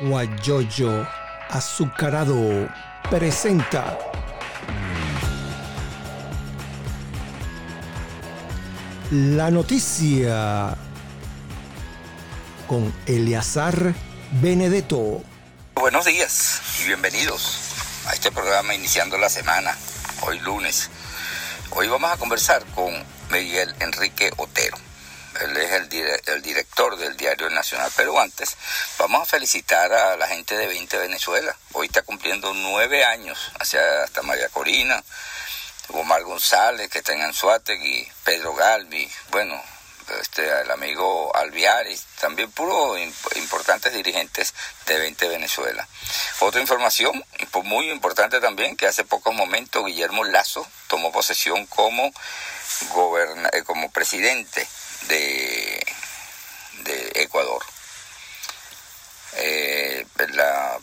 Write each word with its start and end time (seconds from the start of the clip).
Guayoyo 0.00 1.06
Azucarado 1.48 2.68
presenta 3.08 3.98
la 9.10 9.50
noticia 9.50 10.76
con 12.66 12.92
Eleazar 13.06 13.94
Benedetto. 14.32 15.22
Buenos 15.76 16.04
días 16.04 16.60
y 16.80 16.86
bienvenidos 16.86 17.60
a 18.06 18.12
este 18.12 18.32
programa 18.32 18.74
iniciando 18.74 19.16
la 19.18 19.28
semana, 19.28 19.76
hoy 20.22 20.40
lunes. 20.40 20.90
Hoy 21.70 21.88
vamos 21.88 22.10
a 22.10 22.16
conversar 22.16 22.64
con 22.74 22.92
Miguel 23.30 23.74
Enrique 23.80 24.30
Otero. 24.36 24.55
El, 25.76 26.42
director 26.42 26.96
del 26.96 27.16
Diario 27.16 27.50
Nacional. 27.50 27.90
Pero 27.96 28.18
antes, 28.18 28.56
vamos 28.98 29.22
a 29.22 29.26
felicitar 29.26 29.92
a 29.92 30.16
la 30.16 30.26
gente 30.26 30.56
de 30.56 30.66
20 30.66 30.98
Venezuela. 30.98 31.56
Hoy 31.72 31.86
está 31.86 32.02
cumpliendo 32.02 32.54
nueve 32.54 33.04
años, 33.04 33.50
hacia 33.60 33.80
hasta 34.02 34.22
María 34.22 34.48
Corina, 34.48 35.02
Omar 35.88 36.22
González, 36.22 36.88
que 36.90 36.98
está 36.98 37.12
en 37.12 37.22
Anzuategui, 37.22 38.10
Pedro 38.24 38.54
Galvi, 38.54 39.10
bueno, 39.30 39.62
este, 40.20 40.48
el 40.62 40.70
amigo 40.70 41.34
Alviaris, 41.36 42.06
también 42.20 42.50
puro 42.52 42.96
importantes 42.98 43.92
dirigentes 43.92 44.54
de 44.86 44.98
20 44.98 45.28
Venezuela. 45.28 45.86
Otra 46.40 46.60
información 46.60 47.24
muy 47.66 47.90
importante 47.90 48.40
también, 48.40 48.76
que 48.76 48.86
hace 48.86 49.04
pocos 49.04 49.34
momentos 49.34 49.84
Guillermo 49.84 50.24
Lazo 50.24 50.66
tomó 50.88 51.12
posesión 51.12 51.66
como, 51.66 52.12
eh, 53.52 53.62
como 53.64 53.90
presidente 53.90 54.66
de, 55.08 55.86
de 56.84 57.12
Ecuador. 57.22 57.62
Eh, 59.38 60.06
la 60.32 60.78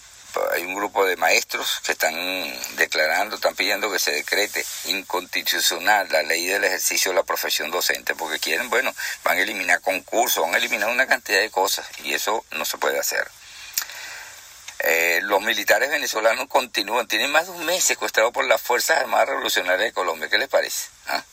hay 0.53 0.63
un 0.63 0.75
grupo 0.75 1.05
de 1.05 1.15
maestros 1.15 1.81
que 1.85 1.91
están 1.91 2.15
declarando, 2.75 3.35
están 3.35 3.55
pidiendo 3.55 3.91
que 3.91 3.99
se 3.99 4.11
decrete 4.11 4.65
inconstitucional 4.85 6.07
la 6.11 6.23
ley 6.23 6.45
del 6.45 6.63
ejercicio 6.63 7.11
de 7.11 7.17
la 7.17 7.23
profesión 7.23 7.71
docente, 7.71 8.15
porque 8.15 8.39
quieren, 8.39 8.69
bueno, 8.69 8.93
van 9.23 9.37
a 9.37 9.41
eliminar 9.41 9.81
concursos, 9.81 10.43
van 10.43 10.55
a 10.55 10.57
eliminar 10.57 10.89
una 10.89 11.07
cantidad 11.07 11.39
de 11.39 11.51
cosas, 11.51 11.85
y 12.03 12.13
eso 12.13 12.45
no 12.51 12.65
se 12.65 12.77
puede 12.77 12.99
hacer. 12.99 13.27
Eh, 14.85 15.21
los 15.23 15.41
militares 15.41 15.89
venezolanos 15.89 16.47
continúan, 16.49 17.07
tienen 17.07 17.31
más 17.31 17.45
de 17.45 17.53
un 17.53 17.65
mes 17.65 17.83
secuestrados 17.85 18.33
por 18.33 18.45
las 18.45 18.61
Fuerzas 18.61 18.99
Armadas 18.99 19.29
Revolucionarias 19.29 19.79
de 19.79 19.93
Colombia. 19.93 20.27
¿Qué 20.27 20.37
les 20.37 20.49
parece? 20.49 20.89
¿Ah? 21.07 21.23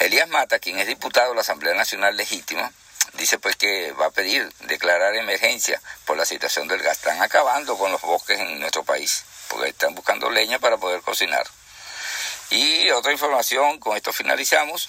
Elías 0.00 0.28
Mata, 0.28 0.58
quien 0.58 0.80
es 0.80 0.88
diputado 0.88 1.28
de 1.30 1.36
la 1.36 1.42
Asamblea 1.42 1.74
Nacional 1.74 2.16
Legítima, 2.16 2.72
dice 3.12 3.38
pues 3.38 3.54
que 3.54 3.92
va 3.92 4.06
a 4.06 4.10
pedir 4.10 4.52
declarar 4.66 5.14
emergencia 5.14 5.80
por 6.06 6.16
la 6.16 6.26
situación 6.26 6.66
del 6.66 6.82
gas. 6.82 6.98
Están 6.98 7.22
acabando 7.22 7.78
con 7.78 7.92
los 7.92 8.00
bosques 8.00 8.40
en 8.40 8.58
nuestro 8.58 8.82
país, 8.82 9.24
porque 9.48 9.68
están 9.68 9.94
buscando 9.94 10.28
leña 10.28 10.58
para 10.58 10.76
poder 10.76 11.00
cocinar. 11.02 11.46
Y 12.50 12.90
otra 12.90 13.12
información, 13.12 13.78
con 13.78 13.96
esto 13.96 14.12
finalizamos, 14.12 14.88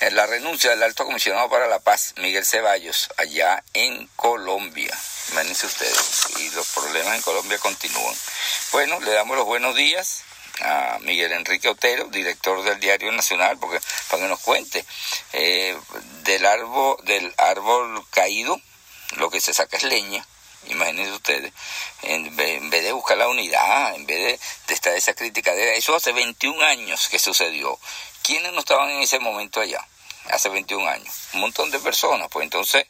es 0.00 0.12
la 0.12 0.26
renuncia 0.26 0.70
del 0.70 0.82
alto 0.82 1.04
comisionado 1.04 1.48
para 1.48 1.68
la 1.68 1.78
paz, 1.78 2.14
Miguel 2.16 2.44
Ceballos, 2.44 3.08
allá 3.16 3.62
en 3.74 4.08
Colombia. 4.16 4.96
Imagínense 5.30 5.66
ustedes, 5.66 6.26
y 6.38 6.50
los 6.50 6.66
problemas 6.68 7.14
en 7.14 7.22
Colombia 7.22 7.58
continúan. 7.58 8.14
Bueno, 8.72 9.00
le 9.00 9.12
damos 9.12 9.36
los 9.36 9.46
buenos 9.46 9.76
días 9.76 10.24
a 10.60 10.98
Miguel 11.00 11.32
Enrique 11.32 11.68
Otero, 11.68 12.04
director 12.04 12.62
del 12.64 12.80
Diario 12.80 13.12
Nacional, 13.12 13.58
porque 13.58 13.80
para 14.08 14.22
que 14.22 14.28
nos 14.28 14.40
cuente 14.40 14.84
eh, 15.32 15.78
del 16.22 16.46
árbol 16.46 16.96
del 17.04 17.32
árbol 17.36 18.04
caído, 18.10 18.60
lo 19.16 19.30
que 19.30 19.40
se 19.40 19.54
saca 19.54 19.76
es 19.76 19.84
leña. 19.84 20.26
Imagínense 20.68 21.12
ustedes, 21.12 21.52
en 22.02 22.34
vez, 22.34 22.70
de 22.70 22.92
buscar 22.92 23.16
la 23.16 23.28
unidad, 23.28 23.94
en 23.94 24.06
vez 24.06 24.18
de, 24.18 24.40
de 24.68 24.74
estar 24.74 24.94
esa 24.94 25.14
crítica, 25.14 25.54
de 25.54 25.76
eso 25.76 25.94
hace 25.94 26.12
21 26.12 26.62
años 26.64 27.08
que 27.08 27.18
sucedió. 27.18 27.78
¿Quiénes 28.22 28.52
no 28.52 28.60
estaban 28.60 28.90
en 28.90 29.02
ese 29.02 29.18
momento 29.20 29.60
allá? 29.60 29.86
hace 30.30 30.48
21 30.48 30.88
años. 30.88 31.14
Un 31.34 31.40
montón 31.40 31.70
de 31.70 31.78
personas. 31.78 32.28
Pues 32.30 32.44
entonces, 32.44 32.86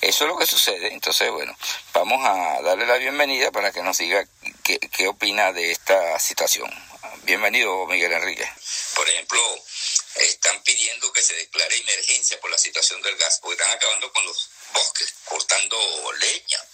eso 0.00 0.24
es 0.24 0.28
lo 0.28 0.36
que 0.38 0.46
sucede. 0.46 0.92
Entonces, 0.92 1.30
bueno, 1.30 1.56
vamos 1.92 2.24
a 2.24 2.62
darle 2.62 2.86
la 2.86 2.96
bienvenida 2.96 3.50
para 3.50 3.72
que 3.72 3.82
nos 3.82 3.98
diga 3.98 4.24
qué, 4.62 4.78
qué 4.78 5.08
opina 5.08 5.52
de 5.52 5.70
esta 5.72 6.18
situación. 6.18 6.70
Bienvenido, 7.22 7.86
Miguel 7.86 8.12
Enrique. 8.12 8.48
Por 8.94 9.08
ejemplo, 9.08 9.40
están 10.16 10.62
pidiendo 10.62 11.12
que 11.12 11.22
se 11.22 11.34
declare 11.34 11.76
emergencia 11.76 12.40
por 12.40 12.50
la 12.50 12.58
situación 12.58 13.00
del 13.02 13.16
gas, 13.16 13.38
porque 13.42 13.60
están 13.60 13.76
acabando 13.76 14.12
con 14.12 14.24
los 14.24 14.50
bosques, 14.72 15.14
cortando 15.24 16.12
leña. 16.12 16.64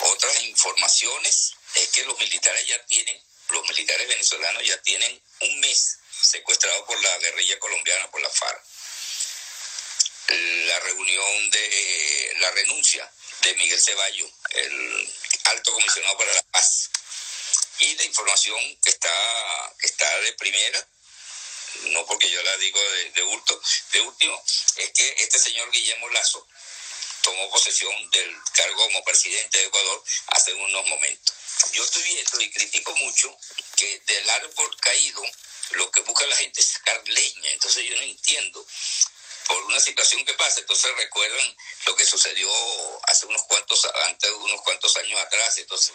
Otras 0.00 0.42
informaciones 0.42 1.54
es 1.74 1.88
que 1.88 2.04
los 2.04 2.18
militares 2.18 2.66
ya 2.66 2.84
tienen, 2.86 3.20
los 3.48 3.68
militares 3.68 4.08
venezolanos 4.08 4.66
ya 4.66 4.80
tienen 4.82 5.22
un 5.40 5.60
mes 5.60 5.98
secuestrados 6.20 6.86
por 6.86 7.00
la 7.00 7.18
guerrilla 7.18 7.58
colombiana, 7.58 8.10
por 8.10 8.20
la 8.20 8.30
FARC. 8.30 8.64
La 10.28 10.80
reunión 10.80 11.50
de 11.50 12.36
la 12.38 12.50
renuncia 12.52 13.12
de 13.42 13.54
Miguel 13.54 13.80
Ceballos, 13.80 14.30
el 14.50 15.14
alto 15.44 15.72
comisionado 15.72 16.16
para 16.16 16.32
la 16.32 16.42
paz, 16.44 16.90
y 17.80 17.96
la 17.96 18.04
información 18.04 18.78
que 18.84 18.90
está, 18.90 19.74
está 19.80 20.20
de 20.20 20.32
primera, 20.34 20.88
no 21.90 22.06
porque 22.06 22.30
yo 22.30 22.42
la 22.42 22.56
digo 22.58 22.80
de, 22.80 23.10
de, 23.10 23.22
de 23.92 24.00
último, 24.00 24.44
es 24.76 24.90
que 24.92 25.14
este 25.18 25.38
señor 25.38 25.70
Guillermo 25.70 26.08
Lazo 26.10 26.46
tomó 27.22 27.50
posesión 27.50 28.10
del 28.10 28.36
cargo 28.52 28.82
como 28.84 29.04
presidente 29.04 29.58
de 29.58 29.64
Ecuador 29.64 30.04
hace 30.28 30.52
unos 30.54 30.86
momentos. 30.88 31.34
Yo 31.72 31.84
estoy 31.84 32.02
viendo 32.02 32.40
y 32.40 32.50
critico 32.50 32.94
mucho 32.96 33.36
que 33.76 34.00
del 34.06 34.30
árbol 34.30 34.76
caído 34.80 35.22
lo 35.72 35.90
que 35.90 36.00
busca 36.02 36.26
la 36.26 36.36
gente 36.36 36.60
es 36.60 36.68
sacar 36.68 37.00
leña, 37.08 37.50
entonces 37.50 37.84
yo 37.84 37.96
no 37.96 38.02
entiendo 38.02 38.66
por 39.46 39.64
una 39.64 39.80
situación 39.80 40.24
que 40.24 40.34
pasa. 40.34 40.60
Entonces 40.60 40.94
recuerdan 40.96 41.56
lo 41.86 41.96
que 41.96 42.04
sucedió 42.04 42.50
hace 43.04 43.26
unos 43.26 43.42
cuantos, 43.44 43.86
antes 44.06 44.30
unos 44.30 44.62
cuantos 44.62 44.96
años 44.96 45.20
atrás. 45.20 45.58
Entonces, 45.58 45.92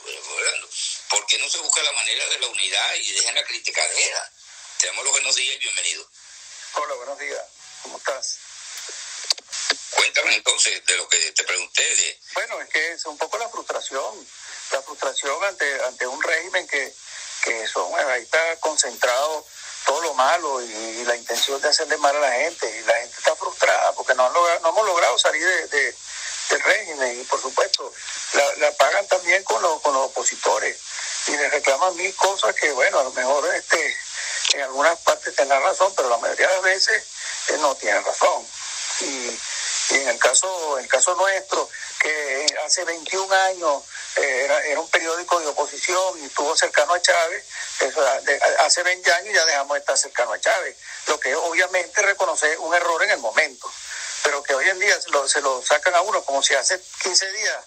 ¿por 1.09 1.25
qué 1.27 1.37
no 1.39 1.49
se 1.49 1.57
busca 1.59 1.83
la 1.83 1.91
manera 1.93 2.27
de 2.27 2.39
la 2.39 2.47
unidad 2.47 2.95
y 2.95 3.11
dejan 3.13 3.35
la 3.35 3.45
criticadera? 3.45 4.31
Te 4.79 4.87
damos 4.87 5.03
los 5.03 5.13
buenos 5.13 5.35
días 5.35 5.55
y 5.55 5.59
bienvenido. 5.59 6.09
Hola, 6.73 6.93
buenos 6.95 7.19
días. 7.19 7.41
¿Cómo 7.83 7.97
estás? 7.97 8.37
Cuéntame 9.97 10.35
entonces 10.35 10.85
de 10.85 10.95
lo 10.95 11.09
que 11.09 11.31
te 11.31 11.43
pregunté. 11.43 11.83
De... 11.83 12.19
Bueno, 12.35 12.61
es 12.61 12.69
que 12.69 12.91
es 12.93 13.05
un 13.05 13.17
poco 13.17 13.37
la 13.37 13.49
frustración, 13.49 14.27
la 14.71 14.81
frustración 14.83 15.43
ante, 15.43 15.83
ante 15.85 16.07
un 16.07 16.21
régimen 16.21 16.67
que, 16.67 16.93
que 17.43 17.67
son, 17.67 17.91
ahí 18.11 18.21
está 18.21 18.39
concentrado 18.59 19.45
todo 19.85 20.01
lo 20.01 20.13
malo 20.13 20.61
y, 20.61 21.03
la 21.05 21.15
intención 21.15 21.61
de 21.61 21.69
hacerle 21.69 21.97
mal 21.97 22.15
a 22.15 22.19
la 22.19 22.31
gente. 22.31 22.69
Y 22.77 22.81
la 22.85 22.93
gente 22.95 23.17
está 23.17 23.35
frustrada 23.35 23.93
porque 23.93 24.13
no, 24.13 24.29
no 24.29 24.69
hemos 24.69 24.85
logrado 24.85 25.17
salir 25.17 25.43
de, 25.43 25.95
del 26.49 26.61
régimen 26.61 27.19
y 27.19 27.23
por 27.25 27.41
supuesto 27.41 27.91
la, 28.57 28.71
pagan 28.73 29.07
también 29.07 29.43
con, 29.43 29.61
con 29.79 29.93
los 29.93 30.05
opositores 30.05 30.77
y 31.27 31.31
le 31.31 31.49
reclaman 31.49 31.95
mil 31.95 32.13
cosas 32.15 32.55
que 32.55 32.71
bueno, 32.71 32.99
a 32.99 33.03
lo 33.03 33.11
mejor 33.11 33.53
este 33.53 33.97
en 34.53 34.61
algunas 34.61 34.97
partes 34.99 35.35
tienen 35.35 35.61
razón, 35.61 35.93
pero 35.95 36.09
la 36.09 36.17
mayoría 36.17 36.47
de 36.47 36.53
las 36.53 36.63
veces 36.63 37.03
eh, 37.49 37.57
no 37.59 37.75
tienen 37.75 38.03
razón. 38.03 38.47
Y, 39.01 39.39
en 39.91 40.07
el 40.09 40.19
caso, 40.19 40.77
el 40.77 40.87
caso 40.87 41.15
nuestro, 41.15 41.69
que 41.99 42.45
hace 42.65 42.83
21 42.83 43.33
años 43.33 43.83
eh, 44.17 44.45
era, 44.45 44.79
un 44.79 44.89
periódico 44.89 45.39
de 45.39 45.47
oposición 45.47 46.19
y 46.19 46.25
estuvo 46.25 46.55
cercano 46.55 46.93
a 46.93 47.01
Chávez, 47.01 47.45
hace 48.59 48.83
20 48.83 49.11
años 49.13 49.33
ya 49.33 49.45
dejamos 49.45 49.75
de 49.75 49.79
estar 49.79 49.97
cercano 49.97 50.33
a 50.33 50.39
Chávez, 50.39 50.75
lo 51.07 51.19
que 51.19 51.35
obviamente 51.35 52.01
reconoce 52.01 52.57
un 52.59 52.73
error 52.73 53.03
en 53.03 53.11
el 53.11 53.19
momento, 53.19 53.71
pero 54.23 54.43
que 54.43 54.53
hoy 54.53 54.67
en 54.69 54.79
día 54.79 54.99
se 54.99 55.09
lo, 55.09 55.27
se 55.27 55.41
lo 55.41 55.63
sacan 55.63 55.95
a 55.95 56.01
uno 56.01 56.23
como 56.23 56.43
si 56.43 56.53
hace 56.53 56.79
15 57.03 57.31
días 57.31 57.57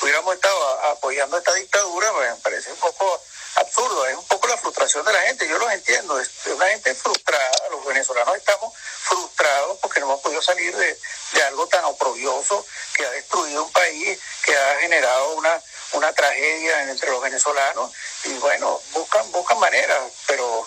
hubiéramos 0.00 0.34
estado 0.34 0.68
apoyando 0.90 1.38
esta 1.38 1.54
dictadura, 1.54 2.12
pues, 2.12 2.30
me 2.30 2.36
parece 2.40 2.72
un 2.72 2.78
poco 2.78 3.22
absurdo, 3.56 4.06
es 4.06 4.16
un 4.16 4.26
poco 4.26 4.48
la 4.48 4.56
frustración 4.56 5.04
de 5.04 5.12
la 5.12 5.22
gente, 5.22 5.48
yo 5.48 5.58
los 5.58 5.72
entiendo, 5.72 6.18
es 6.20 6.30
una 6.46 6.66
gente 6.68 6.94
frustrada, 6.94 7.68
los 7.70 7.84
venezolanos 7.84 8.36
estamos 8.36 8.72
frustrados 8.76 9.78
porque 9.80 10.00
no 10.00 10.06
hemos 10.06 10.20
podido 10.20 10.42
salir 10.42 10.74
de, 10.76 10.98
algo 11.46 11.66
tan 11.68 11.84
oprobioso 11.84 12.66
que 12.94 13.04
ha 13.04 13.10
destruido 13.10 13.64
un 13.64 13.72
país, 13.72 14.18
que 14.42 14.56
ha 14.56 14.80
generado 14.80 15.34
una, 15.34 15.62
una 15.92 16.12
tragedia 16.12 16.82
entre 16.90 17.10
los 17.10 17.20
venezolanos 17.22 17.92
y 18.24 18.32
bueno, 18.38 18.80
buscan, 18.92 19.30
buscan 19.32 19.58
maneras, 19.58 20.00
pero 20.26 20.66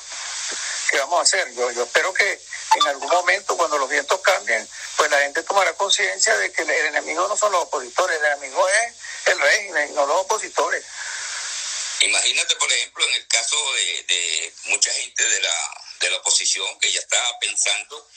¿qué 0.90 1.00
vamos 1.00 1.20
a 1.20 1.24
hacer? 1.24 1.54
Yo, 1.54 1.72
yo 1.72 1.84
espero 1.84 2.14
que 2.14 2.40
en 2.76 2.88
algún 2.88 3.10
momento 3.10 3.58
cuando 3.58 3.78
los 3.78 3.90
vientos 3.90 4.20
cambien, 4.22 4.68
pues 4.96 5.10
la 5.10 5.20
gente 5.20 5.44
tomará 5.44 5.74
conciencia 5.74 6.36
de 6.38 6.52
que 6.52 6.62
el, 6.62 6.70
enemigo 6.70 7.28
no 7.28 7.36
son 7.36 7.52
los 7.52 7.64
opositores, 7.64 8.20
el 8.20 8.26
enemigo 8.26 8.68
es 8.68 8.94
el 9.28 9.40
régimen, 9.40 9.96
no 9.96 10.06
los 10.06 10.18
opositores. 10.22 10.86
Imagínate, 12.02 12.56
por 12.56 12.72
ejemplo, 12.72 13.06
en 13.08 13.16
el 13.16 13.28
caso 13.28 13.58
de, 13.74 14.54
mucha 14.66 14.94
gente 14.94 15.26
de 15.26 15.42
la, 15.42 15.84
de 16.00 16.10
la 16.12 16.18
oposición 16.18 16.80
que 16.80 16.92
ya 16.92 17.00
estaba 17.00 17.40
pensando 17.40 18.10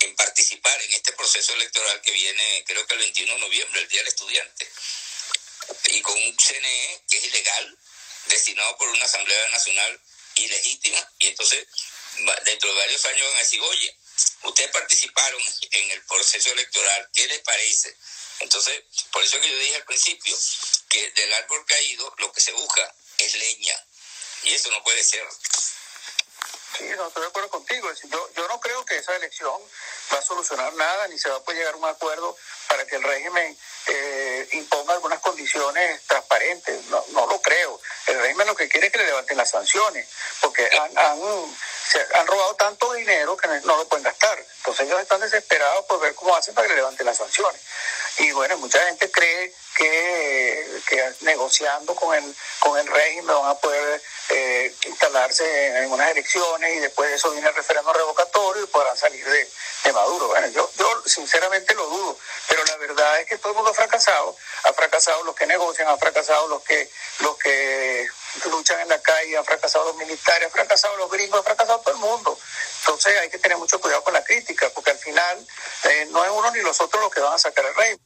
en 0.00 0.14
participar 0.16 0.80
en 0.82 0.94
este 0.94 1.12
proceso 1.12 1.54
electoral 1.54 2.00
que 2.02 2.12
viene, 2.12 2.64
creo 2.66 2.86
que 2.86 2.94
el 2.94 3.00
21 3.00 3.34
de 3.34 3.40
noviembre, 3.40 3.80
el 3.80 3.88
Día 3.88 4.00
del 4.00 4.08
Estudiante 4.08 4.68
y 5.90 6.02
con 6.02 6.14
un 6.14 6.36
CNE 6.36 7.04
que 7.08 7.18
es 7.18 7.24
ilegal, 7.24 7.78
destinado 8.26 8.76
por 8.76 8.88
una 8.88 9.04
Asamblea 9.04 9.48
Nacional 9.50 10.00
ilegítima, 10.36 11.12
y 11.18 11.28
entonces 11.28 11.66
dentro 12.44 12.72
de 12.72 12.80
varios 12.80 13.04
años 13.06 13.26
van 13.28 13.36
a 13.36 13.40
decir, 13.40 13.60
oye, 13.60 13.96
ustedes 14.42 14.70
participaron 14.70 15.40
en 15.70 15.90
el 15.90 16.04
proceso 16.06 16.52
electoral, 16.52 17.08
¿qué 17.14 17.26
les 17.26 17.40
parece? 17.40 17.96
Entonces, 18.40 18.82
por 19.12 19.22
eso 19.22 19.40
que 19.40 19.50
yo 19.50 19.58
dije 19.58 19.76
al 19.76 19.84
principio, 19.84 20.36
que 20.88 21.10
del 21.10 21.32
árbol 21.34 21.64
caído 21.66 22.14
lo 22.18 22.32
que 22.32 22.40
se 22.40 22.52
busca 22.52 22.94
es 23.18 23.34
leña, 23.34 23.84
y 24.44 24.54
eso 24.54 24.70
no 24.70 24.82
puede 24.82 25.02
ser. 25.02 25.26
Sí, 26.76 26.84
no 26.96 27.08
estoy 27.08 27.22
de 27.22 27.28
acuerdo 27.28 27.50
contigo. 27.50 27.90
Yo, 28.04 28.30
yo 28.34 28.46
no 28.46 28.60
creo 28.60 28.84
que 28.84 28.96
esa 28.96 29.16
elección 29.16 29.60
va 30.12 30.18
a 30.18 30.22
solucionar 30.22 30.72
nada, 30.74 31.08
ni 31.08 31.18
se 31.18 31.28
va 31.28 31.36
a 31.36 31.40
poder 31.40 31.58
llegar 31.58 31.74
a 31.74 31.76
un 31.78 31.84
acuerdo 31.86 32.36
para 32.68 32.86
que 32.86 32.96
el 32.96 33.02
régimen 33.02 33.58
eh, 33.86 34.48
imponga 34.52 34.94
algunas 34.94 35.18
condiciones 35.18 36.02
transparentes. 36.06 36.84
No, 36.86 37.04
no 37.08 37.26
lo 37.26 37.40
creo. 37.42 37.80
El 38.06 38.20
régimen 38.20 38.46
lo 38.46 38.54
que 38.54 38.68
quiere 38.68 38.86
es 38.86 38.92
que 38.92 38.98
le 38.98 39.06
levanten 39.06 39.36
las 39.36 39.50
sanciones, 39.50 40.08
porque 40.40 40.70
han, 40.78 40.96
han, 40.98 41.18
se 41.90 42.06
han 42.14 42.26
robado 42.26 42.54
tanto 42.54 42.92
dinero 42.92 43.36
que 43.36 43.48
no 43.48 43.76
lo 43.76 43.88
pueden 43.88 44.04
gastar. 44.04 44.38
Entonces 44.58 44.86
ellos 44.86 45.00
están 45.00 45.20
desesperados 45.20 45.84
por 45.86 45.98
ver 45.98 46.14
cómo 46.14 46.36
hacen 46.36 46.54
para 46.54 46.68
que 46.68 46.74
le 46.74 46.80
levanten 46.80 47.06
las 47.06 47.16
sanciones. 47.16 47.60
Y 48.18 48.32
bueno, 48.32 48.58
mucha 48.58 48.80
gente 48.86 49.10
cree 49.10 49.52
que, 49.76 50.80
que 50.88 51.14
negociando 51.20 51.94
con 51.94 52.14
el, 52.16 52.34
con 52.58 52.76
el 52.78 52.86
régimen 52.86 53.26
van 53.26 53.50
a 53.50 53.54
poder 53.54 54.02
eh, 54.30 54.74
instalarse 54.86 55.78
en 55.78 55.92
unas 55.92 56.10
elecciones 56.10 56.76
y 56.76 56.80
después 56.80 57.08
de 57.08 57.16
eso 57.16 57.30
viene 57.30 57.48
el 57.48 57.54
referendo 57.54 57.92
revocatorio 57.92 58.64
y 58.64 58.66
podrán 58.66 58.96
salir 58.96 59.24
de, 59.24 59.48
de 59.84 59.92
Maduro. 59.92 60.28
Bueno, 60.28 60.48
yo, 60.48 60.68
yo 60.76 61.02
sinceramente 61.06 61.74
lo 61.74 61.86
dudo, 61.86 62.18
pero 62.48 62.64
la 62.64 62.76
verdad 62.78 63.20
es 63.20 63.28
que 63.28 63.38
todo 63.38 63.50
el 63.50 63.56
mundo 63.56 63.70
ha 63.70 63.74
fracasado, 63.74 64.36
ha 64.64 64.72
fracasado 64.72 65.22
los 65.22 65.36
que 65.36 65.46
negocian, 65.46 65.86
ha 65.86 65.96
fracasado 65.96 66.48
los 66.48 66.62
que, 66.62 66.90
los 67.20 67.36
que 67.38 68.08
luchan 68.50 68.80
en 68.80 68.88
la 68.88 69.00
calle, 69.00 69.36
han 69.36 69.44
fracasado 69.44 69.86
los 69.86 69.96
militares, 69.96 70.46
han 70.46 70.52
fracasado 70.52 70.96
los 70.96 71.10
gringos, 71.10 71.40
ha 71.40 71.42
fracasado 71.42 71.80
todo 71.80 71.94
el 71.94 72.00
mundo. 72.00 72.38
Entonces 72.80 73.18
hay 73.18 73.30
que 73.30 73.38
tener 73.38 73.58
mucho 73.58 73.80
cuidado 73.80 74.02
con 74.04 74.14
la 74.14 74.24
crítica, 74.24 74.70
porque 74.74 74.90
al 74.90 74.98
final 74.98 75.46
eh, 75.84 76.08
no 76.10 76.24
es 76.24 76.30
uno 76.30 76.50
ni 76.50 76.60
los 76.60 76.80
otros 76.80 77.02
los 77.02 77.12
que 77.12 77.20
van 77.20 77.34
a 77.34 77.38
sacar 77.38 77.64
el 77.64 77.74
régimen. 77.74 78.00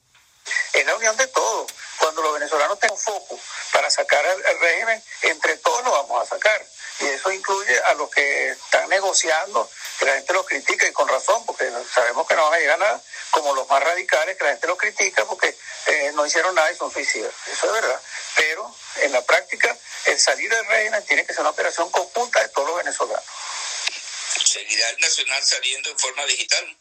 Es 0.72 0.86
la 0.86 0.96
unión 0.96 1.16
de 1.16 1.26
todos. 1.28 1.72
Cuando 1.98 2.22
los 2.22 2.34
venezolanos 2.34 2.78
tengan 2.80 2.98
foco 2.98 3.38
para 3.72 3.88
sacar 3.90 4.24
el 4.26 4.58
régimen, 4.58 5.02
entre 5.22 5.56
todos 5.58 5.84
lo 5.84 5.92
vamos 5.92 6.22
a 6.22 6.26
sacar 6.26 6.66
y 7.00 7.06
eso 7.06 7.32
incluye 7.32 7.78
a 7.84 7.94
los 7.94 8.10
que 8.10 8.50
están 8.50 8.88
negociando, 8.88 9.68
que 9.98 10.04
la 10.04 10.14
gente 10.14 10.32
los 10.32 10.46
critica 10.46 10.86
y 10.86 10.92
con 10.92 11.08
razón, 11.08 11.44
porque 11.46 11.70
sabemos 11.94 12.26
que 12.26 12.34
no 12.34 12.44
van 12.44 12.54
a 12.54 12.58
llegar 12.58 12.76
a 12.76 12.84
nada, 12.84 13.02
como 13.30 13.54
los 13.54 13.68
más 13.68 13.82
radicales, 13.82 14.36
que 14.36 14.44
la 14.44 14.50
gente 14.50 14.66
los 14.66 14.78
critica 14.78 15.24
porque 15.24 15.56
eh, 15.86 16.12
no 16.14 16.26
hicieron 16.26 16.54
nada 16.54 16.70
y 16.70 16.76
son 16.76 16.92
suicidas. 16.92 17.32
Eso 17.50 17.66
es 17.66 17.72
verdad. 17.72 18.00
Pero 18.36 18.74
en 18.96 19.12
la 19.12 19.22
práctica, 19.22 19.76
el 20.06 20.18
salir 20.18 20.50
del 20.50 20.66
régimen 20.66 21.04
tiene 21.06 21.26
que 21.26 21.32
ser 21.32 21.40
una 21.40 21.50
operación 21.50 21.90
conjunta 21.90 22.40
de 22.40 22.48
todos 22.48 22.68
los 22.68 22.76
venezolanos. 22.78 23.24
Seguridad 24.44 24.98
Nacional 24.98 25.42
saliendo 25.42 25.90
en 25.90 25.98
forma 25.98 26.24
digital. 26.26 26.76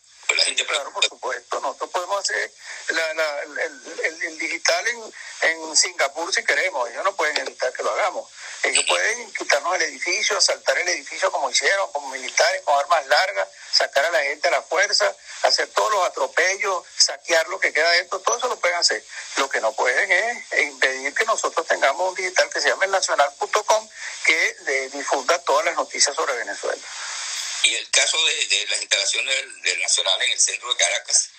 Claro, 0.68 0.92
por 0.94 1.04
supuesto. 1.06 1.60
Nosotros 1.60 1.90
podemos 1.90 2.20
hacer 2.20 2.52
el, 2.90 4.38
digital 4.38 4.88
en, 4.88 5.14
en 5.42 5.76
Singapur 5.76 6.34
si 6.34 6.44
queremos. 6.44 6.90
Ellos 6.90 7.04
no 7.04 7.16
pueden 7.16 7.38
evitar 7.38 7.72
que 7.74 7.84
lo 7.84 7.92
hagamos. 7.92 8.30
Ellos 8.64 8.86
pueden 8.88 9.34
quitarnos 9.34 9.76
el 9.76 9.82
edificio, 9.84 10.38
asaltar 10.38 10.78
el 10.78 10.88
edificio 10.90 11.32
como 11.32 11.50
hicieron, 11.50 11.92
como 11.92 12.10
militares, 12.10 12.62
con 12.64 12.78
armas 12.78 13.06
largas, 13.08 13.48
sacar 13.72 14.06
a 14.06 14.12
la 14.12 14.22
gente 14.22 14.48
a 14.50 14.52
la 14.52 14.62
fuerza, 14.62 15.16
hacer 15.44 15.68
todos 15.70 15.92
los 15.92 16.08
atropellos, 16.08 16.84
saquear 16.96 17.48
lo 17.48 17.60
que 17.60 17.74
queda 17.74 17.90
dentro, 17.92 18.20
todo 18.20 18.38
eso 18.38 18.48
lo 18.48 18.60
pueden 18.60 18.78
hacer. 18.78 19.04
Lo 19.38 19.50
que 19.50 19.62
no 19.62 19.74
pueden 19.74 20.12
es 20.12 20.64
impedir 20.64 21.14
que 21.16 21.26
nosotros 21.26 21.66
tengamos 21.66 22.10
un 22.10 22.16
digital 22.16 22.50
que 22.50 22.62
se 22.62 22.70
llama 22.70 22.86
el 22.86 22.92
nacional.com 22.92 23.90
que 24.26 24.56
de, 24.66 24.90
difunda 24.90 25.40
todas 25.40 25.66
las 25.66 25.76
noticias 25.76 26.16
sobre 26.16 26.36
Venezuela. 26.36 26.82
¿Y 27.64 27.76
el 27.76 27.90
caso 27.92 28.18
de, 28.26 28.48
de 28.48 28.68
las 28.68 28.82
instalaciones 28.82 29.36
del, 29.64 29.80
Nacional 29.80 30.22
en 30.24 30.32
el 30.32 30.40
centro 30.40 30.70
de 30.70 30.76
Caracas? 30.78 31.30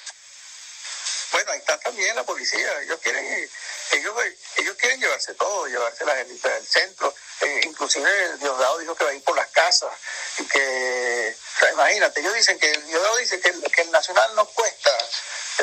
Bueno, 1.33 1.53
ahí 1.53 1.59
está 1.59 1.79
también 1.81 2.15
la 2.15 2.25
policía. 2.25 2.83
Ellos 2.83 3.01
quieren, 3.03 3.51
ellos, 3.93 4.15
ellos 4.57 4.77
quieren 4.77 5.01
llevarse 5.01 5.35
todo, 5.35 5.67
llevarse 5.67 6.05
las 6.05 6.19
élites 6.19 6.43
del 6.43 6.67
centro. 6.67 7.15
Eh, 7.41 7.61
inclusive 7.65 8.37
Diosdado 8.39 8.79
dijo 8.79 8.95
que 8.95 9.05
va 9.05 9.11
a 9.11 9.15
ir 9.15 9.25
por 9.25 9.37
las 9.37 9.49
casas 9.49 9.93
y 10.39 10.45
que, 10.47 11.37
imagínate, 11.73 12.21
ellos 12.21 12.35
dicen 12.35 12.59
que 12.59 12.71
Diosdado 12.71 13.17
dice 13.17 13.41
que 13.41 13.53
que 13.73 13.81
el 13.81 13.91
Nacional 13.91 14.35
no 14.35 14.47
cuesta 14.47 15.02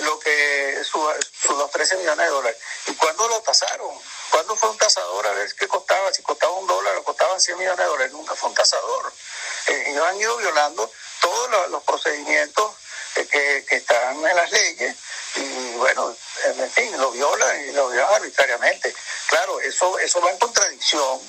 lo 0.01 0.19
que 0.19 0.83
sus 0.83 1.01
su, 1.41 1.53
los 1.55 1.71
13 1.71 1.97
millones 1.97 2.25
de 2.25 2.31
dólares. 2.31 2.59
¿Y 2.87 2.93
cuándo 2.95 3.27
lo 3.27 3.41
tasaron? 3.41 3.95
¿Cuándo 4.29 4.55
fue 4.55 4.69
un 4.69 4.77
tasador 4.77 5.27
a 5.27 5.31
ver 5.31 5.53
qué 5.55 5.67
costaba? 5.67 6.13
Si 6.13 6.21
costaba 6.21 6.53
un 6.53 6.67
dólar 6.67 6.95
o 6.97 7.03
costaban 7.03 7.39
100 7.39 7.57
millones 7.57 7.79
de 7.79 7.85
dólares. 7.85 8.11
Nunca 8.13 8.35
fue 8.35 8.49
un 8.49 8.55
tasador. 8.55 9.13
Eh, 9.67 9.83
ellos 9.87 10.05
han 10.07 10.17
ido 10.17 10.37
violando 10.37 10.91
todos 11.21 11.69
los, 11.69 11.83
procedimientos 11.83 12.73
eh, 13.15 13.27
que, 13.67 13.75
están 13.75 14.15
en 14.25 14.35
las 14.35 14.51
leyes 14.51 14.95
y 15.35 15.73
bueno, 15.73 16.15
en 16.45 16.71
fin, 16.71 16.97
lo 16.99 17.11
violan 17.11 17.61
y 17.67 17.71
lo 17.71 17.89
violan 17.89 18.13
arbitrariamente. 18.15 18.93
Claro, 19.27 19.59
eso, 19.61 19.99
eso 19.99 20.21
va 20.21 20.31
en 20.31 20.39
contradicción 20.39 21.21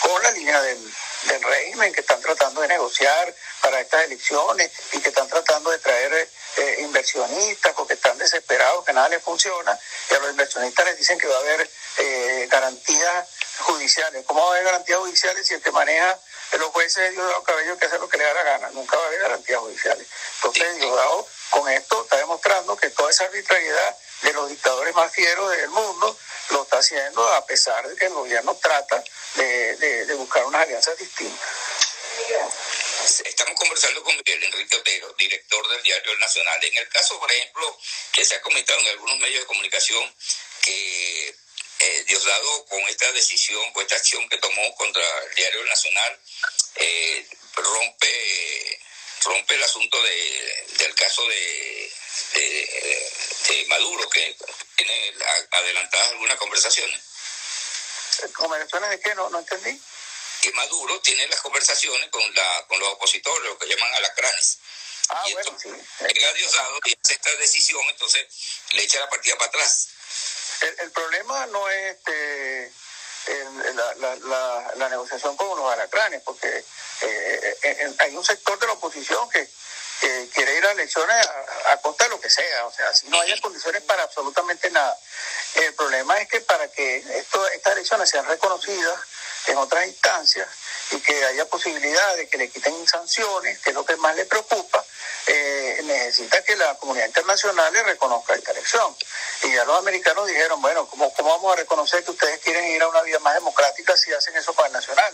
con 0.00 0.22
la 0.22 0.30
línea 0.32 0.60
del, 0.62 0.94
del 1.24 1.42
régimen 1.42 1.92
que 1.92 2.00
están 2.00 2.20
tratando 2.20 2.60
de 2.60 2.68
negociar 2.68 3.34
para 3.60 3.80
estas 3.80 4.04
elecciones 4.04 4.70
y 4.92 5.00
que 5.00 5.08
están 5.08 5.28
tratando 5.28 5.70
de 5.70 5.78
traer 5.78 6.28
eh, 6.56 6.76
inversionistas 6.80 7.72
porque 7.74 7.94
están 7.94 8.16
desesperados 8.18 8.84
que 8.84 8.92
nada 8.92 9.08
les 9.08 9.22
funciona 9.22 9.78
y 10.10 10.14
a 10.14 10.18
los 10.18 10.30
inversionistas 10.30 10.86
les 10.86 10.98
dicen 10.98 11.18
que 11.18 11.26
va 11.26 11.36
a 11.36 11.40
haber 11.40 11.70
eh, 11.98 12.48
garantías 12.50 13.28
judiciales. 13.58 14.24
¿Cómo 14.26 14.40
va 14.40 14.46
a 14.46 14.50
haber 14.52 14.64
garantías 14.64 14.98
judiciales 14.98 15.46
si 15.46 15.54
el 15.54 15.62
que 15.62 15.70
maneja 15.70 16.18
los 16.52 16.70
jueces 16.70 17.08
es 17.08 17.12
Diosdado 17.12 17.42
Cabello 17.42 17.76
que 17.76 17.86
hace 17.86 17.98
lo 17.98 18.08
que 18.08 18.18
le 18.18 18.24
da 18.24 18.34
la 18.34 18.42
gana? 18.42 18.70
Nunca 18.70 18.96
va 18.96 19.02
a 19.02 19.06
haber 19.06 19.20
garantías 19.20 19.60
judiciales. 19.60 20.06
Entonces, 20.36 20.76
Diosdado 20.76 21.26
con 21.50 21.68
esto 21.68 22.02
está 22.02 22.16
demostrando 22.16 22.76
que 22.76 22.90
toda 22.90 23.10
esa 23.10 23.24
arbitrariedad 23.24 23.96
de 24.22 24.32
los 24.32 24.48
dictadores 24.48 24.94
más 24.94 25.12
fieros 25.12 25.50
del 25.50 25.68
mundo 25.70 26.16
lo 26.50 26.62
está 26.62 26.78
haciendo 26.78 27.26
a 27.34 27.44
pesar 27.44 27.86
de 27.86 27.96
que 27.96 28.06
el 28.06 28.14
gobierno 28.14 28.54
trata 28.62 29.02
de, 29.34 29.76
de, 29.76 30.06
de 30.06 30.14
buscar 30.14 30.44
unas 30.46 30.62
alianzas 30.62 30.96
distintas. 30.96 31.48
Estamos 33.06 33.54
conversando 33.56 34.02
con 34.02 34.16
Miguel 34.16 34.42
Enrique 34.42 34.74
Otero, 34.74 35.14
director 35.16 35.68
del 35.68 35.82
diario 35.84 36.18
Nacional. 36.18 36.64
En 36.64 36.76
el 36.76 36.88
caso, 36.88 37.20
por 37.20 37.30
ejemplo, 37.30 37.78
que 38.12 38.24
se 38.24 38.34
ha 38.34 38.40
comentado 38.40 38.80
en 38.80 38.88
algunos 38.88 39.16
medios 39.20 39.42
de 39.42 39.46
comunicación 39.46 40.12
que 40.60 41.28
eh, 41.78 42.04
Diosdado 42.04 42.66
con 42.66 42.80
esta 42.88 43.12
decisión, 43.12 43.72
con 43.72 43.84
esta 43.84 43.94
acción 43.94 44.28
que 44.28 44.38
tomó 44.38 44.74
contra 44.74 45.04
el 45.22 45.34
diario 45.36 45.64
Nacional, 45.66 46.20
eh, 46.74 47.28
rompe 47.54 48.80
rompe 49.22 49.54
el 49.54 49.62
asunto 49.62 50.02
de, 50.02 50.66
del 50.78 50.94
caso 50.96 51.28
de, 51.28 51.92
de, 52.34 53.10
de, 53.48 53.66
Maduro, 53.68 54.08
que 54.10 54.36
tiene 54.74 55.14
adelantadas 55.52 56.08
algunas 56.08 56.38
conversaciones. 56.38 57.00
¿Conversaciones 58.32 58.90
de 58.90 59.00
qué? 59.00 59.14
No, 59.14 59.30
no 59.30 59.38
entendí. 59.38 59.80
Que 60.46 60.52
Maduro 60.52 61.00
tiene 61.00 61.26
las 61.26 61.40
conversaciones 61.40 62.08
con, 62.08 62.22
la, 62.32 62.64
con 62.68 62.78
los 62.78 62.90
opositores, 62.90 63.50
lo 63.50 63.58
que 63.58 63.66
llaman 63.66 63.92
alacranes. 63.94 64.58
Ah, 65.08 65.24
y 65.26 65.32
bueno, 65.32 65.50
entonces, 65.50 65.84
sí. 65.98 66.04
llega 66.14 66.32
Diosdado 66.34 66.78
y 66.84 66.96
hace 67.02 67.14
esta 67.14 67.34
decisión, 67.34 67.82
entonces 67.90 68.24
le 68.70 68.84
echa 68.84 69.00
la 69.00 69.10
partida 69.10 69.34
para 69.38 69.48
atrás. 69.48 69.88
El, 70.60 70.76
el 70.82 70.92
problema 70.92 71.46
no 71.46 71.68
es 71.68 71.96
este 71.96 72.72
el, 73.26 73.76
la, 73.76 73.94
la, 73.96 74.16
la, 74.16 74.72
la, 74.76 74.88
negociación 74.88 75.36
con 75.36 75.58
los 75.58 75.72
alacranes, 75.72 76.22
porque 76.22 76.46
eh, 76.46 77.58
eh, 77.62 77.94
hay 77.98 78.14
un 78.14 78.24
sector 78.24 78.56
de 78.60 78.68
la 78.68 78.74
oposición 78.74 79.28
que, 79.30 79.50
que 80.00 80.28
quiere 80.32 80.58
ir 80.58 80.64
a 80.64 80.70
elecciones 80.70 81.26
a, 81.26 81.72
a, 81.72 81.80
costa 81.80 82.04
de 82.04 82.10
lo 82.10 82.20
que 82.20 82.30
sea, 82.30 82.66
o 82.66 82.72
sea, 82.72 82.94
si 82.94 83.08
no 83.08 83.20
haya 83.20 83.40
condiciones 83.40 83.82
para 83.82 84.04
absolutamente 84.04 84.70
nada. 84.70 84.96
El 85.54 85.74
problema 85.74 86.20
es 86.20 86.28
que 86.28 86.40
para 86.42 86.70
que 86.70 86.98
esto, 87.18 87.48
estas 87.48 87.72
elecciones 87.72 88.08
sean 88.08 88.26
reconocidas 88.26 89.00
en 89.46 89.56
otras 89.56 89.86
instancias 89.86 90.48
y 90.90 91.00
que 91.00 91.24
haya 91.24 91.44
posibilidad 91.48 92.16
de 92.16 92.28
que 92.28 92.38
le 92.38 92.50
quiten 92.50 92.86
sanciones, 92.86 93.58
que 93.60 93.70
es 93.70 93.74
lo 93.74 93.84
que 93.84 93.96
más 93.96 94.14
le 94.14 94.24
preocupa, 94.26 94.84
eh, 95.26 95.80
necesita 95.84 96.42
que 96.44 96.54
la 96.56 96.74
comunidad 96.76 97.06
internacional 97.06 97.72
le 97.72 97.82
reconozca 97.82 98.34
esta 98.34 98.52
elección. 98.52 98.94
Y 99.42 99.52
ya 99.52 99.64
los 99.64 99.78
americanos 99.78 100.26
dijeron, 100.26 100.62
bueno, 100.62 100.86
¿cómo, 100.86 101.12
¿cómo 101.14 101.30
vamos 101.30 101.52
a 101.52 101.56
reconocer 101.56 102.04
que 102.04 102.12
ustedes 102.12 102.38
quieren 102.40 102.64
ir 102.66 102.82
a 102.82 102.88
una 102.88 103.02
vía 103.02 103.18
más 103.18 103.34
democrática 103.34 103.96
si 103.96 104.12
hacen 104.12 104.36
eso 104.36 104.52
para 104.54 104.68
el 104.68 104.74
nacional? 104.74 105.12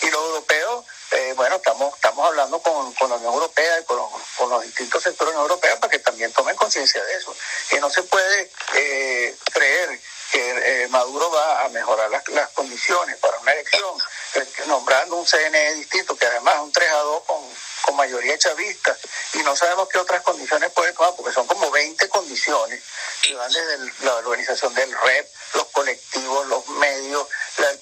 Y 0.00 0.10
los 0.10 0.20
europeos, 0.20 0.86
eh, 1.12 1.34
bueno, 1.36 1.56
estamos, 1.56 1.94
estamos 1.94 2.26
hablando 2.26 2.60
con, 2.62 2.92
con 2.94 3.10
la 3.10 3.16
Unión 3.16 3.34
Europea 3.34 3.80
y 3.80 3.84
con 3.84 3.98
los, 3.98 4.08
con 4.36 4.48
los 4.48 4.62
distintos 4.62 5.02
sectores 5.02 5.34
europeos 5.34 5.78
para 5.78 5.90
que 5.90 5.98
también 5.98 6.32
tomen 6.32 6.56
conciencia 6.56 7.02
de 7.04 7.14
eso. 7.14 7.36
Que 7.68 7.80
no 7.80 7.90
se 7.90 8.02
puede 8.04 8.50
eh, 8.74 9.36
creer 9.52 10.00
que 10.32 10.84
eh, 10.84 10.88
Maduro 10.88 11.30
va 11.30 11.64
a 11.64 11.68
mejorar 11.68 12.10
las, 12.10 12.26
las, 12.28 12.48
condiciones 12.50 13.16
para 13.18 13.38
una 13.38 13.52
elección, 13.52 13.98
eh, 14.34 14.46
nombrando 14.66 15.16
un 15.16 15.26
CNE 15.26 15.74
distinto, 15.74 16.16
que 16.16 16.24
además 16.24 16.54
es 16.54 16.60
un 16.62 16.72
3 16.72 16.90
a 16.90 16.96
2 16.96 17.22
con, 17.24 17.42
con 17.82 17.96
mayoría 17.96 18.38
chavista, 18.38 18.96
y 19.34 19.38
no 19.42 19.54
sabemos 19.54 19.90
qué 19.90 19.98
otras 19.98 20.22
condiciones 20.22 20.70
puede 20.70 20.94
tomar, 20.94 21.14
porque 21.16 21.34
son 21.34 21.46
como 21.46 21.70
20 21.70 22.08
condiciones 22.08 22.82
que 23.20 23.34
van 23.34 23.52
desde 23.52 23.92
la 24.06 24.14
organización 24.16 24.72
del 24.72 24.90
REP, 24.90 25.28
los 25.52 25.66
colectivos, 25.66 26.46
los 26.46 26.66
medios, 26.68 27.28
el, 27.58 27.80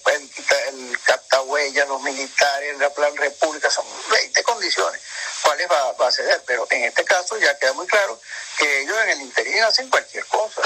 el, 0.74 1.00
captahuella, 1.02 1.84
los 1.84 2.02
militares, 2.02 2.78
la 2.78 2.90
Plan 2.90 3.16
República, 3.16 3.70
son 3.70 3.86
20 4.10 4.42
condiciones. 4.42 5.00
¿Cuáles 5.42 5.70
va, 5.70 5.92
va 5.92 6.08
a 6.08 6.12
ceder? 6.12 6.42
Pero 6.46 6.66
en 6.70 6.84
este 6.84 7.04
caso 7.04 7.38
ya 7.38 7.56
queda 7.58 7.72
muy 7.74 7.86
claro 7.86 8.20
que 8.58 8.80
ellos 8.80 8.96
en 9.04 9.10
el 9.10 9.20
interior 9.22 9.68
hacen 9.68 9.88
cualquier 9.88 10.26
cosa 10.26 10.62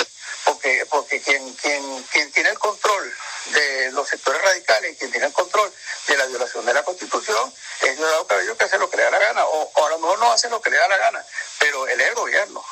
quien 1.24 1.54
quien 1.54 2.02
quien 2.04 2.32
tiene 2.32 2.50
el 2.50 2.58
control 2.58 3.16
de 3.46 3.92
los 3.92 4.08
sectores 4.08 4.40
radicales 4.42 4.96
quien 4.98 5.10
tiene 5.10 5.26
el 5.26 5.32
control 5.32 5.72
de 6.06 6.16
la 6.16 6.26
violación 6.26 6.64
de 6.64 6.74
la 6.74 6.82
Constitución 6.82 7.52
es 7.80 7.96
Diosdado 7.96 8.26
Cabello 8.26 8.56
que 8.56 8.64
hace 8.64 8.78
lo 8.78 8.90
que 8.90 8.96
le 8.96 9.04
da 9.04 9.10
la 9.10 9.18
gana 9.18 9.44
o, 9.44 9.86
a 9.86 9.90
lo 9.90 9.98
mejor 9.98 10.18
no 10.18 10.32
hace 10.32 10.48
lo 10.48 10.60
que 10.60 10.70
le 10.70 10.76
da 10.76 10.88
la 10.88 10.96
gana 10.98 11.26
pero 11.58 11.88
él 11.88 12.00
es 12.00 12.08
el 12.08 12.14
gobierno 12.14 12.64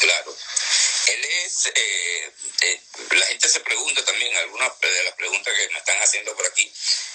claro 0.00 0.36
él 1.06 1.24
es 1.24 1.66
eh, 1.66 2.32
eh, 2.60 2.82
la 3.10 3.26
gente 3.26 3.48
se 3.48 3.60
pregunta 3.60 4.04
también 4.04 4.36
algunas 4.36 4.78
de 4.80 5.04
las 5.04 5.14
preguntas 5.14 5.54
que 5.54 5.68
me 5.68 5.78
están 5.78 6.00
haciendo 6.02 6.34
por 6.36 6.46
aquí 6.46 6.72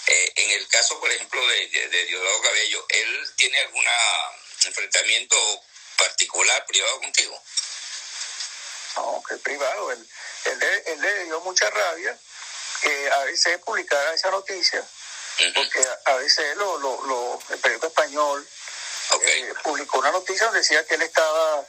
eh, 0.07 0.33
en 0.35 0.51
el 0.51 0.67
caso 0.67 0.99
por 0.99 1.11
ejemplo 1.11 1.45
de, 1.47 1.67
de, 1.67 2.05
Diosdado 2.05 2.41
Cabello 2.41 2.85
él 2.89 3.33
tiene 3.35 3.59
algún 3.61 3.85
enfrentamiento 4.65 5.37
particular 5.97 6.65
privado 6.65 6.99
contigo 6.99 7.41
no, 8.97 9.23
que 9.27 9.35
es 9.35 9.41
privado. 9.41 9.91
Él, 9.91 10.07
él, 10.85 11.01
le 11.01 11.25
dio 11.25 11.39
mucha 11.41 11.69
rabia 11.69 12.17
que 12.81 13.11
a 13.11 13.23
veces 13.25 13.57
publicara 13.59 14.13
esa 14.13 14.31
noticia, 14.31 14.83
porque 15.55 15.85
a, 16.05 16.13
veces 16.15 16.55
lo, 16.57 16.77
lo, 16.79 17.01
lo, 17.05 17.39
el 17.49 17.59
periódico 17.59 17.87
español 17.87 18.47
eh, 19.21 19.53
publicó 19.63 19.99
una 19.99 20.11
noticia 20.11 20.45
donde 20.45 20.46
decía 20.57 20.85
que 20.85 20.95
él 20.95 21.01
estaba 21.03 21.65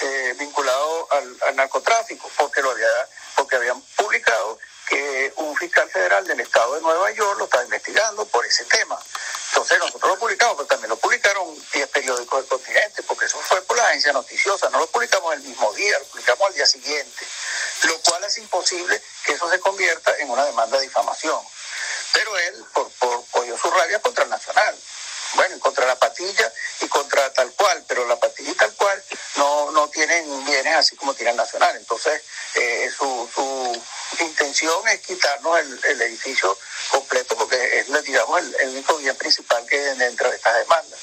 eh, 0.00 0.34
vinculado 0.38 1.08
al, 1.12 1.56
narcotráfico, 1.56 2.30
porque 2.36 2.62
lo 2.62 2.70
había, 2.70 2.88
porque 3.36 3.56
habían 3.56 3.80
publicado 3.96 4.58
que 4.88 5.32
un 5.36 5.56
fiscal 5.56 5.88
federal 5.88 6.26
del 6.26 6.40
estado 6.40 6.74
de 6.74 6.80
Nueva 6.82 7.10
York 7.12 7.38
lo 7.38 7.44
estaba 7.44 7.64
investigando 7.64 8.26
por 8.26 8.44
ese 8.44 8.64
tema. 8.64 8.98
Eh, 32.54 32.90
su, 32.96 33.30
su 33.34 33.82
intención 34.20 34.88
es 34.88 35.00
quitarnos 35.00 35.58
el, 35.58 35.80
el 35.84 36.02
edificio 36.02 36.56
completo 36.90 37.36
porque 37.36 37.80
es, 37.80 38.04
digamos, 38.04 38.40
el, 38.40 38.54
el, 38.60 38.68
único 38.70 38.96
bien 38.98 39.16
principal 39.16 39.64
que 39.66 39.76
hay 39.76 39.96
dentro 39.98 40.30
de 40.30 40.36
estas 40.36 40.56
demandas. 40.58 41.00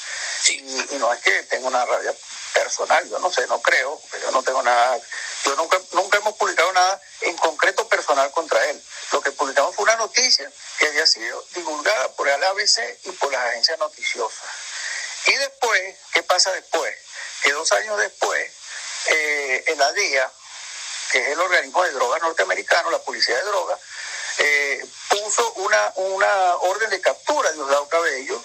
Y, 0.47 0.95
y, 0.95 0.97
no 0.97 1.11
es 1.13 1.21
que 1.21 1.43
tenga 1.43 1.67
una 1.67 1.85
rabia 1.85 2.13
personal, 2.53 3.07
yo 3.09 3.19
no 3.19 3.31
sé, 3.31 3.45
no 3.47 3.61
creo, 3.61 4.01
yo 4.21 4.31
no 4.31 4.43
tengo 4.43 4.61
nada, 4.63 4.99
yo 5.45 5.55
nunca, 5.55 5.79
nunca 5.93 6.17
hemos 6.17 6.35
publicado 6.35 6.71
nada 6.73 7.01
en 7.21 7.35
concreto 7.37 7.87
personal 7.87 8.31
contra 8.31 8.63
él. 8.69 8.81
Lo 9.11 9.21
que 9.21 9.31
publicamos 9.31 9.75
fue 9.75 9.83
una 9.83 9.95
noticia 9.97 10.49
que 10.77 10.87
había 10.87 11.05
sido 11.05 11.45
divulgada 11.53 12.09
por 12.13 12.27
el 12.27 12.43
ABC 12.43 12.79
y 13.03 13.11
por 13.11 13.31
las 13.31 13.45
agencias 13.47 13.77
noticiosas. 13.79 14.49
Y 15.27 15.35
después, 15.35 15.95
¿qué 16.13 16.23
pasa 16.23 16.51
después? 16.53 16.95
Que 17.43 17.51
dos 17.51 17.71
años 17.73 17.97
después, 17.97 18.51
eh, 19.07 19.63
en 19.67 19.77
la 19.79 19.91
DIA, 19.93 20.31
que 21.11 21.19
es 21.19 21.27
el 21.27 21.39
organismo 21.39 21.83
de 21.83 21.91
drogas 21.91 22.21
norteamericano, 22.21 22.89
la 22.89 22.99
policía 22.99 23.35
de 23.35 23.43
drogas, 23.43 23.79
eh, 24.37 24.85
puso 25.09 25.53
una, 25.53 25.93
una 25.95 26.55
orden 26.55 26.89
de 26.89 27.01
captura 27.01 27.49
de 27.49 27.55
Diosdado 27.55 27.87
Cabello 27.89 28.41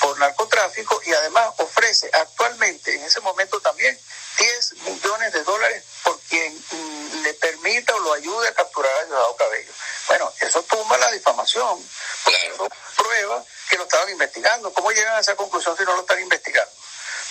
por 0.00 0.18
narcotráfico 0.18 1.00
y 1.06 1.12
además 1.12 1.54
ofrece 1.58 2.10
actualmente, 2.12 2.94
en 2.94 3.02
ese 3.04 3.20
momento 3.20 3.60
también, 3.60 3.98
10 4.38 4.72
millones 4.82 5.32
de 5.32 5.42
dólares 5.42 5.84
por 6.02 6.18
quien 6.20 6.54
mm, 6.70 7.22
le 7.22 7.34
permita 7.34 7.94
o 7.94 8.00
lo 8.00 8.12
ayude 8.12 8.48
a 8.48 8.54
capturar 8.54 8.92
a 8.92 9.04
Diosdado 9.04 9.36
Cabello. 9.36 9.72
Bueno, 10.08 10.32
eso 10.40 10.62
tumba 10.64 10.98
la 10.98 11.10
difamación, 11.12 11.88
porque 12.24 12.46
eso 12.48 12.68
prueba 12.96 13.44
que 13.70 13.76
lo 13.78 13.84
estaban 13.84 14.10
investigando. 14.10 14.72
¿Cómo 14.74 14.90
llegan 14.90 15.14
a 15.16 15.20
esa 15.20 15.34
conclusión 15.34 15.76
si 15.76 15.84
no 15.84 15.94
lo 15.94 16.00
están 16.02 16.20
investigando? 16.20 16.72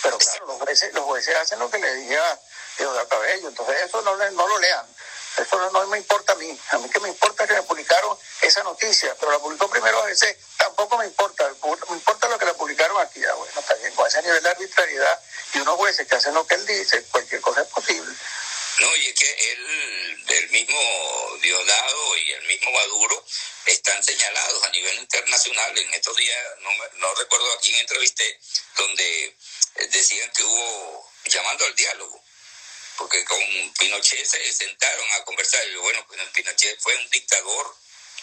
Pero 0.01 0.17
claro, 0.17 0.45
los 0.47 0.57
jueces, 0.57 0.93
los 0.93 1.03
jueces 1.05 1.35
hacen 1.35 1.59
lo 1.59 1.69
que 1.69 1.77
le 1.77 1.93
diga 1.95 2.39
Cabello, 3.09 3.49
entonces 3.49 3.75
eso 3.85 4.01
no, 4.01 4.15
no 4.15 4.47
lo 4.47 4.59
lean. 4.59 4.85
Eso 5.37 5.71
no, 5.71 5.87
me 5.87 5.97
importa 5.97 6.33
a 6.33 6.35
mí. 6.35 6.59
A 6.71 6.77
mí 6.77 6.89
que 6.89 6.99
me 6.99 7.09
importa 7.09 7.47
que 7.47 7.53
me 7.53 7.63
publicaron 7.63 8.17
esa 8.41 8.63
noticia, 8.63 9.15
pero 9.19 9.31
la 9.31 9.39
publicó 9.39 9.69
primero 9.69 10.03
veces, 10.03 10.35
tampoco 10.57 10.97
me 10.97 11.05
importa. 11.05 11.49
Me 11.89 11.95
importa 11.95 12.27
lo 12.27 12.37
que 12.37 12.45
la 12.45 12.53
publicaron 12.53 12.99
aquí. 13.01 13.23
Ah, 13.25 13.33
bueno, 13.35 13.53
bien, 13.81 13.93
con 13.93 14.07
ese 14.07 14.21
nivel 14.21 14.43
de 14.43 14.49
arbitrariedad 14.49 15.19
y 15.53 15.59
unos 15.59 15.75
jueces 15.75 16.07
que 16.07 16.15
hacen 16.15 16.33
lo 16.33 16.45
que 16.45 16.55
él 16.55 16.65
dice, 16.65 17.03
cualquier 17.11 17.41
cosa 17.41 17.61
es 17.61 17.67
posible. 17.67 18.13
No, 18.79 18.95
y 18.95 19.07
es 19.07 19.13
que 19.13 19.51
él, 19.51 20.23
el 20.27 20.49
mismo 20.49 20.79
Diosdado 21.41 22.17
y 22.17 22.31
el 22.31 22.47
mismo 22.47 22.71
Maduro 22.71 23.23
están 23.65 24.03
señalados 24.03 24.63
a 24.63 24.69
nivel 24.69 24.95
internacional. 24.99 25.77
En 25.77 25.93
estos 25.93 26.15
días, 26.15 26.37
no, 26.59 26.69
no 26.95 27.15
recuerdo 27.15 27.53
a 27.53 27.59
quién 27.59 27.75
entrevisté, 27.79 28.39
donde 28.75 29.37
decían 29.91 30.31
que 30.31 30.43
hubo 30.43 31.09
llamando 31.25 31.65
al 31.65 31.75
diálogo 31.75 32.21
porque 32.97 33.23
con 33.25 33.39
Pinochet 33.79 34.25
se 34.25 34.53
sentaron 34.53 35.05
a 35.13 35.23
conversar. 35.23 35.67
Y 35.67 35.75
bueno, 35.75 36.05
pues, 36.07 36.21
Pinochet 36.33 36.79
fue 36.79 36.95
un 36.95 37.09
dictador, 37.09 37.75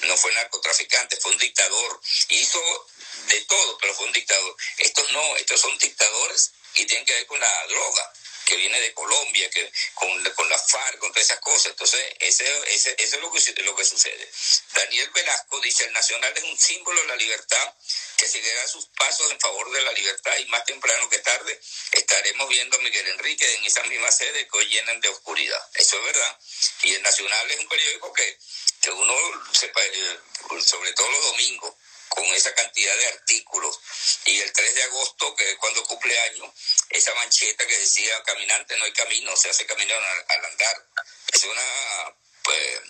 no 0.03 0.17
fue 0.17 0.33
narcotraficante, 0.35 1.17
fue 1.17 1.33
un 1.33 1.39
dictador, 1.39 2.01
hizo 2.29 2.87
de 3.29 3.41
todo, 3.43 3.79
pero 3.79 3.95
fue 3.95 4.07
un 4.07 4.13
dictador. 4.13 4.57
Estos 4.79 5.13
no, 5.13 5.37
estos 5.37 5.61
son 5.61 5.77
dictadores 5.79 6.53
y 6.75 6.87
tienen 6.87 7.05
que 7.07 7.15
ver 7.15 7.27
con 7.27 7.41
la 7.41 7.67
droga 7.67 8.13
que 8.49 8.57
viene 8.57 8.81
de 8.81 8.95
Colombia, 8.95 9.51
que 9.51 9.71
con, 9.93 10.25
con 10.33 10.49
la 10.49 10.59
FARC, 10.59 10.99
con 11.01 11.13
todas 11.13 11.27
esas 11.27 11.41
cosas. 11.41 11.67
Entonces, 11.67 12.01
ese, 12.19 12.45
ese, 12.73 12.97
eso 12.99 13.17
es 13.17 13.21
lo 13.21 13.31
que, 13.31 13.63
lo 13.63 13.77
que 13.77 13.85
sucede. 13.85 14.27
Daniel 14.73 15.11
Velasco 15.11 15.61
dice, 15.61 15.85
el 15.85 15.93
nacional 15.93 16.33
es 16.35 16.45
un 16.45 16.59
símbolo 16.59 16.99
de 17.03 17.09
la 17.09 17.17
libertad 17.17 17.75
que 18.17 18.27
seguirá 18.27 18.67
sus 18.67 18.87
pasos 18.87 19.31
en 19.31 19.39
favor 19.39 19.71
de 19.71 19.83
la 19.83 19.93
libertad 19.93 20.35
y 20.39 20.47
más 20.47 20.65
temprano 20.65 21.11
que 21.11 21.19
tarde 21.19 21.61
estaremos 21.93 22.49
viendo 22.49 22.79
a 22.79 22.81
Miguel 22.81 23.07
Enrique 23.09 23.55
en 23.57 23.67
esa 23.67 23.83
misma 23.83 24.11
sede 24.11 24.49
que 24.49 24.57
hoy 24.57 24.67
llenan 24.69 24.99
de 25.03 25.11
oscuridad. 25.11 25.61
Eso 25.75 25.99
es 25.99 26.05
verdad. 26.05 26.39
Y 26.85 26.95
el 26.95 27.03
Nacional 27.03 27.51
es 27.51 27.59
un 27.59 27.69
periódico 27.69 28.13
que, 28.15 28.39
que 28.81 28.91
uno, 28.91 29.15
sepa, 29.53 29.85
eh, 29.85 30.21
sobre 30.65 30.95
todo 30.95 31.11
los 31.11 31.25
domingos, 31.33 31.75
con 32.09 32.25
esa 32.27 32.55
cantidad 32.55 32.97
de 32.97 33.07
artículos. 33.09 33.81
Y 34.25 34.41
el 34.41 34.53
3 34.53 34.75
de 34.75 34.83
agosto, 34.85 35.35
que 35.37 35.51
es 35.51 35.57
cuando 35.59 35.85
cumple 35.85 36.19
año, 36.21 36.53
esa 36.91 37.15
mancheta 37.15 37.67
que 37.67 37.79
decía 37.79 38.23
caminante 38.25 38.77
no 38.77 38.85
hay 38.85 38.93
camino, 38.93 39.37
se 39.37 39.51
hace 39.51 39.67
camino 39.67 39.95
al, 39.95 40.45
andar. 40.45 40.87
Es 41.33 41.45
una 41.45 42.17
pues, 42.43 42.81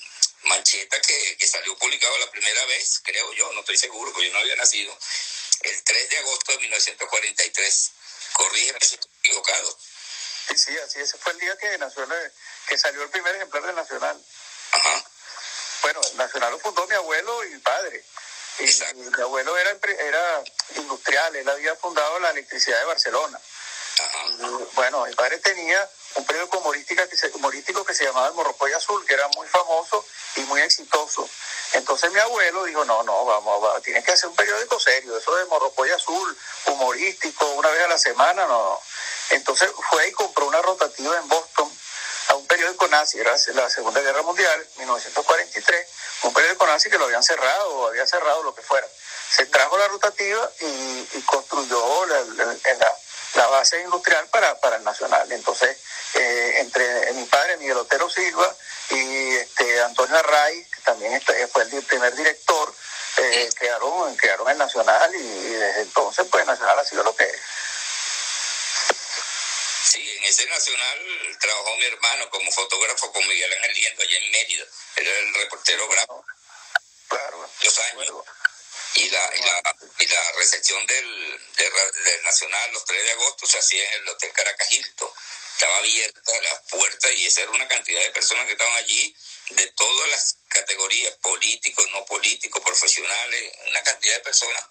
mancheta 0.42 1.00
que, 1.00 1.36
que 1.36 1.46
salió 1.46 1.76
publicado 1.78 2.18
la 2.18 2.30
primera 2.30 2.64
vez, 2.66 3.00
creo 3.04 3.32
yo, 3.34 3.52
no 3.52 3.60
estoy 3.60 3.78
seguro, 3.78 4.12
porque 4.12 4.26
yo 4.26 4.32
no 4.32 4.40
había 4.40 4.56
nacido, 4.56 4.96
el 5.62 5.82
3 5.82 6.10
de 6.10 6.18
agosto 6.18 6.52
de 6.52 6.58
1943. 6.58 7.90
Corrígeme 8.32 8.78
si 8.80 8.94
estoy 8.94 9.10
equivocado. 9.20 9.78
Sí, 10.48 10.56
sí, 10.56 10.78
así 10.78 11.00
ese 11.00 11.18
fue 11.18 11.32
el 11.32 11.38
día 11.40 11.56
que, 11.58 11.76
nació, 11.78 12.06
que 12.68 12.78
salió 12.78 13.02
el 13.02 13.10
primer 13.10 13.34
ejemplar 13.36 13.64
del 13.64 13.74
Nacional. 13.74 14.24
Ajá. 14.72 15.04
Bueno, 15.82 16.00
el 16.10 16.16
Nacional 16.16 16.52
lo 16.52 16.58
fundó 16.58 16.86
mi 16.86 16.94
abuelo 16.94 17.44
y 17.44 17.50
mi 17.50 17.58
padre. 17.58 18.04
Y 18.58 18.94
mi 18.94 19.22
abuelo 19.22 19.56
era, 19.56 19.70
era 20.00 20.44
industrial, 20.76 21.36
él 21.36 21.48
había 21.48 21.76
fundado 21.76 22.18
la 22.20 22.30
electricidad 22.30 22.78
de 22.78 22.84
Barcelona. 22.86 23.40
bueno, 24.74 25.06
mi 25.06 25.14
padre 25.14 25.38
tenía 25.38 25.88
un 26.16 26.24
periódico 26.24 26.58
humorístico 26.58 27.08
que, 27.08 27.16
se, 27.16 27.30
humorístico 27.34 27.84
que 27.84 27.94
se 27.94 28.04
llamaba 28.04 28.28
El 28.28 28.34
Morrocoy 28.34 28.72
Azul, 28.72 29.04
que 29.06 29.14
era 29.14 29.28
muy 29.36 29.46
famoso 29.46 30.04
y 30.36 30.40
muy 30.42 30.60
exitoso. 30.60 31.28
Entonces 31.74 32.10
mi 32.12 32.18
abuelo 32.18 32.64
dijo, 32.64 32.84
no, 32.84 33.02
no, 33.02 33.24
vamos, 33.24 33.62
vamos 33.62 33.82
tienes 33.82 34.04
que 34.04 34.12
hacer 34.12 34.28
un 34.28 34.36
periódico 34.36 34.80
serio, 34.80 35.16
eso 35.16 35.34
de 35.36 35.44
Morrocoy 35.46 35.90
Azul, 35.90 36.36
humorístico, 36.66 37.46
una 37.52 37.70
vez 37.70 37.82
a 37.82 37.88
la 37.88 37.98
semana, 37.98 38.46
no. 38.46 38.80
Entonces 39.30 39.70
fue 39.90 40.08
y 40.08 40.12
compró 40.12 40.46
una 40.46 40.62
rotativa 40.62 41.16
en 41.16 41.28
Boston 41.28 41.70
periódico 42.48 42.88
nazi, 42.88 43.20
era 43.20 43.36
la 43.54 43.70
Segunda 43.70 44.00
Guerra 44.00 44.22
Mundial, 44.22 44.66
1943, 44.78 45.86
un 46.22 46.32
periódico 46.32 46.66
nazi 46.66 46.90
que 46.90 46.98
lo 46.98 47.04
habían 47.04 47.22
cerrado 47.22 47.70
o 47.76 47.86
había 47.88 48.06
cerrado 48.06 48.42
lo 48.42 48.54
que 48.54 48.62
fuera. 48.62 48.86
Se 49.30 49.46
trajo 49.46 49.78
la 49.78 49.86
rotativa 49.88 50.50
y, 50.60 51.22
construyó 51.22 52.06
la, 52.06 53.46
base 53.48 53.80
industrial 53.82 54.26
para, 54.28 54.58
para 54.60 54.76
el 54.76 54.84
Nacional. 54.84 55.30
Entonces, 55.30 55.76
eh, 56.14 56.54
entre 56.58 57.12
mi 57.12 57.24
padre 57.24 57.56
Miguel 57.58 57.76
Otero 57.76 58.08
Silva 58.08 58.54
y 58.90 59.36
este 59.36 59.82
Antonio 59.82 60.16
Array, 60.16 60.64
que 60.64 60.80
también 60.82 61.12
este, 61.12 61.46
fue 61.48 61.62
el 61.62 61.82
primer 61.84 62.14
director, 62.14 62.74
eh, 63.18 63.48
crearon, 63.54 64.16
crearon 64.16 64.48
el 64.48 64.58
Nacional 64.58 65.14
y, 65.14 65.50
desde 65.50 65.82
entonces 65.82 66.26
pues 66.30 66.42
el 66.42 66.48
Nacional 66.48 66.78
ha 66.78 66.84
sido 66.84 67.02
lo 67.02 67.14
que 67.14 67.24
es. 67.24 67.40
Sí, 69.90 70.06
en 70.18 70.24
ese 70.24 70.44
nacional 70.46 71.38
trabajó 71.40 71.76
mi 71.76 71.86
hermano 71.86 72.28
como 72.28 72.52
fotógrafo 72.52 73.10
con 73.10 73.26
Miguel 73.26 73.52
Ángel 73.54 73.72
Liendo 73.72 74.02
allá 74.02 74.18
en 74.18 74.30
Mérida. 74.30 74.64
Él 74.96 75.06
era 75.06 75.18
el 75.18 75.34
reportero 75.34 75.88
bravo. 75.88 76.26
Claro. 77.08 77.50
Los 77.62 77.78
años. 77.78 78.14
Y 78.96 79.08
la, 79.08 79.30
y 79.34 79.40
la, 79.40 79.62
y 80.00 80.06
la 80.06 80.32
recepción 80.32 80.84
del, 80.86 81.40
del, 81.56 82.22
Nacional 82.22 82.72
los 82.72 82.84
3 82.84 83.02
de 83.02 83.12
agosto 83.12 83.46
se 83.46 83.58
hacía 83.58 83.82
en 83.94 84.02
el 84.02 84.08
Hotel 84.08 84.32
Caracas 84.32 84.72
Hilton. 84.72 85.10
Estaba 85.54 85.78
abierta 85.78 86.32
la 86.42 86.62
puerta 86.64 87.12
y 87.12 87.26
esa 87.26 87.42
era 87.42 87.50
una 87.52 87.66
cantidad 87.68 88.02
de 88.02 88.10
personas 88.10 88.46
que 88.46 88.52
estaban 88.52 88.74
allí 88.74 89.16
de 89.50 89.66
todas 89.68 90.08
las 90.10 90.36
categorías, 90.48 91.14
políticos, 91.16 91.86
no 91.92 92.04
políticos, 92.04 92.62
profesionales, 92.62 93.52
una 93.66 93.82
cantidad 93.82 94.16
de 94.16 94.20
personas. 94.20 94.64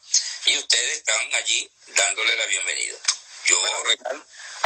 Y 0.45 0.57
ustedes 0.59 0.97
estaban 0.97 1.33
allí 1.35 1.69
dándole 1.87 2.35
la 2.35 2.45
bienvenida. 2.45 2.97
Yo 3.45 3.59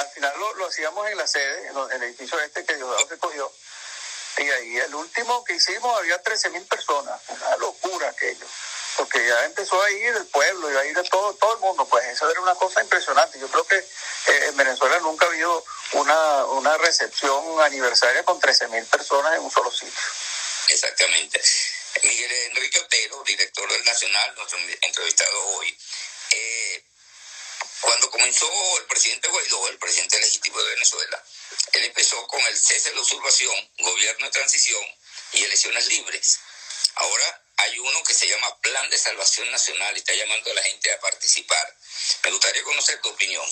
al 0.01 0.09
final, 0.09 0.33
lo, 0.37 0.55
lo, 0.55 0.67
hacíamos 0.67 1.07
en 1.09 1.17
la 1.17 1.27
sede, 1.27 1.67
en 1.67 1.91
el 1.91 2.03
edificio 2.03 2.39
este 2.39 2.65
que 2.65 2.75
Diosdado 2.75 3.07
recogió. 3.09 3.51
Y 4.37 4.49
ahí 4.49 4.77
el 4.77 4.95
último 4.95 5.43
que 5.43 5.53
hicimos 5.53 5.97
había 5.97 6.21
13 6.21 6.49
mil 6.51 6.65
personas. 6.65 7.19
Una 7.27 7.57
locura 7.57 8.09
aquello. 8.09 8.45
Porque 8.97 9.25
ya 9.25 9.45
empezó 9.45 9.81
a 9.81 9.91
ir 9.91 10.15
el 10.15 10.25
pueblo, 10.27 10.71
y 10.71 10.75
a 10.75 10.85
ir 10.85 10.95
de 10.95 11.03
todo, 11.03 11.33
todo 11.35 11.53
el 11.53 11.59
mundo. 11.59 11.85
Pues 11.85 12.05
eso 12.05 12.29
era 12.29 12.41
una 12.41 12.55
cosa 12.55 12.81
impresionante. 12.81 13.39
Yo 13.39 13.47
creo 13.47 13.65
que 13.65 13.77
eh, 13.77 14.45
en 14.47 14.57
Venezuela 14.57 14.99
nunca 14.99 15.25
ha 15.25 15.29
habido 15.29 15.63
una, 15.93 16.45
una 16.45 16.77
recepción 16.77 17.61
aniversaria 17.61 18.23
con 18.23 18.39
13 18.39 18.67
mil 18.69 18.85
personas 18.85 19.33
en 19.35 19.41
un 19.41 19.51
solo 19.51 19.71
sitio. 19.71 19.93
Exactamente. 20.69 21.41
Miguel 22.03 22.31
Enrique 22.31 22.79
Otero, 22.79 23.23
director 23.23 23.71
del 23.71 23.83
Nacional, 23.83 24.35
nuestro 24.35 24.59
entrevistado 24.81 25.47
hoy. 25.57 25.77
Eh, 26.31 26.83
cuando 27.81 28.09
comenzó 28.11 28.47
el 28.79 28.85
presidente 28.85 29.27
Guaidó, 29.27 29.67
el 29.69 29.79
presidente 29.79 30.19
legítimo 30.19 30.61
de 30.61 30.69
Venezuela, 30.75 31.23
él 31.73 31.85
empezó 31.85 32.25
con 32.27 32.41
el 32.41 32.57
cese 32.57 32.89
de 32.89 32.95
la 32.95 33.01
usurpación, 33.01 33.71
gobierno 33.79 34.25
de 34.25 34.31
transición 34.31 34.83
y 35.33 35.43
elecciones 35.43 35.87
libres. 35.87 36.39
Ahora 36.95 37.41
hay 37.57 37.79
uno 37.79 38.03
que 38.03 38.13
se 38.13 38.27
llama 38.27 38.57
Plan 38.61 38.89
de 38.89 38.97
Salvación 38.97 39.49
Nacional 39.51 39.95
y 39.95 39.99
está 39.99 40.13
llamando 40.13 40.51
a 40.51 40.53
la 40.53 40.63
gente 40.63 40.93
a 40.93 40.99
participar. 40.99 41.75
Me 42.23 42.31
gustaría 42.31 42.63
conocer 42.63 42.99
tu 43.01 43.09
opinión. 43.09 43.45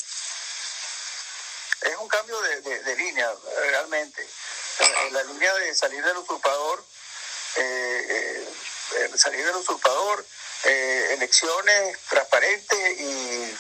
Es 1.82 1.96
un 1.96 2.08
cambio 2.08 2.40
de, 2.42 2.96
línea, 2.98 3.34
realmente. 3.62 4.22
Eh, 4.22 5.10
la 5.12 5.24
línea 5.24 5.54
de 5.56 5.76
salir 5.76 6.04
del 6.04 6.18
usurpador, 6.18 6.86
eh, 7.56 8.48
eh, 8.96 9.10
salir 9.16 9.46
del 9.46 9.56
usurpador, 9.56 10.26
elecciones 10.64 11.98
transparentes 12.10 13.00
y 13.00 13.58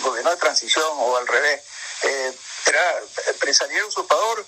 gobierno 0.00 0.30
de 0.30 0.36
transición 0.36 0.90
o 0.92 1.16
al 1.16 1.26
revés. 1.26 1.62
Eh, 2.02 2.32
era 2.66 3.00
empresario 3.28 3.86
usurpador, 3.86 4.46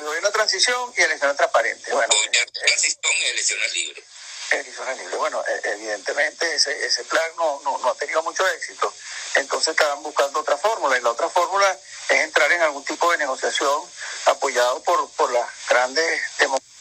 gobierno 0.00 0.28
de 0.28 0.32
transición 0.32 0.92
y 0.96 1.02
elecciones 1.02 1.36
transparentes. 1.36 1.92
Bueno, 1.92 2.08
gobierno 2.08 2.52
de 2.52 2.60
transición 2.60 3.12
y 3.20 3.24
elecciones 3.24 3.72
libres. 3.72 4.04
Elecciones 4.50 4.98
libres. 4.98 5.16
Bueno, 5.16 5.44
e, 5.46 5.70
evidentemente 5.70 6.54
ese, 6.54 6.84
ese 6.84 7.04
plan 7.04 7.30
no, 7.36 7.60
no, 7.64 7.78
no 7.78 7.90
ha 7.90 7.94
tenido 7.94 8.22
mucho 8.22 8.46
éxito. 8.48 8.92
Entonces 9.36 9.68
estaban 9.68 10.02
buscando 10.02 10.40
otra 10.40 10.56
fórmula 10.56 10.96
y 10.96 11.00
la 11.00 11.10
otra 11.10 11.28
fórmula 11.28 11.78
es 12.08 12.20
entrar 12.20 12.50
en 12.52 12.62
algún 12.62 12.84
tipo 12.84 13.10
de 13.10 13.18
negociación 13.18 13.82
apoyado 14.26 14.82
por, 14.82 15.10
por 15.12 15.32
las 15.32 15.48
grandes 15.68 16.22
democracias. 16.38 16.74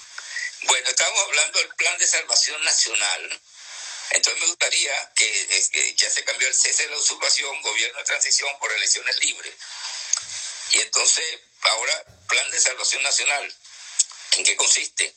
Bueno, 0.68 0.90
estamos 0.90 1.20
hablando 1.24 1.60
del 1.60 1.70
plan 1.76 1.98
de 1.98 2.08
salvación 2.08 2.64
nacional 2.64 3.42
entonces 4.12 4.42
me 4.42 4.48
gustaría 4.48 5.12
que, 5.16 5.96
ya 5.96 6.10
se 6.10 6.24
cambió 6.24 6.48
el 6.48 6.54
cese 6.54 6.84
de 6.84 6.90
la 6.90 6.98
usurpación, 6.98 7.62
gobierno 7.62 8.00
de 8.00 8.06
transición 8.06 8.50
por 8.60 8.72
elecciones 8.72 9.18
libres. 9.20 9.54
Y 10.72 10.80
entonces, 10.80 11.40
ahora, 11.62 12.06
plan 12.28 12.50
de 12.52 12.60
salvación 12.60 13.04
nacional, 13.04 13.56
¿en 14.34 14.44
qué 14.44 14.56
consiste? 14.56 15.16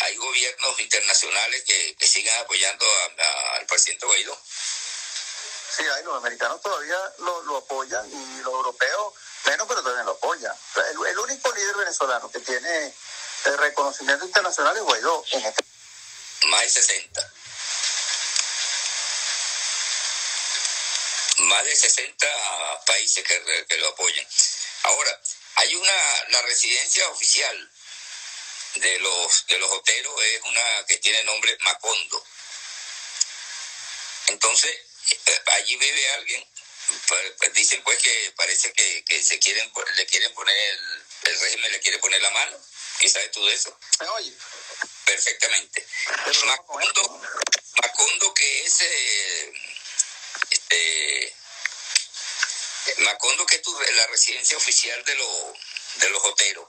Hay 0.00 0.16
gobiernos 0.16 0.78
internacionales 0.80 1.64
que, 1.64 1.96
que 1.96 2.06
sigan 2.06 2.38
apoyando 2.40 2.86
al 3.54 3.66
presidente 3.66 4.06
Guaidó. 4.06 4.40
Sí, 5.76 5.84
hay, 5.96 6.04
los 6.04 6.16
americanos 6.16 6.60
todavía 6.60 6.98
lo, 7.18 7.42
lo 7.42 7.56
apoyan 7.56 8.06
y 8.06 8.42
los 8.42 8.52
europeos 8.52 9.14
menos, 9.46 9.66
pero 9.66 9.82
también 9.82 10.06
lo 10.06 10.12
apoyan. 10.12 10.54
El, 10.76 11.06
el 11.06 11.18
único 11.18 11.52
líder 11.52 11.76
venezolano 11.76 12.30
que 12.30 12.40
tiene 12.40 12.94
el 13.46 13.58
reconocimiento 13.58 14.24
internacional 14.24 14.76
es 14.76 14.82
Guaidó. 14.82 15.24
En 15.32 15.44
este... 15.44 15.64
Más 16.46 16.62
de 16.62 16.70
60. 16.70 17.31
Más 21.52 21.64
de 21.66 21.76
60 21.76 22.84
países 22.86 23.24
que, 23.24 23.76
lo 23.76 23.88
apoyan. 23.88 24.26
Ahora, 24.84 25.20
hay 25.56 25.74
una, 25.74 26.28
la 26.28 26.42
residencia 26.42 27.06
oficial 27.10 27.70
de 28.76 28.98
los, 29.00 29.46
de 29.48 29.58
los 29.58 29.70
hoteros 29.70 30.14
es 30.24 30.42
una 30.44 30.86
que 30.86 30.96
tiene 30.96 31.22
nombre 31.24 31.56
Macondo. 31.60 32.24
Entonces, 34.28 34.70
eh, 35.10 35.42
allí 35.58 35.76
vive 35.76 36.10
alguien, 36.12 36.42
pues, 37.06 37.32
pues, 37.38 37.52
dicen 37.52 37.82
pues 37.82 37.98
que 38.02 38.32
parece 38.34 38.72
que, 38.72 39.04
que, 39.04 39.22
se 39.22 39.38
quieren, 39.38 39.70
le 39.96 40.06
quieren 40.06 40.32
poner, 40.32 40.56
el, 40.56 41.04
el, 41.24 41.40
régimen 41.40 41.70
le 41.70 41.80
quiere 41.80 41.98
poner 41.98 42.22
la 42.22 42.30
mano. 42.30 42.58
¿Qué 42.98 43.10
sabes 43.10 43.30
tú 43.30 43.44
de 43.44 43.52
eso? 43.52 43.78
oye. 44.14 44.32
Perfectamente. 45.04 45.86
Macondo, 46.46 47.20
Macondo 47.82 48.32
que 48.32 48.64
es... 48.64 48.80
Eh, 48.80 49.52
este, 50.50 51.41
Macondo, 52.98 53.46
que 53.46 53.56
es 53.56 53.96
la 53.96 54.06
residencia 54.08 54.56
oficial 54.56 55.04
de, 55.04 55.14
los 55.14 55.28
de 55.94 56.10
los 56.10 56.24
hoteros. 56.24 56.68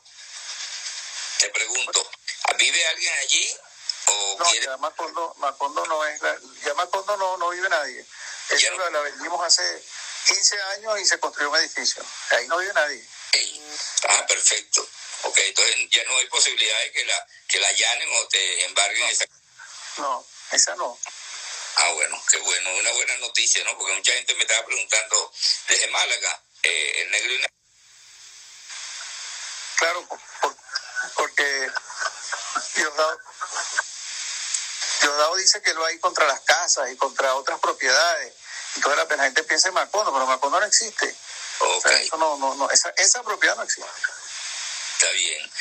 Te 1.39 1.49
pregunto, 1.49 2.12
¿vive 2.58 2.88
alguien 2.88 3.13
allí? 3.19 3.58
O 4.06 4.38
no, 4.39 4.54
ya 4.54 4.78
Macondo, 4.78 5.34
Macondo 5.38 5.86
no 5.86 6.06
es, 6.06 6.21
ya 6.63 6.73
Macondo 6.73 7.17
no, 7.17 7.38
no 7.38 7.49
vive 7.49 7.69
nadie. 7.69 8.06
Eso 8.49 8.71
no. 8.71 8.89
la, 8.89 8.99
vendimos 8.99 9.43
hace 9.43 9.84
15 10.28 10.62
años 10.62 10.99
y 10.99 11.06
se 11.06 11.19
construyó 11.19 11.49
un 11.49 11.58
edificio. 11.58 12.04
Ahí 12.32 12.47
no 12.47 12.58
vive 12.58 12.73
nadie. 12.73 13.08
Ah, 14.10 14.26
perfecto. 14.28 14.88
Ok, 15.23 15.38
entonces 15.39 15.76
ya 15.89 16.04
no 16.04 16.17
hay 16.17 16.28
posibilidad 16.28 16.80
de 16.80 16.91
que 16.91 17.06
la, 17.06 17.28
que 17.47 17.60
la 17.60 17.67
allanen 17.69 18.10
o 18.13 18.28
te 18.28 18.65
embarguen 18.65 19.10
esa. 19.10 19.26
No, 19.97 20.26
esa 20.52 20.76
no. 20.76 20.99
Ah, 21.75 21.91
bueno, 21.93 22.21
qué 22.31 22.38
bueno, 22.39 22.75
una 22.75 22.91
buena 22.91 23.17
noticia, 23.17 23.63
¿no? 23.63 23.77
Porque 23.77 23.93
mucha 23.93 24.13
gente 24.13 24.36
me 24.36 24.43
estaba 24.43 24.65
preguntando 24.65 25.33
desde 25.67 25.88
Málaga, 25.88 26.43
eh, 26.63 27.01
el 27.01 27.12
negro 27.12 27.33
y 27.33 27.45
Claro, 29.75 30.07
porque 31.15 31.71
Diosdado, 32.75 33.19
Diosdado 35.01 35.36
dice 35.36 35.62
que 35.62 35.73
lo 35.73 35.86
hay 35.86 35.99
contra 35.99 36.25
las 36.27 36.39
casas 36.41 36.91
y 36.91 36.95
contra 36.95 37.36
otras 37.36 37.59
propiedades. 37.59 38.33
Entonces 38.75 39.17
la 39.17 39.23
gente 39.23 39.43
piensa 39.43 39.67
en 39.67 39.73
Macondo, 39.73 40.13
pero 40.13 40.25
Macondo 40.25 40.59
no 40.59 40.65
existe. 40.65 41.15
Okay. 41.59 42.07
eso 42.07 42.17
no, 42.17 42.38
no, 42.38 42.55
no, 42.55 42.69
esa, 42.71 42.89
esa 42.97 43.23
propiedad 43.23 43.55
no 43.55 43.63
existe. 43.63 43.89
Está 44.93 45.12
bien. 45.12 45.51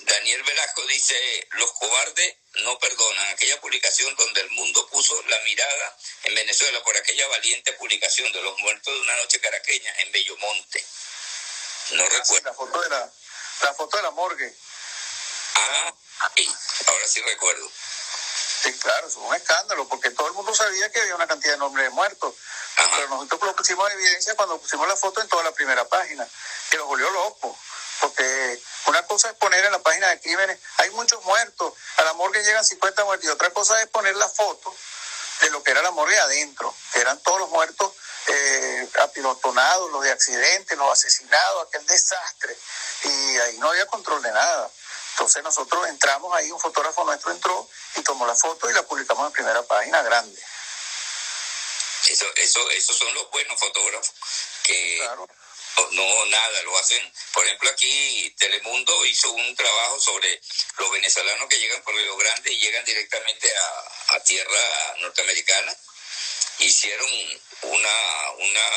Daniel 0.00 0.42
Velasco 0.42 0.82
dice, 0.86 1.48
los 1.52 1.72
cobardes 1.72 2.36
no 2.62 2.78
perdonan. 2.78 3.28
Aquella 3.28 3.60
publicación 3.60 4.14
donde 4.16 4.40
el 4.42 4.50
mundo 4.50 4.86
puso 4.88 5.20
la 5.28 5.38
mirada 5.40 5.96
en 6.24 6.34
Venezuela 6.34 6.82
por 6.82 6.96
aquella 6.96 7.26
valiente 7.28 7.72
publicación 7.74 8.32
de 8.32 8.42
los 8.42 8.58
muertos 8.60 8.92
de 8.92 9.00
una 9.00 9.16
noche 9.16 9.40
caraqueña 9.40 9.92
en 10.00 10.12
Bellomonte. 10.12 10.84
No 11.92 12.02
ah, 12.04 12.08
recuerdo. 12.10 12.50
la 12.50 12.54
foto 12.54 12.80
de 12.80 12.88
la, 12.88 13.12
la 13.62 13.74
foto 13.74 13.96
de 13.96 14.02
la 14.02 14.10
morgue. 14.10 14.54
Ah, 15.54 15.94
sí, 16.36 16.54
ahora 16.86 17.06
sí 17.06 17.22
recuerdo. 17.22 17.70
Sí, 18.62 18.72
claro, 18.78 19.06
es 19.06 19.16
un 19.16 19.34
escándalo, 19.34 19.88
porque 19.88 20.10
todo 20.10 20.26
el 20.26 20.34
mundo 20.34 20.54
sabía 20.54 20.90
que 20.90 21.00
había 21.00 21.14
una 21.14 21.26
cantidad 21.26 21.54
enorme 21.54 21.82
de 21.82 21.90
muertos. 21.90 22.34
Pero 22.76 23.08
nosotros 23.08 23.42
lo 23.42 23.56
pusimos 23.56 23.90
en 23.90 23.98
evidencia 23.98 24.34
cuando 24.34 24.60
pusimos 24.60 24.86
la 24.88 24.96
foto 24.96 25.20
en 25.20 25.28
toda 25.28 25.44
la 25.44 25.52
primera 25.52 25.88
página, 25.88 26.28
que 26.70 26.76
lo 26.76 26.86
volvió 26.86 27.08
loco 27.10 27.58
porque 28.00 28.60
una 28.86 29.02
cosa 29.06 29.30
es 29.30 29.34
poner 29.36 29.64
en 29.64 29.72
la 29.72 29.78
página 29.80 30.08
de 30.08 30.20
crímenes, 30.20 30.58
hay 30.78 30.90
muchos 30.90 31.22
muertos, 31.24 31.72
a 31.96 32.02
la 32.04 32.12
morgue 32.14 32.42
llegan 32.42 32.64
50 32.64 33.04
muertos, 33.04 33.26
y 33.26 33.30
otra 33.30 33.50
cosa 33.50 33.80
es 33.82 33.88
poner 33.88 34.14
la 34.16 34.28
foto 34.28 34.74
de 35.40 35.50
lo 35.50 35.62
que 35.62 35.72
era 35.72 35.82
la 35.82 35.90
morgue 35.90 36.18
adentro, 36.18 36.74
que 36.92 37.00
eran 37.00 37.20
todos 37.22 37.40
los 37.40 37.50
muertos 37.50 37.92
eh, 38.28 38.88
apilotonados, 39.02 39.90
los 39.92 40.02
de 40.02 40.10
accidentes, 40.10 40.76
los 40.78 40.92
asesinados, 40.92 41.68
aquel 41.68 41.86
desastre, 41.86 42.56
y 43.04 43.36
ahí 43.38 43.58
no 43.58 43.70
había 43.70 43.86
control 43.86 44.22
de 44.22 44.32
nada. 44.32 44.70
Entonces 45.12 45.42
nosotros 45.42 45.88
entramos 45.88 46.34
ahí, 46.34 46.50
un 46.50 46.60
fotógrafo 46.60 47.04
nuestro 47.04 47.30
entró 47.30 47.68
y 47.96 48.02
tomó 48.02 48.26
la 48.26 48.34
foto 48.34 48.68
y 48.68 48.74
la 48.74 48.82
publicamos 48.82 49.26
en 49.26 49.32
primera 49.32 49.62
página 49.62 50.02
grande. 50.02 50.42
Eso, 52.06 52.26
eso, 52.36 52.70
esos 52.70 52.96
son 52.96 53.12
los 53.14 53.30
buenos 53.30 53.58
fotógrafos 53.58 54.14
que 54.62 55.08
no, 55.92 56.26
nada, 56.26 56.62
lo 56.62 56.78
hacen. 56.78 57.12
Por 57.32 57.44
ejemplo, 57.44 57.70
aquí 57.70 58.34
Telemundo 58.38 59.06
hizo 59.06 59.30
un 59.32 59.54
trabajo 59.54 60.00
sobre 60.00 60.40
los 60.78 60.90
venezolanos 60.90 61.48
que 61.48 61.58
llegan 61.58 61.82
por 61.82 61.94
Río 61.94 62.16
Grande 62.16 62.52
y 62.52 62.60
llegan 62.60 62.84
directamente 62.84 63.52
a, 63.56 64.20
tierra 64.24 64.96
norteamericana. 65.00 65.76
Hicieron 66.58 67.08
una, 67.62 68.30
una, 68.38 68.70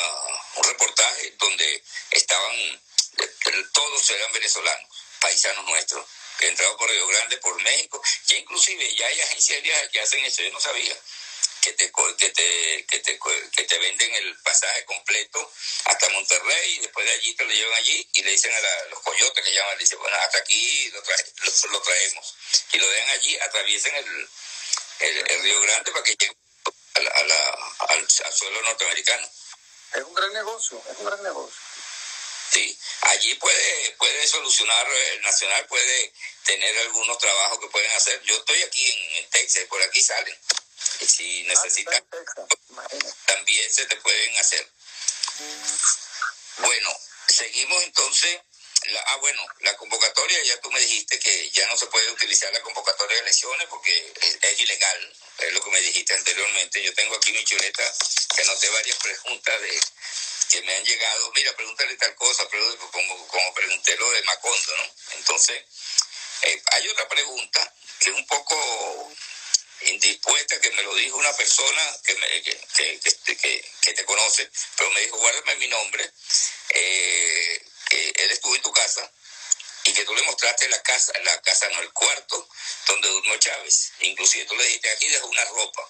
un 0.55 0.63
reportaje 0.65 1.33
donde 1.39 1.83
estaban 2.11 2.81
todos 3.73 4.11
eran 4.11 4.31
venezolanos, 4.33 4.89
paisanos 5.19 5.65
nuestros, 5.65 6.05
que 6.37 6.47
entraron 6.47 6.77
por 6.77 6.89
Río 6.89 7.07
Grande, 7.07 7.37
por 7.37 7.61
México, 7.61 8.01
que 8.27 8.37
inclusive 8.37 8.95
ya 8.95 9.07
hay 9.07 9.21
agencias 9.21 9.61
que 9.91 10.01
hacen 10.01 10.23
eso, 10.25 10.43
yo 10.43 10.51
no 10.51 10.59
sabía 10.59 10.95
que 11.61 11.73
te, 11.73 11.91
que 12.17 12.29
te, 12.29 12.85
que 12.85 12.99
te, 12.99 13.19
que 13.55 13.63
te 13.63 13.79
venden 13.79 14.15
el 14.15 14.37
pasaje 14.41 14.85
completo 14.85 15.51
hasta 15.85 16.09
Monterrey 16.09 16.75
y 16.75 16.79
después 16.79 17.05
de 17.05 17.11
allí 17.13 17.35
te 17.35 17.43
lo 17.43 17.51
llevan 17.51 17.77
allí 17.77 18.09
y 18.13 18.23
le 18.23 18.31
dicen 18.31 18.53
a, 18.53 18.89
los 18.89 19.01
coyotes 19.01 19.43
que 19.43 19.53
llaman, 19.53 19.77
le 19.77 19.83
dicen, 19.83 19.99
bueno, 19.99 20.17
hasta 20.17 20.39
aquí 20.39 20.89
lo, 20.89 21.01
lo, 21.71 21.81
traemos. 21.81 22.35
Y 22.73 22.77
lo 22.77 22.89
dejan 22.89 23.09
allí, 23.11 23.39
atraviesen 23.39 23.95
el, 23.95 24.29
el, 24.99 25.43
Río 25.43 25.61
Grande 25.61 25.91
para 25.91 26.03
que 26.03 26.15
llegue 26.15 26.35
a 26.95 27.23
la, 27.23 27.73
al, 27.89 28.09
suelo 28.09 28.61
norteamericano. 28.61 29.29
Es 29.93 30.03
un 30.03 30.13
gran 30.13 30.33
negocio, 30.33 30.81
es 30.89 30.97
un 30.97 31.05
gran 31.05 31.23
negocio. 31.23 31.59
Sí, 32.51 32.79
allí 33.01 33.35
puede, 33.35 33.91
puede 33.99 34.27
solucionar, 34.27 34.87
el 34.87 35.21
Nacional 35.21 35.67
puede 35.67 36.13
tener 36.45 36.77
algunos 36.79 37.17
trabajos 37.19 37.59
que 37.59 37.67
pueden 37.67 37.91
hacer. 37.91 38.21
Yo 38.23 38.35
estoy 38.37 38.61
aquí 38.63 38.89
en, 38.89 39.23
en 39.23 39.29
Texas, 39.29 39.65
por 39.69 39.81
aquí 39.83 40.01
salen. 40.01 40.35
Si 41.07 41.45
ah, 41.45 41.53
necesitas, 41.53 42.03
también 43.25 43.73
se 43.73 43.85
te 43.85 43.95
pueden 43.97 44.37
hacer. 44.37 44.67
Bueno, 46.57 46.99
seguimos 47.27 47.83
entonces. 47.83 48.41
La, 48.85 49.01
ah, 49.07 49.15
bueno, 49.17 49.45
la 49.59 49.75
convocatoria, 49.75 50.41
ya 50.43 50.59
tú 50.61 50.71
me 50.71 50.79
dijiste 50.79 51.19
que 51.19 51.49
ya 51.51 51.67
no 51.67 51.75
se 51.75 51.87
puede 51.87 52.09
utilizar 52.11 52.51
la 52.53 52.61
convocatoria 52.61 53.17
de 53.17 53.23
elecciones 53.23 53.67
porque 53.69 54.13
es, 54.41 54.59
ilegal, 54.59 55.17
es 55.39 55.53
lo 55.53 55.61
que 55.61 55.69
me 55.69 55.81
dijiste 55.81 56.13
anteriormente. 56.13 56.81
Yo 56.81 56.93
tengo 56.93 57.15
aquí 57.15 57.33
mi 57.33 57.43
chuleta 57.43 57.83
que 58.35 58.41
anoté 58.41 58.69
varias 58.69 58.97
preguntas 58.99 59.61
de 59.61 59.81
que 60.49 60.61
me 60.61 60.75
han 60.75 60.85
llegado. 60.85 61.31
Mira, 61.35 61.55
pregúntale 61.57 61.95
tal 61.97 62.15
cosa, 62.15 62.47
como, 62.91 63.27
como 63.27 63.53
pregunté 63.53 63.97
lo 63.97 64.11
de 64.11 64.23
Macondo, 64.23 64.77
¿no? 64.77 64.93
Entonces, 65.17 65.61
eh, 66.43 66.63
hay 66.71 66.87
otra 66.87 67.07
pregunta 67.09 67.73
que 67.99 68.11
es 68.11 68.15
un 68.15 68.25
poco 68.27 69.13
indispuesta 69.81 70.59
que 70.59 70.71
me 70.71 70.83
lo 70.83 70.93
dijo 70.95 71.17
una 71.17 71.33
persona 71.33 71.81
que, 72.03 72.15
me, 72.15 72.27
que, 72.41 72.99
que, 72.99 73.71
que, 73.81 73.93
te 73.93 74.05
conoce, 74.05 74.49
pero 74.77 74.91
me 74.91 75.01
dijo, 75.01 75.17
guárdame 75.17 75.55
mi 75.55 75.67
nombre, 75.67 76.11
eh, 76.69 77.65
que 77.89 78.13
él 78.15 78.31
estuvo 78.31 78.55
en 78.55 78.61
tu 78.61 78.71
casa 78.71 79.09
y 79.85 79.93
que 79.93 80.05
tú 80.05 80.13
le 80.13 80.23
mostraste 80.23 80.67
la 80.69 80.81
casa, 80.83 81.13
la 81.23 81.41
casa 81.41 81.67
no, 81.69 81.81
el 81.81 81.91
cuarto 81.93 82.47
donde 82.87 83.09
durmió 83.09 83.37
Chávez. 83.37 83.91
Inclusive 84.01 84.45
tú 84.45 84.55
le 84.55 84.63
dijiste, 84.65 84.91
aquí 84.91 85.07
dejó 85.07 85.27
una 85.27 85.45
ropa. 85.45 85.89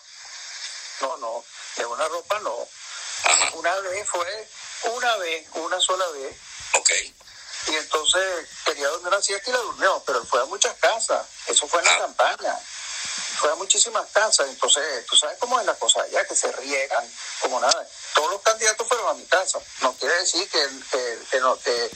No, 1.02 1.18
no, 1.18 1.46
de 1.76 1.86
una 1.86 2.08
ropa 2.08 2.40
no. 2.40 2.68
Una 3.54 3.76
vez 3.80 4.08
fue, 4.08 4.48
una 4.84 5.18
vez, 5.18 5.48
una 5.54 5.80
sola 5.82 6.08
vez. 6.10 6.36
Ok. 6.74 6.92
Y 7.68 7.76
entonces 7.76 8.48
quería 8.66 8.88
dormir 8.88 9.10
una 9.10 9.22
siesta 9.22 9.50
y 9.50 9.54
la 9.54 9.60
durmió, 9.60 10.04
pero 10.06 10.26
fue 10.26 10.42
a 10.42 10.46
muchas 10.46 10.76
casas. 10.78 11.28
Eso 11.48 11.68
fue 11.68 11.80
en 11.80 11.86
la 11.86 11.96
ah. 11.96 12.00
campaña 12.00 12.60
fue 13.40 13.56
muchísimas 13.56 14.06
casas, 14.12 14.48
entonces 14.50 15.06
tú 15.06 15.16
sabes 15.16 15.38
cómo 15.40 15.60
es 15.60 15.66
la 15.66 15.74
cosa 15.76 16.02
allá, 16.02 16.26
que 16.26 16.36
se 16.36 16.52
riegan 16.52 17.04
como 17.40 17.60
nada. 17.60 17.88
Todos 18.14 18.32
los 18.32 18.42
candidatos 18.42 18.86
fueron 18.86 19.08
a 19.08 19.14
mi 19.14 19.26
casa, 19.28 19.60
no 19.82 19.94
quiere 19.94 20.16
decir 20.16 20.48
que, 20.50 20.60
que, 21.32 21.40
no, 21.40 21.58
que, 21.60 21.90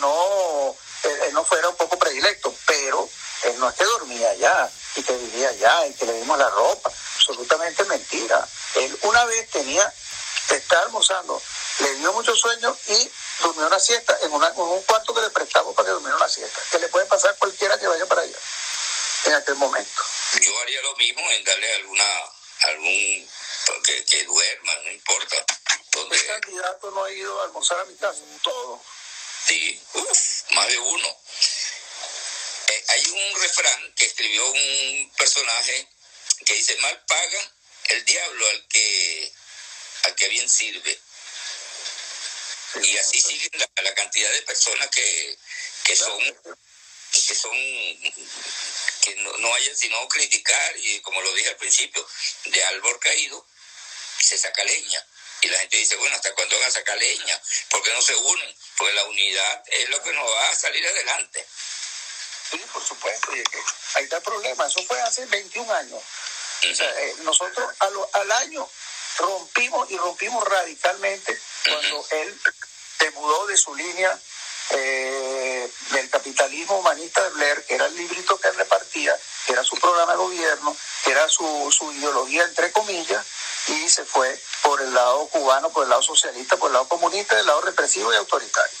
no, 0.00 0.76
él, 1.04 1.32
no 1.32 1.44
fuera 1.44 1.68
un 1.68 1.76
poco 1.76 1.96
predilecto, 1.96 2.52
pero 2.66 3.08
él 3.44 3.58
no 3.60 3.68
es 3.68 3.74
que 3.76 3.84
dormía 3.84 4.30
allá 4.30 4.68
y 4.96 5.02
que 5.04 5.16
vivía 5.16 5.48
allá 5.50 5.86
y 5.86 5.94
que 5.94 6.06
le 6.06 6.14
dimos 6.14 6.38
la 6.38 6.50
ropa, 6.50 6.90
absolutamente 7.16 7.84
mentira. 7.84 8.46
Él 8.74 8.98
una 9.02 9.24
vez 9.26 9.48
tenía, 9.50 9.92
estaba 10.50 10.82
almorzando, 10.82 11.40
le 11.78 11.94
dio 11.94 12.12
mucho 12.12 12.34
sueño 12.34 12.76
y 12.88 13.10
durmió 13.42 13.68
una 13.68 13.78
siesta 13.78 14.18
en, 14.22 14.32
una, 14.32 14.48
en 14.48 14.58
un 14.58 14.82
cuarto 14.82 15.14
que 15.14 15.20
le 15.20 15.30
prestamos 15.30 15.72
para 15.74 15.86
que 15.86 15.92
durmiera 15.92 16.16
una 16.16 16.28
siesta, 16.28 16.60
que 16.72 16.80
le 16.80 16.88
puede 16.88 17.06
pasar 17.06 17.36
cualquiera 17.38 17.78
que 17.78 17.86
vaya 17.86 18.06
para 18.06 18.22
allá 18.22 18.38
en 19.24 19.34
aquel 19.34 19.54
momento. 19.56 20.02
Yo 20.40 20.60
haría 20.60 20.82
lo 20.82 20.96
mismo 20.96 21.30
en 21.30 21.44
darle 21.44 21.72
alguna, 21.74 22.04
algún, 22.60 23.28
que, 23.84 24.04
que 24.04 24.24
duerma, 24.24 24.76
no 24.84 24.92
importa. 24.92 25.44
Donde... 25.92 26.18
¿Qué 26.18 26.26
candidato 26.26 26.90
no 26.90 27.04
ha 27.04 27.12
ido 27.12 27.40
a 27.40 27.44
almorzar 27.44 27.80
a 27.80 27.84
mi 27.84 27.96
casa? 27.96 28.20
Todo. 28.42 28.82
Sí, 29.46 29.80
uff, 29.94 30.50
más 30.52 30.68
de 30.68 30.78
uno. 30.78 31.18
Eh, 32.68 32.84
hay 32.88 33.06
un 33.10 33.40
refrán 33.40 33.94
que 33.94 34.06
escribió 34.06 34.46
un 34.50 35.12
personaje 35.16 35.88
que 36.46 36.54
dice, 36.54 36.76
mal 36.76 37.04
paga 37.06 37.52
el 37.90 38.04
diablo 38.04 38.48
al 38.48 38.68
que, 38.68 39.32
al 40.04 40.14
que 40.14 40.28
bien 40.28 40.48
sirve. 40.48 40.98
y 42.82 42.98
así 42.98 43.20
sigue 43.20 43.50
la, 43.54 43.68
la, 43.82 43.94
cantidad 43.94 44.30
de 44.32 44.42
personas 44.42 44.88
que, 44.90 45.38
que 45.84 45.94
son 45.94 46.18
que 47.22 47.34
son 47.34 47.52
que 49.02 49.14
no, 49.16 49.36
no 49.38 49.54
hayan 49.54 49.76
sino 49.76 50.08
criticar 50.08 50.76
y 50.78 51.00
como 51.00 51.20
lo 51.22 51.32
dije 51.34 51.50
al 51.50 51.56
principio, 51.56 52.06
de 52.46 52.64
árbol 52.64 52.98
caído 53.00 53.46
se 54.18 54.38
saca 54.38 54.64
leña. 54.64 55.06
Y 55.42 55.48
la 55.48 55.58
gente 55.58 55.76
dice, 55.76 55.96
bueno, 55.96 56.14
¿hasta 56.16 56.34
cuándo 56.34 56.58
van 56.58 56.68
a 56.68 56.72
sacar 56.72 56.96
leña? 56.96 57.42
¿Por 57.68 57.82
qué 57.82 57.92
no 57.92 58.00
se 58.00 58.14
unen? 58.14 58.56
Porque 58.78 58.94
la 58.94 59.04
unidad 59.04 59.62
es 59.66 59.88
lo 59.90 60.02
que 60.02 60.12
nos 60.12 60.26
va 60.26 60.48
a 60.48 60.56
salir 60.56 60.86
adelante. 60.86 61.46
Sí, 62.50 62.58
por 62.72 62.82
supuesto. 62.82 63.36
Y 63.36 63.40
ahí 63.94 64.04
está 64.04 64.16
el 64.16 64.22
problema. 64.22 64.66
Eso 64.66 64.82
fue 64.84 65.00
hace 65.02 65.26
21 65.26 65.70
años. 65.74 66.02
o 66.70 66.74
sea, 66.74 66.88
eh, 67.02 67.14
nosotros 67.24 67.74
al 68.12 68.32
año 68.32 68.68
rompimos 69.18 69.90
y 69.90 69.96
rompimos 69.98 70.42
radicalmente 70.44 71.38
cuando 71.64 72.06
él 72.10 72.40
se 72.98 73.10
mudó 73.10 73.46
de 73.46 73.56
su 73.56 73.74
línea 73.74 74.18
eh, 74.70 75.53
del 75.90 76.10
capitalismo 76.10 76.78
humanista 76.78 77.22
de 77.22 77.30
Blair, 77.30 77.64
que 77.64 77.74
era 77.74 77.86
el 77.86 77.96
librito 77.96 78.38
que 78.38 78.48
él 78.48 78.56
repartía, 78.56 79.16
que 79.46 79.52
era 79.52 79.64
su 79.64 79.76
programa 79.76 80.12
de 80.12 80.18
gobierno, 80.18 80.76
que 81.04 81.10
era 81.10 81.28
su, 81.28 81.44
su 81.70 81.92
ideología, 81.92 82.44
entre 82.44 82.72
comillas, 82.72 83.24
y 83.68 83.88
se 83.88 84.04
fue 84.04 84.38
por 84.62 84.80
el 84.80 84.92
lado 84.92 85.26
cubano, 85.28 85.70
por 85.70 85.84
el 85.84 85.90
lado 85.90 86.02
socialista, 86.02 86.56
por 86.56 86.68
el 86.68 86.74
lado 86.74 86.88
comunista, 86.88 87.36
del 87.36 87.46
lado 87.46 87.60
represivo 87.62 88.12
y 88.12 88.16
autoritario. 88.16 88.78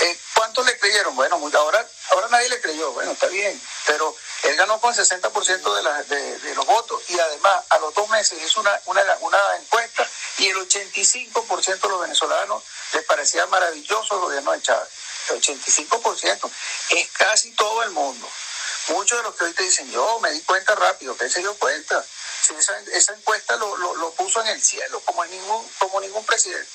Eh, 0.00 0.18
¿Cuántos 0.34 0.64
le 0.64 0.78
creyeron? 0.78 1.14
Bueno, 1.16 1.36
ahora, 1.54 1.86
ahora 2.10 2.28
nadie 2.28 2.48
le 2.48 2.60
creyó, 2.60 2.92
bueno, 2.92 3.12
está 3.12 3.26
bien, 3.26 3.60
pero 3.86 4.14
él 4.44 4.56
ganó 4.56 4.80
con 4.80 4.94
el 4.94 4.98
60% 4.98 6.04
de, 6.06 6.38
de, 6.38 6.54
los 6.54 6.64
votos 6.64 7.02
y 7.08 7.18
además 7.18 7.64
a 7.68 7.78
los 7.78 7.92
dos 7.94 8.08
meses 8.08 8.40
hizo 8.42 8.60
una, 8.60 8.80
una, 8.86 9.02
una 9.20 9.38
encuesta 9.58 10.08
y 10.38 10.48
el 10.48 10.56
85% 10.56 11.80
de 11.80 11.88
los 11.88 12.00
venezolanos 12.00 12.62
les 12.94 13.04
parecía 13.04 13.46
maravilloso 13.46 14.14
el 14.14 14.20
gobierno 14.20 14.52
de 14.52 14.62
Chávez. 14.62 14.88
El 15.30 15.40
85% 15.40 16.50
es 16.90 17.08
casi 17.12 17.50
todo 17.52 17.82
el 17.82 17.90
mundo. 17.90 18.28
Muchos 18.88 19.18
de 19.18 19.22
los 19.24 19.34
que 19.36 19.44
hoy 19.44 19.52
te 19.52 19.62
dicen, 19.62 19.90
yo 19.90 20.18
me 20.20 20.30
di 20.32 20.40
cuenta 20.42 20.74
rápido, 20.74 21.16
que 21.16 21.28
se 21.28 21.40
dio 21.40 21.54
cuenta. 21.54 22.04
Si 22.42 22.54
esa, 22.54 23.12
encuesta 23.12 23.56
lo, 23.56 23.76
lo, 23.76 24.10
puso 24.14 24.40
en 24.40 24.48
el 24.48 24.62
cielo, 24.62 25.00
como, 25.04 25.24
ningún, 25.26 25.68
como 25.78 26.00
ningún 26.00 26.24
presidente. 26.24 26.68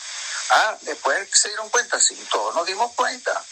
Ah, 0.49 0.77
después 0.81 1.27
se 1.33 1.49
dieron 1.49 1.69
cuenta, 1.69 1.99
sí, 1.99 2.15
todos 2.31 2.53
nos 2.55 2.65
dimos 2.67 2.93
cuenta. 2.93 3.43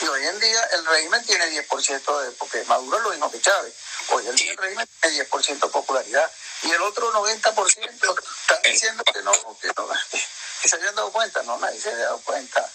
Y 0.00 0.06
hoy 0.06 0.26
en 0.26 0.40
día 0.40 0.64
el 0.72 0.86
régimen 0.86 1.24
tiene 1.26 1.46
10% 1.50 2.20
de, 2.22 2.30
porque 2.32 2.64
Maduro 2.64 3.00
lo 3.00 3.10
mismo 3.10 3.30
que 3.30 3.40
Chávez. 3.40 3.74
Hoy 4.08 4.26
en 4.26 4.36
día 4.36 4.52
el 4.52 4.56
régimen 4.56 4.88
tiene 5.00 5.28
10% 5.28 5.60
de 5.60 5.68
popularidad. 5.68 6.30
Y 6.62 6.70
el 6.70 6.82
otro 6.82 7.12
90% 7.12 8.20
están 8.30 8.62
diciendo 8.62 9.02
que 9.04 9.22
no, 9.22 9.32
que 9.60 9.68
no, 9.76 9.88
que 10.62 10.68
se 10.68 10.76
habían 10.76 10.94
dado 10.94 11.12
cuenta. 11.12 11.42
No, 11.42 11.58
nadie 11.58 11.80
se 11.80 11.90
había 11.90 12.04
dado 12.04 12.20
cuenta. 12.20 12.70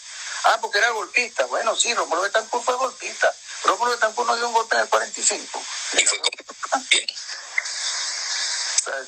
Ah, 0.45 0.59
porque 0.61 0.77
era 0.77 0.89
golpista. 0.91 1.45
Bueno, 1.45 1.75
sí, 1.75 1.93
Rómulo 1.93 2.21
Betancourt 2.21 2.63
fue 2.63 2.75
golpista. 2.75 3.33
Rómulo 3.63 3.91
Betancourt 3.91 4.27
no 4.27 4.35
dio 4.35 4.47
un 4.47 4.53
golpe 4.53 4.75
en 4.75 4.83
el 4.83 4.89
45. 4.89 5.63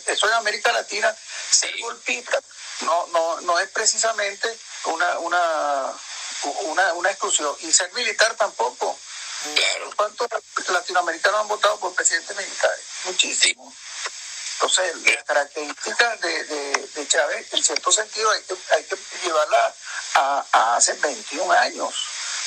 eso 0.08 0.28
en 0.28 0.34
América 0.34 0.72
Latina, 0.72 1.16
ser 1.52 1.80
golpista 1.80 2.40
no, 2.82 3.08
no, 3.08 3.42
no 3.42 3.60
es 3.60 3.70
precisamente 3.70 4.58
una, 4.86 5.20
una, 5.20 5.94
una, 6.64 6.94
una 6.94 7.10
exclusión. 7.10 7.56
Y 7.62 7.72
ser 7.72 7.92
militar 7.94 8.36
tampoco. 8.36 8.98
Claro. 9.56 9.92
¿Cuántos 9.96 10.28
latinoamericanos 10.70 11.42
han 11.42 11.48
votado 11.48 11.80
por 11.80 11.94
presidentes 11.94 12.36
militares? 12.36 12.86
Muchísimos. 13.06 13.74
Entonces, 14.54 14.96
las 15.04 15.24
características 15.24 16.20
de, 16.20 16.44
de, 16.44 17.08
Chávez, 17.08 17.54
en 17.54 17.64
cierto 17.64 17.92
sentido, 17.92 18.32
hay 18.32 18.42
que, 18.42 18.58
hay 18.74 18.84
que 18.86 18.98
llevarla 19.24 19.76
a, 20.18 20.76
hace 20.76 20.94
21 20.94 21.52
años. 21.54 21.94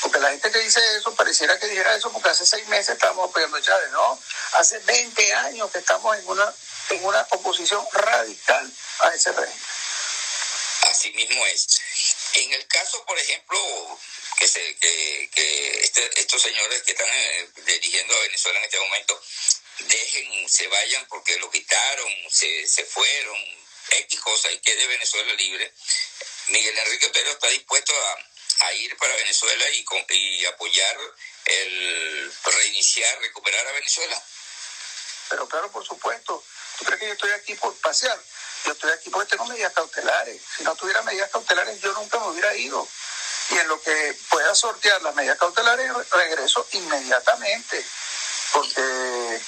Porque 0.03 0.19
la 0.19 0.31
gente 0.31 0.51
que 0.51 0.59
dice 0.61 0.81
eso, 0.97 1.15
pareciera 1.15 1.59
que 1.59 1.67
dijera 1.67 1.95
eso 1.95 2.11
porque 2.11 2.31
hace 2.31 2.47
seis 2.47 2.67
meses 2.69 2.95
estábamos 2.95 3.29
apoyando 3.29 3.59
a 3.59 3.63
Chávez, 3.63 3.91
¿no? 3.91 4.19
Hace 4.55 4.79
20 4.79 5.35
años 5.35 5.71
que 5.71 5.79
estamos 5.79 6.17
en 6.17 6.27
una, 6.27 6.55
en 6.91 7.05
una 7.05 7.27
oposición 7.31 7.87
radical 7.93 8.73
a 9.01 9.15
ese 9.15 9.33
régimen. 9.33 9.63
Así 10.83 11.13
mismo 11.13 11.47
es. 11.47 11.81
En 12.35 12.53
el 12.53 12.67
caso, 12.67 13.05
por 13.05 13.19
ejemplo, 13.19 13.59
que, 14.39 14.49
se, 14.49 14.77
que, 14.77 15.31
que 15.35 15.81
este, 15.83 16.21
estos 16.21 16.41
señores 16.41 16.83
que 16.83 16.93
están 16.93 17.09
eh, 17.11 17.51
dirigiendo 17.67 18.17
a 18.17 18.21
Venezuela 18.21 18.59
en 18.59 18.65
este 18.65 18.81
momento 18.81 19.23
dejen, 19.81 20.49
se 20.49 20.67
vayan 20.69 21.07
porque 21.09 21.39
lo 21.39 21.51
quitaron, 21.51 22.09
se, 22.31 22.67
se 22.67 22.85
fueron, 22.87 23.37
X 23.91 24.21
cosas 24.21 24.53
y 24.53 24.59
quede 24.61 24.87
Venezuela 24.87 25.33
libre. 25.35 25.73
Miguel 26.51 26.79
Enrique 26.79 27.09
Pérez 27.11 27.33
está 27.35 27.49
dispuesto 27.49 27.93
a, 28.63 28.73
ir 28.75 28.97
para 28.99 29.15
Venezuela 29.17 29.65
y, 29.71 29.85
y 30.11 30.45
apoyar 30.45 30.97
el 31.47 32.33
reiniciar, 32.45 33.21
recuperar 33.21 33.67
a 33.67 33.73
Venezuela. 33.73 34.23
Pero 35.31 35.49
claro, 35.49 35.71
por 35.71 35.85
supuesto. 35.87 36.45
¿Tú 36.79 36.85
crees 36.85 37.01
que 37.01 37.07
yo 37.07 37.13
estoy 37.13 37.31
aquí 37.33 37.55
por 37.55 37.75
pasear? 37.77 38.19
Yo 38.65 38.73
estoy 38.73 38.91
aquí 38.91 39.11
porque 39.11 39.31
tengo 39.31 39.47
medidas 39.47 39.73
cautelares. 39.73 40.43
Si 40.57 40.63
no 40.65 40.75
tuviera 40.77 41.03
medidas 41.03 41.31
cautelares, 41.31 41.81
yo 41.81 41.93
nunca 41.93 42.19
me 42.19 42.29
hubiera 42.29 42.55
ido. 42.57 42.87
Y 43.51 43.59
en 43.59 43.69
lo 43.69 43.81
que 43.81 44.17
pueda 44.29 44.55
sortear 44.55 45.01
las 45.03 45.15
medidas 45.15 45.39
cautelares, 45.39 45.91
regreso 46.11 46.67
inmediatamente. 46.73 47.85
Porque 48.53 49.41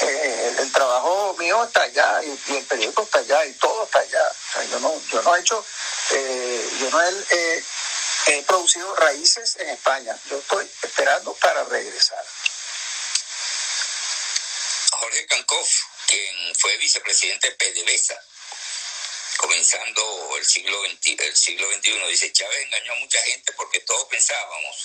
eh, 0.00 0.54
el, 0.58 0.72
trabajo 0.72 1.34
mío 1.38 1.64
está 1.64 1.82
allá 1.82 2.22
y, 2.22 2.56
el 2.56 2.64
periódico 2.64 3.02
está 3.02 3.18
allá 3.18 3.44
y 3.44 3.52
todo 3.54 3.84
está 3.84 3.98
allá. 4.00 4.32
yo 4.70 4.80
no, 4.80 5.00
yo 5.10 5.22
no 5.22 5.36
he 5.36 5.40
hecho, 5.40 5.64
eh, 6.12 6.70
yo 6.80 6.90
no 6.90 7.02
he, 7.02 7.64
he 8.26 8.42
producido 8.42 8.94
raíces 8.96 9.56
en 9.56 9.68
España. 9.70 10.18
Yo 10.30 10.38
estoy 10.38 10.68
esperando 10.82 11.34
para 11.34 11.64
regresar. 11.64 12.24
Jorge 14.90 15.26
Cancoff, 15.26 15.70
quien 16.06 16.54
fue 16.56 16.76
vicepresidente 16.78 17.50
de 17.50 17.56
PDVSA, 17.56 18.20
comenzando 19.38 20.36
el 20.36 20.44
siglo, 20.44 20.82
XX, 20.84 21.20
el 21.20 21.36
siglo 21.36 21.70
XXI, 21.72 22.06
dice, 22.08 22.32
Chávez 22.32 22.58
engañó 22.64 22.92
a 22.92 22.96
mucha 22.96 23.22
gente 23.22 23.52
porque 23.52 23.80
todos 23.80 24.08
pensábamos 24.08 24.76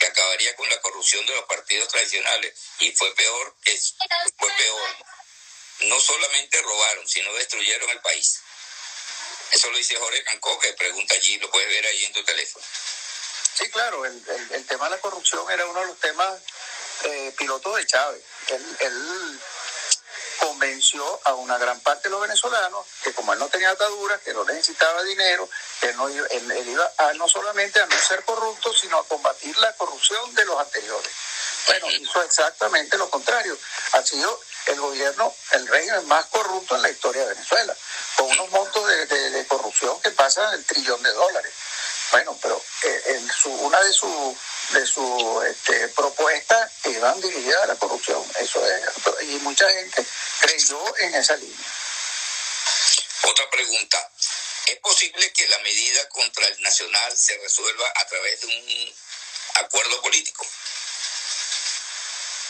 que 0.00 0.06
acabaría 0.06 0.56
con 0.56 0.68
la 0.68 0.80
corrupción 0.80 1.24
de 1.26 1.34
los 1.34 1.44
partidos 1.44 1.88
tradicionales 1.88 2.54
y 2.80 2.90
fue 2.92 3.14
peor, 3.14 3.54
es, 3.66 3.94
fue 4.38 4.50
peor. 4.52 4.96
No 5.80 6.00
solamente 6.00 6.60
robaron, 6.62 7.06
sino 7.08 7.32
destruyeron 7.34 7.90
el 7.90 8.00
país. 8.00 8.40
Eso 9.52 9.70
lo 9.70 9.78
dice 9.78 9.96
Jorge 9.96 10.22
Cancoff, 10.24 10.60
que 10.62 10.72
pregunta 10.74 11.14
allí, 11.14 11.38
lo 11.38 11.50
puedes 11.50 11.68
ver 11.68 11.86
ahí 11.86 12.04
en 12.04 12.12
tu 12.12 12.24
teléfono. 12.24 12.64
Sí, 13.54 13.68
claro, 13.70 14.04
el, 14.04 14.22
el, 14.50 14.66
tema 14.66 14.84
de 14.84 14.92
la 14.92 15.00
corrupción 15.00 15.50
era 15.50 15.66
uno 15.66 15.80
de 15.80 15.86
los 15.86 15.98
temas 15.98 16.32
eh, 17.04 17.34
pilotos 17.36 17.76
de 17.76 17.86
Chávez. 17.86 18.22
Él, 18.48 19.40
convenció 20.38 21.20
a 21.24 21.34
una 21.34 21.58
gran 21.58 21.80
parte 21.80 22.04
de 22.04 22.10
los 22.10 22.20
venezolanos 22.20 22.86
que 23.02 23.12
como 23.12 23.32
él 23.32 23.40
no 23.40 23.48
tenía 23.48 23.70
ataduras, 23.70 24.20
que 24.20 24.32
no 24.32 24.44
necesitaba 24.44 25.02
dinero, 25.02 25.48
que 25.80 25.92
no, 25.94 26.08
él, 26.08 26.68
iba 26.68 26.92
a, 26.96 27.12
no 27.14 27.28
solamente 27.28 27.80
a 27.80 27.86
no 27.86 27.98
ser 27.98 28.24
corrupto, 28.24 28.72
sino 28.72 28.98
a 28.98 29.06
combatir 29.06 29.56
la 29.58 29.74
corrupción 29.74 30.34
de 30.34 30.44
los 30.44 30.58
anteriores. 30.58 31.10
Bueno, 31.66 31.90
hizo 31.90 32.22
exactamente 32.22 32.96
lo 32.96 33.10
contrario. 33.10 33.58
Ha 33.92 34.02
sido 34.04 34.40
el 34.66 34.80
gobierno, 34.80 35.34
el 35.52 35.66
régimen 35.66 36.06
más 36.06 36.26
corrupto 36.26 36.76
en 36.76 36.82
la 36.82 36.90
historia 36.90 37.22
de 37.22 37.34
Venezuela, 37.34 37.76
con 38.16 38.26
unos 38.30 38.50
montos 38.50 38.86
de, 38.86 39.46
corrupción 39.46 40.00
que 40.02 40.10
pasan 40.10 40.54
el 40.54 40.64
trillón 40.64 41.02
de 41.02 41.12
dólares. 41.12 41.52
Bueno, 42.12 42.38
pero 42.40 42.62
eh, 42.82 43.26
su, 43.34 43.50
una 43.50 43.80
de 43.80 43.92
sus 43.92 44.36
de 44.70 44.86
su 44.86 45.42
este, 45.48 45.88
propuestas 45.88 46.70
iban 46.84 47.20
dirigidas 47.20 47.62
a 47.62 47.66
la 47.68 47.76
corrupción. 47.76 48.22
Eso 48.38 48.64
es, 48.66 48.82
y 49.22 49.38
mucha 49.38 49.68
gente 49.70 50.04
creyó 50.40 50.96
en 50.98 51.14
esa 51.14 51.36
línea. 51.36 51.68
Otra 53.22 53.50
pregunta. 53.50 54.10
¿Es 54.66 54.78
posible 54.80 55.32
que 55.32 55.48
la 55.48 55.58
medida 55.60 56.06
contra 56.10 56.46
el 56.46 56.62
nacional 56.62 57.16
se 57.16 57.38
resuelva 57.38 57.90
a 57.96 58.06
través 58.06 58.40
de 58.42 58.46
un 58.46 58.94
acuerdo 59.64 60.02
político? 60.02 60.46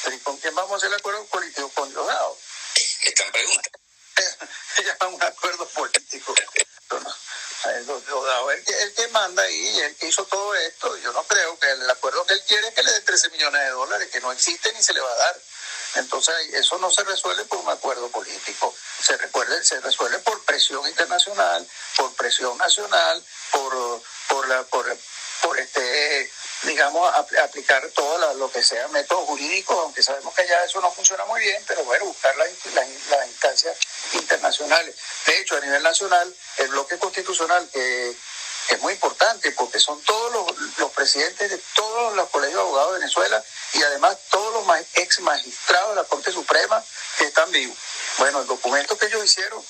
¿Pero 0.04 0.16
¿y 0.16 0.18
con 0.20 0.36
quién 0.38 0.54
vamos 0.54 0.72
a 0.72 0.76
hacer 0.76 0.88
el 0.88 0.98
acuerdo 0.98 1.24
político? 1.26 1.70
Con 1.74 1.90
Diosdado. 1.90 2.38
Esta 3.02 3.32
pregunta. 3.32 3.70
Se 4.76 4.82
llama 4.84 5.08
un 5.08 5.22
acuerdo 5.22 5.68
político. 5.68 6.34
El, 8.50 8.64
que, 8.64 8.82
el 8.82 8.94
que 8.94 9.08
manda 9.08 9.42
ahí, 9.42 9.80
el 9.80 9.96
que 9.96 10.06
hizo 10.06 10.24
todo 10.26 10.54
esto, 10.54 10.96
yo 10.98 11.12
no 11.12 11.22
creo 11.24 11.58
que 11.58 11.70
el 11.70 11.90
acuerdo 11.90 12.24
que 12.24 12.34
él 12.34 12.42
quiere 12.46 12.68
es 12.68 12.74
que 12.74 12.82
le 12.82 12.92
dé 12.92 13.00
13 13.00 13.30
millones 13.30 13.60
de 13.62 13.70
dólares, 13.70 14.08
que 14.10 14.20
no 14.20 14.32
existe 14.32 14.72
ni 14.72 14.82
se 14.82 14.92
le 14.92 15.00
va 15.00 15.10
a 15.10 15.16
dar. 15.16 15.40
Entonces, 15.96 16.34
eso 16.54 16.78
no 16.78 16.90
se 16.90 17.04
resuelve 17.04 17.44
por 17.46 17.58
un 17.58 17.68
acuerdo 17.68 18.08
político, 18.10 18.74
se, 19.02 19.16
recuerde, 19.16 19.64
se 19.64 19.80
resuelve 19.80 20.18
por 20.20 20.42
presión 20.44 20.86
internacional, 20.86 21.66
por 21.96 22.14
presión 22.14 22.56
nacional, 22.58 23.24
por, 23.50 24.02
por, 24.28 24.48
la, 24.48 24.62
por, 24.64 24.96
por 25.42 25.58
este, 25.58 26.32
digamos, 26.62 27.12
aplicar 27.42 27.88
todo 27.94 28.34
lo 28.34 28.50
que 28.50 28.62
sea 28.62 28.88
métodos 28.88 29.26
jurídicos, 29.26 29.76
aunque 29.78 30.02
sabemos 30.02 30.34
que 30.34 30.46
ya 30.46 30.62
eso 30.64 30.80
no 30.80 30.92
funciona 30.92 31.24
muy 31.26 31.40
bien, 31.40 31.62
pero 31.66 31.84
bueno, 31.84 32.06
buscar 32.06 32.36
las, 32.36 32.48
las, 32.74 33.26
instancias 33.28 33.76
internacionales. 34.12 34.94
De 35.26 35.38
hecho, 35.38 35.56
a 35.56 35.60
nivel 35.60 35.82
nacional, 35.82 36.34
el 36.58 36.68
bloque 36.68 36.98
constitucional, 36.98 37.68
que 37.72 38.16
es 38.68 38.80
muy 38.80 38.92
importante 38.94 39.52
porque 39.52 39.78
son 39.78 40.02
todos 40.02 40.32
los, 40.32 40.78
los, 40.78 40.92
presidentes 40.92 41.50
de 41.50 41.58
todos 41.74 42.14
los 42.14 42.28
colegios 42.28 42.56
de 42.56 42.60
abogados 42.60 42.92
de 42.94 42.98
Venezuela 43.00 43.42
y 43.72 43.82
además 43.82 44.18
todos 44.28 44.66
los 44.66 44.76
ex 44.94 45.20
magistrados 45.20 45.90
de 45.90 46.02
la 46.02 46.04
Corte 46.04 46.32
Suprema 46.32 46.82
que 47.16 47.24
están 47.24 47.50
vivos. 47.50 47.76
Bueno, 48.18 48.40
el 48.40 48.46
documento 48.46 48.98
que 48.98 49.06
ellos 49.06 49.24
hicieron 49.24 49.64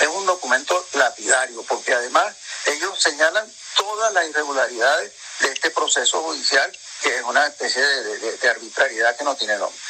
es 0.00 0.08
un 0.08 0.26
documento 0.26 0.86
lapidario 0.92 1.62
porque 1.64 1.94
además 1.94 2.36
ellos 2.66 3.00
señalan 3.00 3.50
todas 3.76 4.12
las 4.12 4.28
irregularidades 4.28 5.12
de 5.40 5.52
este 5.52 5.70
proceso 5.70 6.22
judicial, 6.22 6.78
que 7.02 7.16
es 7.16 7.22
una 7.22 7.46
especie 7.46 7.82
de, 7.82 8.48
arbitrariedad 8.48 9.16
que 9.16 9.24
no 9.24 9.36
tiene 9.36 9.56
nombre. 9.56 9.80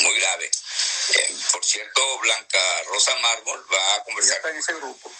Muy 0.00 0.20
grave. 0.20 0.50
Eh, 1.14 1.36
por 1.52 1.64
cierto, 1.64 2.18
Blanca 2.18 2.82
Rosa 2.84 3.14
Mármol 3.16 3.66
va 3.72 3.94
a 3.94 4.04
conversar. 4.04 4.40
con 4.40 4.56
ese 4.56 4.74
grupo. 4.74 5.12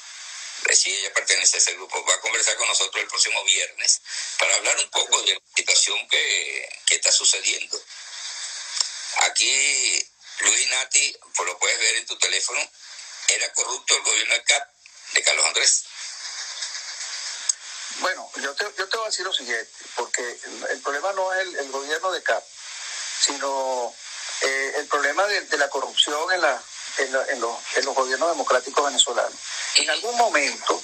Eh, 0.69 0.77
sí, 0.77 0.95
ella 0.95 1.13
pertenece 1.13 1.57
a 1.57 1.61
ese 1.61 1.75
grupo. 1.75 2.05
Va 2.05 2.15
a 2.15 2.21
conversar 2.21 2.57
con 2.57 2.69
nosotros 2.69 3.03
el 3.03 3.09
próximo 3.09 3.43
viernes 3.45 4.01
para 4.39 4.55
hablar 4.55 4.79
un 4.79 4.91
poco 4.91 5.23
de 5.23 5.35
la 5.35 5.41
situación 5.57 6.09
que, 6.09 6.69
que 6.87 6.95
está 6.97 7.11
sucediendo. 7.11 7.83
Aquí, 9.19 10.09
Luis 10.41 10.69
Nati, 10.71 11.17
pues 11.35 11.49
lo 11.49 11.59
puedes 11.59 11.79
ver 11.79 11.97
en 11.97 12.07
tu 12.07 12.17
teléfono, 12.19 12.61
era 13.29 13.53
corrupto 13.53 13.97
el 13.97 14.03
gobierno 14.03 14.35
del 14.35 14.45
CAP 14.45 14.69
de 15.13 15.23
Carlos 15.23 15.47
Andrés. 15.47 15.85
Bueno, 18.03 18.29
yo 18.43 18.53
te, 18.55 18.65
yo 18.77 18.88
te 18.88 18.97
voy 18.97 19.07
a 19.07 19.11
decir 19.11 19.25
lo 19.25 19.33
siguiente, 19.33 19.71
porque 19.95 20.41
el 20.71 20.81
problema 20.81 21.12
no 21.12 21.33
es 21.35 21.55
el, 21.55 21.71
gobierno 21.71 22.11
de 22.11 22.21
CAP, 22.21 22.43
sino 23.21 23.95
eh, 24.41 24.75
el 24.79 24.88
problema 24.88 25.25
de, 25.27 25.57
la 25.57 25.69
corrupción 25.69 26.33
en, 26.33 26.41
la, 26.41 26.61
en, 26.99 27.41
los, 27.41 27.95
gobiernos 27.95 28.31
democráticos 28.31 28.85
venezolanos. 28.85 29.33
En 29.77 29.88
algún 29.88 30.17
momento 30.17 30.83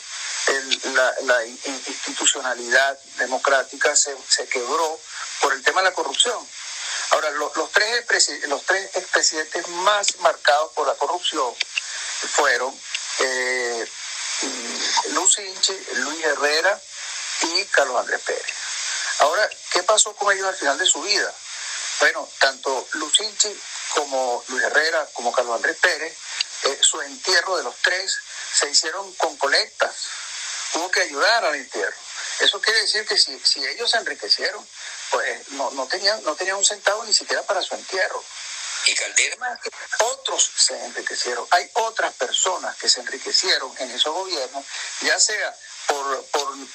la, 1.24 1.44
institucionalidad 1.44 2.96
democrática 3.16 3.96
se, 3.96 4.16
quebró 4.48 5.00
por 5.40 5.52
el 5.54 5.62
tema 5.64 5.80
de 5.82 5.88
la 5.90 5.94
corrupción. 5.94 6.38
Ahora, 7.10 7.30
los, 7.30 7.52
tres, 7.72 8.30
los 8.46 8.64
tres 8.64 8.90
expresidentes 8.94 9.66
más 9.68 10.16
marcados 10.20 10.70
por 10.72 10.86
la 10.86 10.94
corrupción 10.94 11.52
fueron 12.30 12.72
eh, 13.18 13.88
Luis 15.10 15.36
Luis 15.94 16.24
Herrera 16.24 16.80
y 17.42 17.64
Carlos 17.66 18.00
Andrés 18.00 18.20
Pérez. 18.22 18.54
Ahora, 19.20 19.48
¿qué 19.72 19.82
pasó 19.82 20.14
con 20.14 20.32
ellos 20.32 20.46
al 20.48 20.56
final 20.56 20.78
de 20.78 20.86
su 20.86 21.02
vida? 21.02 21.34
Bueno, 22.00 22.28
tanto 22.38 22.88
Lucinchi 22.92 23.60
como 23.94 24.44
Luis 24.48 24.62
Herrera, 24.62 25.08
como 25.14 25.32
Carlos 25.32 25.56
Andrés 25.56 25.76
Pérez, 25.80 26.16
eh, 26.64 26.78
su 26.80 27.00
entierro 27.02 27.56
de 27.56 27.64
los 27.64 27.74
tres 27.82 28.16
se 28.54 28.70
hicieron 28.70 29.12
con 29.14 29.36
colectas. 29.36 29.94
Hubo 30.74 30.90
que 30.90 31.02
ayudar 31.02 31.44
al 31.44 31.54
entierro. 31.54 31.96
Eso 32.40 32.60
quiere 32.60 32.80
decir 32.80 33.04
que 33.06 33.16
si, 33.16 33.38
si 33.40 33.64
ellos 33.66 33.90
se 33.90 33.98
enriquecieron, 33.98 34.66
pues 35.10 35.48
no, 35.50 35.70
no, 35.72 35.86
tenían, 35.86 36.22
no 36.24 36.36
tenían 36.36 36.56
un 36.56 36.64
centavo 36.64 37.04
ni 37.04 37.12
siquiera 37.12 37.42
para 37.42 37.62
su 37.62 37.74
entierro. 37.74 38.22
Y 38.86 38.94
Caldera. 38.94 39.60
Otros 39.98 40.50
se 40.56 40.84
enriquecieron. 40.84 41.46
Hay 41.50 41.68
otras 41.74 42.14
personas 42.14 42.76
que 42.76 42.88
se 42.88 43.00
enriquecieron 43.00 43.74
en 43.78 43.90
esos 43.90 44.14
gobiernos, 44.14 44.64
ya 45.00 45.18
sea 45.18 45.56
por, 45.88 46.24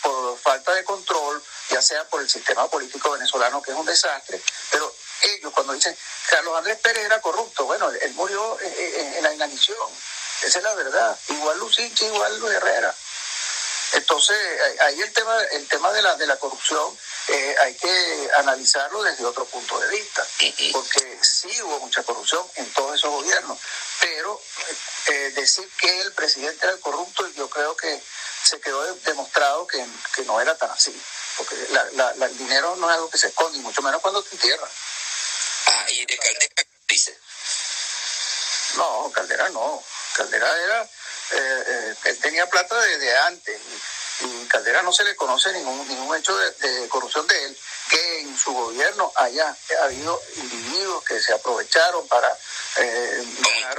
por, 0.02 0.38
falta 0.40 0.74
de 0.74 0.84
control, 0.84 1.42
ya 1.70 1.82
sea 1.82 2.04
por 2.10 2.22
el 2.22 2.30
sistema 2.30 2.68
político 2.68 3.12
venezolano, 3.12 3.62
que 3.62 3.72
es 3.72 3.78
un 3.78 3.86
desastre, 3.86 4.42
pero 4.72 4.94
ellos 5.22 5.54
cuando 5.54 5.74
dicen 5.74 5.96
Carlos 6.30 6.58
Andrés 6.58 6.78
Pérez 6.80 7.06
era 7.06 7.22
corrupto, 7.22 7.66
bueno, 7.66 7.90
él 7.90 8.14
murió 8.14 8.58
en, 8.60 9.24
la 9.24 9.34
inanición, 9.34 9.88
esa 10.42 10.58
es 10.58 10.64
la 10.64 10.74
verdad, 10.76 11.18
igual 11.30 11.58
Lucinchi, 11.60 12.06
igual 12.06 12.40
Luis 12.40 12.54
Herrera. 12.56 12.94
Entonces, 13.94 14.38
ahí 14.82 15.02
el 15.02 15.14
tema, 15.14 15.42
el 15.52 15.68
tema 15.68 15.92
de 15.94 16.02
la, 16.02 16.16
de 16.16 16.28
la 16.28 16.38
corrupción 16.38 16.98
eh, 17.28 17.56
hay 17.62 17.74
que 17.76 18.30
analizarlo 18.38 19.02
desde 19.04 19.26
otro 19.26 19.46
punto 19.46 19.80
de 19.80 19.88
vista, 19.90 20.28
porque 20.74 21.20
sí 21.22 21.62
hubo 21.62 21.80
mucha 21.80 22.04
corrupción 22.04 22.46
en 22.56 22.70
todos 22.74 22.96
esos 22.96 23.12
gobiernos, 23.12 23.58
pero 24.02 24.42
eh, 25.08 25.32
decir 25.36 25.70
que 25.80 26.02
el 26.02 26.12
presidente 26.14 26.66
era 26.66 26.76
corrupto, 26.78 27.26
yo 27.30 27.50
creo 27.50 27.78
que 27.78 28.02
se 28.44 28.60
quedó 28.60 28.84
demostrado 28.96 29.66
que, 29.68 29.86
no 30.26 30.42
era 30.42 30.58
tan 30.58 30.70
así, 30.72 30.94
porque 31.38 31.56
el 31.56 32.38
dinero 32.38 32.76
no 32.76 32.90
es 32.90 32.96
algo 32.96 33.10
que 33.10 33.18
se 33.18 33.28
esconde, 33.28 33.60
mucho 33.60 33.82
menos 33.82 34.02
cuando 34.02 34.22
te 34.22 34.36
entierran. 34.36 34.70
Ah, 35.68 35.86
¿y 35.92 36.06
de 36.06 36.18
Caldera 36.18 36.64
dice? 36.90 37.18
No, 38.76 39.12
Caldera 39.14 39.50
no. 39.50 39.82
Caldera 40.14 40.58
era, 40.62 40.90
eh, 41.32 41.64
eh, 41.68 41.96
él 42.06 42.20
tenía 42.20 42.50
plata 42.50 42.80
desde 42.80 43.18
antes 43.20 43.60
y 44.22 44.46
Caldera 44.48 44.82
no 44.82 44.94
se 44.94 45.04
le 45.04 45.16
conoce 45.16 45.52
ningún, 45.54 45.88
ningún 45.88 46.16
hecho 46.16 46.36
de, 46.38 46.88
corrupción 46.88 47.26
de 47.28 47.46
él, 47.46 47.58
que 47.90 48.20
en 48.22 48.38
su 48.38 48.54
gobierno 48.54 49.12
haya 49.16 49.56
habido 49.82 50.22
individuos 50.36 51.04
que 51.04 51.20
se 51.20 51.34
aprovecharon 51.34 52.08
para 52.08 52.32
eh, 52.78 53.26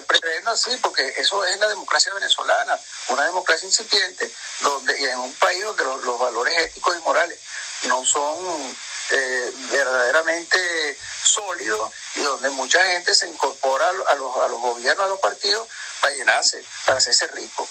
prebendas, 0.07 0.61
sí, 0.61 0.76
porque 0.83 1.14
eso 1.16 1.44
es 1.44 1.59
la 1.59 1.68
democracia 1.68 2.12
venezolana, 2.14 2.78
una 3.09 3.24
democracia 3.24 3.66
incipiente, 3.66 4.30
donde 4.61 5.00
y 5.00 5.04
en 5.04 5.18
un 5.18 5.35
país 5.35 5.64
donde 5.64 5.85
los, 5.85 6.18
valores 6.18 6.59
éticos 6.59 6.96
y 6.96 7.00
morales 7.00 7.38
no 7.85 8.04
son 8.04 8.76
eh, 9.11 9.52
verdaderamente 9.70 10.98
sólidos 11.22 11.92
y 12.14 12.20
donde 12.20 12.50
mucha 12.50 12.85
gente 12.85 13.14
se 13.14 13.28
incorpora 13.28 13.88
a 13.88 14.14
los, 14.14 14.37
a 14.37 14.48
los 14.48 14.61
gobiernos, 14.61 15.07
a 15.07 15.09
los 15.09 15.20
partidos, 15.20 15.68
para 16.05 16.17
llenarse, 16.17 16.62
para 16.85 16.99
hacerse 16.99 17.27
rico. 17.29 17.67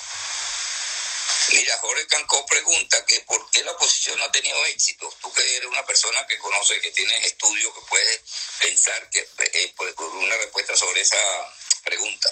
Mira, 1.49 1.77
Jorge 1.77 2.07
Cancó 2.07 2.43
pregunta 2.47 3.05
que 3.05 3.19
por 3.21 3.47
qué 3.51 3.63
la 3.63 3.73
oposición 3.73 4.17
no 4.17 4.25
ha 4.25 4.31
tenido 4.31 4.57
éxito. 4.65 5.07
Tú 5.21 5.31
que 5.31 5.57
eres 5.57 5.69
una 5.69 5.85
persona 5.85 6.25
que 6.25 6.39
conoce, 6.39 6.81
que 6.81 6.89
tienes 6.89 7.27
estudios, 7.27 7.71
que 7.75 7.81
puedes 7.81 8.21
pensar 8.59 9.07
que 9.11 9.19
eh, 9.19 9.73
pues, 9.77 9.93
una 9.99 10.35
respuesta 10.37 10.75
sobre 10.75 11.01
esa 11.01 11.17
pregunta. 11.83 12.29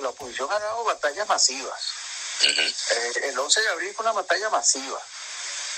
la 0.00 0.08
oposición 0.08 0.50
ha 0.50 0.58
dado 0.58 0.82
batallas 0.82 1.28
masivas. 1.28 1.80
Eh, 2.42 3.12
el 3.22 3.38
11 3.38 3.60
de 3.60 3.68
abril 3.68 3.94
fue 3.94 4.02
una 4.02 4.14
batalla 4.14 4.50
masiva. 4.50 5.00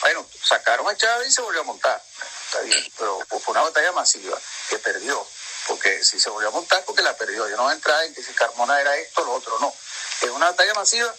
Bueno, 0.01 0.27
sacaron 0.43 0.89
a 0.89 0.97
Chávez 0.97 1.29
y 1.29 1.33
se 1.33 1.43
volvió 1.43 1.61
a 1.61 1.65
montar. 1.65 2.03
Está 2.47 2.61
bien, 2.63 2.91
pero 2.97 3.19
fue 3.29 3.53
una 3.53 3.63
batalla 3.63 3.93
masiva 3.93 4.41
que 4.71 4.79
perdió. 4.79 5.27
Porque 5.69 6.03
si 6.03 6.19
se 6.19 6.31
volvió 6.31 6.49
a 6.49 6.53
montar, 6.53 6.83
porque 6.85 7.03
la 7.03 7.17
perdió. 7.17 7.49
Yo 7.49 7.57
no 7.57 7.65
voy 7.65 7.73
a 7.73 7.77
entrar 7.77 8.05
en 8.05 8.15
que 8.15 8.23
si 8.23 8.33
Carmona 8.33 8.81
era 8.81 8.97
esto, 8.97 9.25
lo 9.25 9.35
otro, 9.35 9.59
no 9.61 9.73
es 10.23 10.31
una 10.31 10.47
batalla 10.51 10.75
masiva 10.75 11.15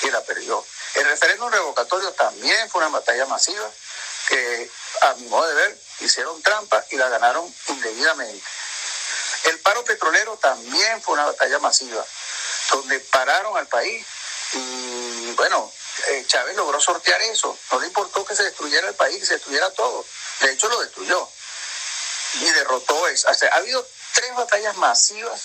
que 0.00 0.10
la 0.10 0.22
perdió. 0.24 0.64
El 0.94 1.04
referéndum 1.04 1.50
revocatorio 1.50 2.12
también 2.12 2.68
fue 2.70 2.80
una 2.80 2.98
batalla 2.98 3.26
masiva 3.26 3.70
que, 4.28 4.70
a 5.02 5.14
mi 5.14 5.26
modo 5.26 5.46
de 5.46 5.54
ver, 5.54 5.78
hicieron 6.00 6.42
trampa 6.42 6.84
y 6.90 6.96
la 6.96 7.08
ganaron 7.08 7.54
indebidamente. 7.68 8.44
El 9.44 9.58
paro 9.60 9.84
petrolero 9.84 10.36
también 10.38 11.00
fue 11.02 11.14
una 11.14 11.26
batalla 11.26 11.58
masiva, 11.60 12.04
donde 12.72 13.00
pararon 13.00 13.56
al 13.56 13.68
país 13.68 14.04
y, 14.52 15.32
bueno, 15.32 15.72
eh, 16.08 16.24
Chávez 16.26 16.56
logró 16.56 16.80
sortear 16.80 17.20
eso. 17.22 17.56
No 17.70 17.80
le 17.80 17.86
importó 17.86 18.24
que 18.24 18.34
se 18.34 18.42
destruyera 18.42 18.88
el 18.88 18.94
país, 18.94 19.18
que 19.20 19.26
se 19.26 19.34
destruyera 19.34 19.70
todo. 19.70 20.04
De 20.40 20.52
hecho, 20.52 20.68
lo 20.68 20.80
destruyó 20.80 21.28
y 22.34 22.50
derrotó 22.50 23.08
eso. 23.08 23.28
O 23.28 23.32
ha 23.32 23.56
habido 23.56 23.86
tres 24.14 24.34
batallas 24.34 24.76
masivas 24.76 25.40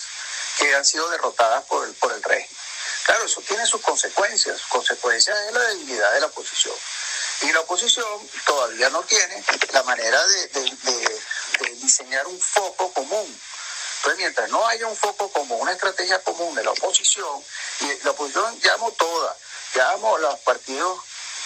que 0.58 0.74
han 0.74 0.84
sido 0.84 1.08
derrotadas 1.10 1.64
por 1.64 1.86
el, 1.86 1.94
por 1.94 2.12
el 2.12 2.22
régimen. 2.22 2.56
Claro, 3.04 3.24
eso 3.24 3.40
tiene 3.42 3.64
sus 3.66 3.80
consecuencias. 3.82 4.60
Consecuencias 4.68 5.38
es 5.46 5.52
la 5.52 5.60
debilidad 5.60 6.12
de 6.12 6.20
la 6.20 6.26
oposición. 6.26 6.74
Y 7.42 7.52
la 7.52 7.60
oposición 7.60 8.30
todavía 8.44 8.90
no 8.90 9.02
tiene 9.02 9.44
la 9.72 9.82
manera 9.84 10.20
de, 10.26 11.20
diseñar 11.74 12.26
un 12.26 12.40
foco 12.40 12.92
común. 12.92 13.40
Entonces, 13.98 14.18
mientras 14.18 14.50
no 14.50 14.66
haya 14.66 14.86
un 14.88 14.96
foco 14.96 15.30
común, 15.30 15.60
una 15.60 15.72
estrategia 15.72 16.20
común 16.22 16.54
de 16.56 16.64
la 16.64 16.70
oposición, 16.70 17.44
y 17.80 18.04
la 18.04 18.10
oposición 18.10 18.58
llamo 18.62 18.90
toda, 18.92 19.36
llamo 19.74 20.16
a 20.16 20.18
los 20.18 20.38
partidos 20.40 20.98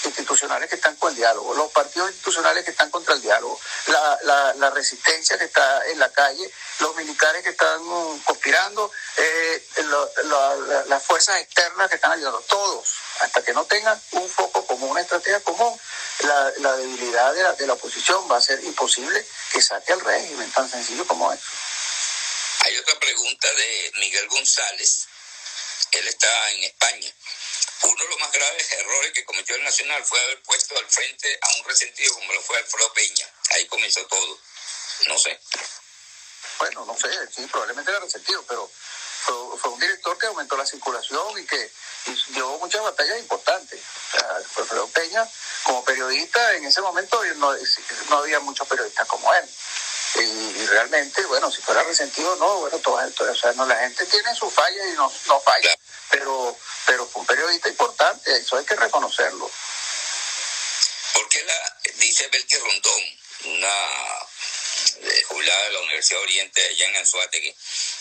institucionales 0.05 0.69
que 0.69 0.77
están 0.77 0.97
con 0.97 1.11
el 1.11 1.17
diálogo, 1.17 1.55
los 1.55 1.71
partidos 1.73 2.09
institucionales 2.11 2.65
que 2.65 2.71
están 2.71 2.91
contra 2.91 3.15
el 3.15 3.23
diálogo, 3.23 3.61
la, 3.87 4.53
la, 4.55 4.71
resistencia 4.71 5.39
que 5.39 5.45
está 5.45 5.87
en 5.87 5.99
la 5.99 6.11
calle, 6.11 6.51
los 6.79 6.95
militares 6.97 7.43
que 7.43 7.51
están 7.51 7.81
conspirando, 8.25 8.91
eh, 9.17 9.65
las 10.87 11.03
fuerzas 11.03 11.41
externas 11.41 11.89
que 11.89 11.97
están 11.97 12.13
ayudando, 12.13 12.41
todos, 12.49 12.89
hasta 13.21 13.43
que 13.43 13.53
no 13.53 13.65
tengan 13.67 14.01
un 14.13 14.29
foco 14.29 14.65
común, 14.67 14.91
una 14.91 15.01
estrategia 15.01 15.41
común, 15.41 15.79
la, 16.21 16.53
la 16.59 16.77
debilidad 16.77 17.35
de 17.35 17.43
la, 17.43 17.53
de 17.55 17.67
la 17.67 17.73
oposición 17.75 18.31
va 18.31 18.37
a 18.37 18.41
ser 18.41 18.63
imposible 18.65 19.25
que 19.53 19.61
saque 19.61 19.93
al 19.93 20.01
régimen, 20.01 20.51
tan 20.53 20.71
sencillo 20.71 21.07
como 21.07 21.33
eso. 21.33 21.43
Hay 22.61 22.77
otra 22.79 22.99
pregunta 22.99 23.49
de 23.53 23.93
Miguel 23.99 24.29
González, 24.29 25.09
él 25.93 26.07
está 26.07 26.51
en 26.51 26.65
España. 26.65 27.13
Uno 27.83 28.03
de 28.03 28.09
los 28.09 28.21
más 28.21 28.33
graves 28.33 28.73
errores 28.73 29.13
que 29.13 29.25
cometió 29.25 29.57
el 29.57 29.65
Nacional 29.65 30.05
fue 30.05 30.21
haber 30.21 30.43
puesto 30.43 30.77
al 30.79 30.87
frente 30.87 31.39
a 31.41 31.57
un 31.59 31.65
resentido 31.65 32.15
como 32.15 32.33
lo 32.33 32.43
fue 32.43 32.59
Alfredo 32.59 32.93
Peña. 32.93 33.29
Ahí 33.51 33.67
comenzó 33.67 34.07
todo. 34.07 34.39
No 35.09 35.19
sé. 35.19 35.41
Bueno, 36.59 36.85
no 36.85 36.97
sé, 36.97 37.09
sí, 37.35 37.47
probablemente 37.47 37.91
era 37.91 38.01
resentido, 38.01 38.45
pero 38.47 38.71
fue, 39.61 39.71
un 39.71 39.81
director 39.81 40.19
que 40.19 40.27
aumentó 40.27 40.57
la 40.57 40.67
circulación 40.67 41.39
y 41.39 41.47
que 41.47 41.73
dio 42.29 42.59
muchas 42.59 42.83
batallas 42.83 43.19
importantes. 43.19 43.81
Alfredo 44.35 44.87
Peña, 44.89 45.27
como 45.63 45.85
periodista, 45.85 46.55
en 46.55 46.67
ese 46.67 46.81
momento 46.81 47.23
no, 47.37 47.55
no 48.09 48.17
había 48.19 48.41
muchos 48.41 48.67
periodistas 48.69 49.07
como 49.07 49.33
él. 49.35 49.49
Y, 50.17 50.67
realmente, 50.67 51.25
bueno, 51.27 51.51
si 51.51 51.63
fuera 51.63 51.83
resentido, 51.85 52.35
no, 52.37 52.61
bueno, 52.61 52.79
todo 52.79 53.01
esto, 53.01 53.25
o 53.31 53.35
sea, 53.35 53.53
no, 53.53 53.65
la 53.65 53.77
gente 53.77 54.05
tiene 54.07 54.35
su 54.35 54.51
falla 54.51 54.89
y 54.89 54.93
no, 54.93 55.11
no 55.27 55.41
falla, 55.41 55.75
pero, 56.11 56.57
pero 56.87 57.07
fue 57.07 57.21
un 57.21 57.27
periodista 57.27 57.69
importante, 57.69 58.37
eso 58.37 58.57
hay 58.57 58.65
que 58.65 58.77
reconocerlo. 58.77 59.51
¿Por 61.15 61.29
qué 61.29 61.43
la, 61.45 61.77
dice 61.97 62.29
Belki 62.29 62.57
Rondón, 62.57 63.03
una 63.45 64.29
eh, 65.03 65.23
jubilada 65.29 65.65
de 65.65 65.73
la 65.73 65.81
Universidad 65.81 66.19
de 66.19 66.25
Oriente 66.25 66.67
allá 66.67 66.87
en 66.87 66.97
Anzuategui, 66.97 67.55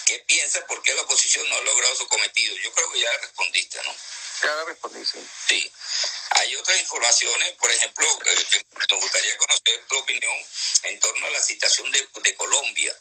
¿qué 0.06 0.20
piensa 0.20 0.65
por 0.68 0.82
qué 0.82 0.94
la 0.94 1.02
oposición 1.02 1.48
no 1.50 1.56
ha 1.56 1.62
logrado 1.62 1.96
su 1.96 2.08
cometido? 2.08 2.56
Yo 2.58 2.72
creo 2.74 2.92
que 2.92 3.00
ya 3.00 3.18
respondiste, 3.22 3.82
¿no? 3.84 3.96
Ya 4.44 4.63
respondí, 4.65 5.06
sí. 5.06 5.20
Sí. 5.48 5.72
Hay 6.32 6.56
otras 6.56 6.80
informaciones, 6.80 7.52
por 7.54 7.72
ejemplo, 7.72 8.20
que 8.20 8.65
nos 8.89 9.02
gustaría 9.02 9.38
conocer 9.38 9.86
tu 9.88 9.98
opinión 9.98 10.36
en 10.84 11.00
torno 11.00 11.28
a 11.28 11.32
la 11.32 11.42
situación 11.42 11.92
de, 11.92 12.08
de 12.24 12.36
Colombia, 12.36 12.96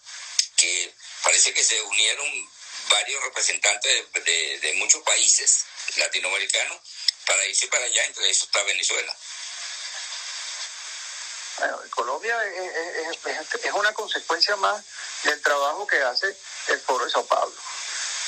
que 0.56 0.92
parece 1.22 1.54
que 1.54 1.62
se 1.62 1.80
unieron 1.82 2.50
varios 2.90 3.22
representantes 3.24 4.12
de, 4.12 4.72
muchos 4.76 5.02
países 5.02 5.64
latinoamericanos 5.96 6.78
para 7.26 7.44
irse 7.46 7.66
para 7.68 7.84
allá, 7.84 8.04
entre 8.04 8.30
eso 8.30 8.44
está 8.46 8.62
Venezuela. 8.62 9.16
Bueno, 11.58 11.80
Colombia 11.90 12.36
es, 12.44 13.72
una 13.72 13.92
consecuencia 13.92 14.56
más 14.56 14.84
del 15.24 15.40
trabajo 15.42 15.86
que 15.86 16.00
hace 16.02 16.36
el 16.68 16.80
Foro 16.80 17.04
de 17.04 17.10
Sao 17.10 17.26
Paulo. 17.26 17.54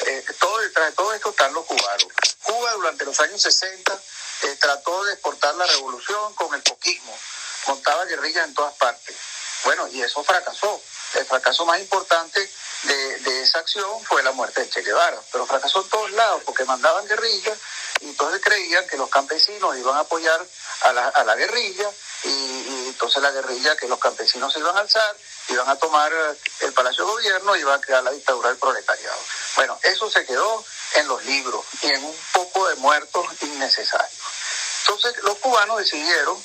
Eh, 0.07 0.25
todo, 0.39 0.59
detrás 0.59 0.91
de 0.91 0.97
todo 0.97 1.15
esto 1.15 1.31
están 1.31 1.53
los 1.55 1.65
cubanos. 1.67 2.09
Cuba 2.43 2.73
durante 2.73 3.05
los 3.05 3.21
años 3.21 3.41
60 3.41 4.03
eh, 4.43 4.57
trató 4.61 5.05
de 5.05 5.13
exportar 5.13 5.55
la 5.55 5.67
revolución 5.67 6.35
con 6.35 6.55
el 6.55 6.63
poquismo, 6.63 7.17
montaba 7.67 8.05
guerrillas 8.07 8.49
en 8.49 8.55
todas 8.55 8.75
partes. 8.75 9.17
Bueno, 9.65 9.87
y 9.89 10.03
eso 10.03 10.25
fracasó. 10.25 10.83
El 11.15 11.27
fracaso 11.27 11.65
más 11.67 11.81
importante 11.81 12.51
de, 12.85 13.43
esa 13.43 13.59
acción 13.59 14.05
fue 14.05 14.23
la 14.23 14.33
muerte 14.33 14.61
de 14.61 14.69
Che 14.69 14.83
Guevara, 14.83 15.21
pero 15.33 15.47
fracasó 15.47 15.83
en 15.83 15.89
todos 15.89 16.11
lados 16.13 16.43
porque 16.45 16.65
mandaban 16.65 17.07
guerrillas 17.07 17.59
y 18.01 18.11
entonces 18.11 18.41
creían 18.43 18.87
que 18.87 18.97
los 18.97 19.09
campesinos 19.09 19.77
iban 19.77 19.97
a 19.97 20.01
apoyar 20.01 20.41
a 20.83 20.93
la, 20.93 21.09
a 21.09 21.25
la 21.25 21.37
guerrilla 21.37 21.91
y, 22.25 22.89
entonces 22.89 23.23
la 23.23 23.31
guerrilla 23.31 23.77
que 23.77 23.89
los 23.89 23.99
campesinos 23.99 24.53
se 24.53 24.59
iban 24.59 24.77
a 24.77 24.81
alzar, 24.81 25.17
iban 25.49 25.69
a 25.69 25.77
tomar 25.77 26.13
el 26.61 26.73
Palacio 26.75 27.05
de 27.05 27.11
Gobierno 27.11 27.57
y 27.57 27.61
iban 27.61 27.79
a 27.79 27.81
crear 27.81 28.03
la 28.03 28.11
dictadura 28.11 28.51
del 28.51 28.59
proletariado. 28.59 29.19
Bueno, 29.57 29.79
eso 29.83 30.11
se 30.11 30.27
quedó 30.27 30.65
en 30.97 31.09
los 31.09 31.25
libros 31.25 31.65
y 31.83 31.89
en 31.89 32.05
un 32.05 32.17
poco 32.33 32.69
de 32.69 32.75
muertos 32.77 33.27
innecesarios. 33.41 34.21
Entonces 34.87 35.23
los 35.23 35.39
cubanos 35.39 35.79
decidieron 35.79 36.37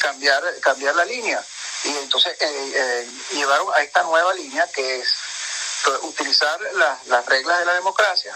cambiar, 0.00 0.42
cambiar 0.60 0.94
la 0.94 1.04
línea 1.04 1.44
y 1.84 1.96
entonces 1.98 2.36
eh, 2.40 2.72
eh, 2.74 3.08
llevaron 3.32 3.68
a 3.74 3.82
esta 3.82 4.02
nueva 4.02 4.32
línea 4.34 4.66
que 4.72 5.00
es 5.00 5.08
utilizar 6.02 6.58
las 7.06 7.26
reglas 7.26 7.58
de 7.58 7.66
la 7.66 7.74
democracia 7.74 8.34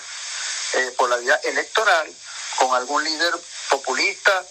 eh, 0.75 0.95
por 0.99 1.09
la 1.09 1.17
vía 1.17 1.35
electoral 1.45 2.15
con 2.57 2.75
algún 2.75 3.03
líder 3.03 3.35
populista 3.71 4.45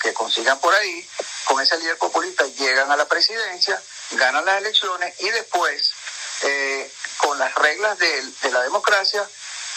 que 0.00 0.14
consigan 0.14 0.58
por 0.60 0.72
ahí, 0.72 1.08
con 1.44 1.60
ese 1.60 1.76
líder 1.78 1.98
populista 1.98 2.44
llegan 2.46 2.90
a 2.92 2.96
la 2.96 3.06
presidencia, 3.06 3.80
ganan 4.12 4.44
las 4.44 4.58
elecciones 4.58 5.14
y 5.18 5.28
después, 5.30 5.90
con 7.18 7.38
las 7.38 7.52
reglas 7.56 7.98
de, 7.98 8.22
de 8.22 8.50
la 8.50 8.62
democracia, 8.62 9.28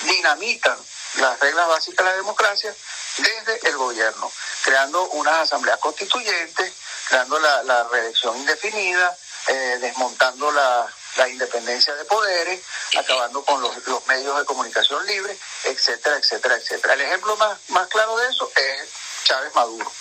dinamitan 0.02 0.78
las 1.16 1.40
reglas 1.40 1.68
básicas 1.68 2.06
de 2.06 2.12
la 2.12 2.18
democracia 2.18 2.76
desde 3.18 3.70
el 3.70 3.78
gobierno, 3.78 4.32
creando 4.64 5.04
unas 5.10 5.36
asambleas 5.40 5.80
constituyentes, 5.80 6.74
creando 7.08 7.39
la, 7.39 7.84
reelección 7.91 8.38
indefinida, 8.38 9.18
eh, 9.47 9.78
desmontando 9.82 10.51
la, 10.51 10.91
independencia 11.30 11.95
de 11.95 12.03
poderes, 12.06 12.62
acabando 12.97 13.43
con 13.45 13.62
los, 13.62 13.74
medios 14.08 14.38
de 14.38 14.45
comunicación 14.45 15.06
libres, 15.06 15.38
etcétera, 15.64 16.18
etcétera, 16.18 16.56
etcétera. 16.56 16.93
El 16.93 17.01
ejemplo 17.01 17.36
más, 17.38 17.58
más 17.70 17.88
claro 17.88 18.18
de 18.18 18.28
eso 18.28 18.51
es 18.56 18.89
Chávez 19.24 19.53
Maduro. 19.56 19.91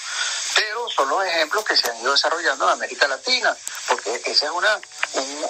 Pero 0.56 0.88
son 0.90 1.08
los 1.08 1.24
ejemplos 1.24 1.64
que 1.64 1.76
se 1.76 1.88
han 1.88 2.00
ido 2.00 2.12
desarrollando 2.12 2.64
en 2.66 2.72
América 2.72 3.06
Latina, 3.06 3.56
porque 3.88 4.20
esa 4.24 4.46
es 4.46 4.52
una, 4.52 4.80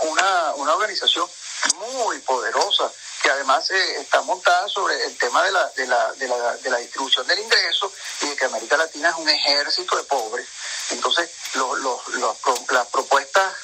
una, 0.02 0.54
una 0.56 0.74
organización 0.74 1.28
muy 1.76 2.18
poderosa 2.20 2.90
que 3.24 3.30
además 3.30 3.70
eh, 3.70 4.00
está 4.00 4.20
montada 4.20 4.68
sobre 4.68 5.02
el 5.02 5.16
tema 5.16 5.42
de 5.44 5.50
la, 5.50 5.70
de, 5.70 5.86
la, 5.86 6.12
de, 6.12 6.28
la, 6.28 6.56
de 6.58 6.70
la 6.70 6.76
distribución 6.76 7.26
del 7.26 7.38
ingreso 7.38 7.90
y 8.20 8.26
de 8.26 8.36
que 8.36 8.44
América 8.44 8.76
Latina 8.76 9.08
es 9.08 9.16
un 9.16 9.26
ejército 9.26 9.96
de 9.96 10.02
pobres. 10.02 10.46
Entonces, 10.90 11.30
los, 11.54 12.08
las 12.70 12.86
propuestas 12.88 13.54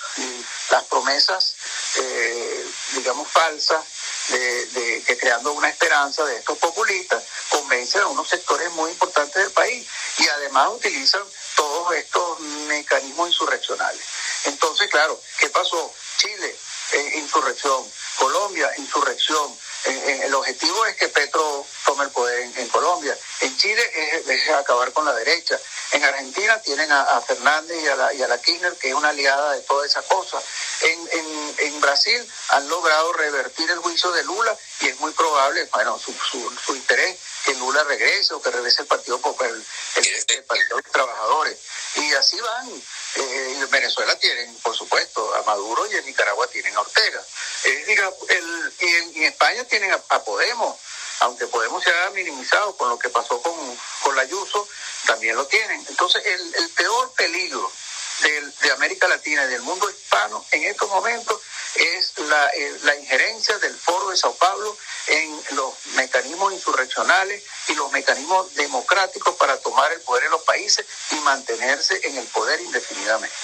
las 0.71 0.85
promesas, 0.85 1.55
eh, 1.97 2.71
digamos, 2.95 3.29
falsas, 3.29 3.85
de, 4.29 4.67
de, 4.67 5.03
que 5.03 5.19
creando 5.19 5.53
una 5.53 5.69
esperanza 5.69 6.25
de 6.25 6.37
estos 6.37 6.57
populistas, 6.59 7.23
convencen 7.49 8.03
a 8.03 8.07
unos 8.09 8.29
sectores 8.29 8.71
muy 8.73 8.91
importantes 8.93 9.43
del 9.43 9.51
país 9.53 9.87
y 10.19 10.29
además 10.29 10.69
utilizan 10.73 11.23
todos 11.57 11.93
estos 11.95 12.41
mecanismos 12.41 13.29
insurreccionales. 13.29 14.03
Entonces, 14.45 14.89
claro, 14.89 15.21
¿qué 15.39 15.49
pasó? 15.51 15.93
Chile, 16.19 16.57
eh, 16.93 17.13
insurrección. 17.17 17.85
Colombia, 18.17 18.71
insurrección. 18.77 19.59
El 19.87 20.35
objetivo 20.35 20.87
es 20.87 20.97
que 20.97 21.09
Petro 21.09 21.67
tome 21.85 22.05
el 22.05 22.11
poder 22.11 22.51
en, 22.57 22.69
Colombia. 22.69 23.17
En 23.41 23.57
Chile 23.57 23.83
es, 24.29 24.49
acabar 24.51 24.93
con 24.93 25.05
la 25.05 25.15
derecha. 25.15 25.59
En 25.93 26.05
Argentina 26.05 26.61
tienen 26.63 26.91
a, 26.93 27.21
Fernández 27.23 27.83
y 27.83 27.89
a, 27.89 27.97
la, 27.97 28.15
y 28.15 28.23
a 28.23 28.29
la 28.29 28.41
Kirchner, 28.41 28.75
que 28.75 28.89
es 28.89 28.95
una 28.95 29.09
aliada 29.09 29.53
de 29.53 29.63
toda 29.63 29.87
esa 29.87 30.03
cosa. 30.03 30.41
En, 30.83 31.09
en, 31.13 31.55
en, 31.59 31.81
Brasil 31.81 32.25
han 32.51 32.69
logrado 32.69 33.13
revertir 33.15 33.71
el 33.71 33.79
juicio 33.79 34.11
de 34.13 34.25
Lula 34.25 34.57
y 34.81 34.89
es 34.89 35.01
muy 35.01 35.13
probable, 35.13 35.69
bueno, 35.73 35.99
su, 35.99 36.13
su, 36.13 36.51
su 36.65 36.75
interés 36.75 37.19
que 37.45 37.55
Lula 37.55 37.83
regrese 37.85 38.35
o 38.35 38.43
que 38.43 38.51
regrese 38.51 38.83
el 38.83 38.89
Partido 38.89 39.21
Popular, 39.21 39.51
el, 39.51 39.65
el, 39.97 40.45
Partido 40.45 40.77
de 40.77 40.83
los 40.83 40.93
Trabajadores. 40.93 41.59
Y 41.97 42.13
así 42.15 42.39
van. 42.41 42.83
Eh, 43.17 43.57
en 43.59 43.71
Venezuela 43.71 44.17
tienen, 44.21 44.55
por 44.59 44.77
supuesto, 44.77 45.35
a 45.35 45.43
Maduro 45.43 45.85
y 45.91 45.97
en 45.97 46.07
Nicaragua 46.07 46.47
tienen 46.47 46.77
a 46.77 46.81
Ortega. 46.81 47.21
Eh, 47.65 47.85
diga, 47.87 48.09
el, 48.29 48.73
y, 48.79 48.87
en, 48.87 49.23
España 49.25 49.65
tienen 49.71 49.93
a, 49.93 50.25
Podemos, 50.25 50.77
aunque 51.21 51.47
Podemos 51.47 51.83
se 51.83 51.91
ha 51.91 52.11
minimizado 52.11 52.77
con 52.77 52.91
lo 52.91 52.99
que 52.99 53.09
pasó 53.09 53.41
con, 53.41 53.55
con 54.03 54.17
la 54.17 54.23
Ayuso, 54.23 54.69
también 55.07 55.37
lo 55.37 55.47
tienen. 55.47 55.85
Entonces, 55.89 56.25
el, 56.27 56.55
el 56.57 56.71
peor 56.71 57.13
peligro 57.15 57.73
del, 58.21 58.59
de 58.59 58.71
América 58.73 59.09
Latina 59.09 59.45
y 59.45 59.49
del 59.49 59.63
mundo 59.63 59.89
hispano 59.89 60.45
en 60.51 60.65
estos 60.65 60.89
momentos 60.91 61.41
es 61.75 62.19
la, 62.19 62.49
eh, 62.49 62.79
la 62.83 62.97
injerencia 62.97 63.59
del 63.59 63.77
Foro 63.79 64.11
de 64.11 64.17
Sao 64.17 64.35
Paulo 64.37 64.77
en 65.07 65.43
los 65.53 65.75
mecanismos 65.95 66.53
insurreccionales 66.53 67.45
y 67.69 67.75
los 67.75 67.91
mecanismos 67.93 68.55
democráticos 68.55 69.37
para 69.37 69.57
tomar 69.59 69.93
el 69.93 70.01
poder 70.03 70.25
en 70.25 70.33
los 70.33 70.43
países 70.43 70.85
y 71.13 71.15
mantenerse 71.17 72.01
en 72.05 72.19
el 72.19 72.27
poder 72.29 72.61
indefinidamente. 72.61 73.37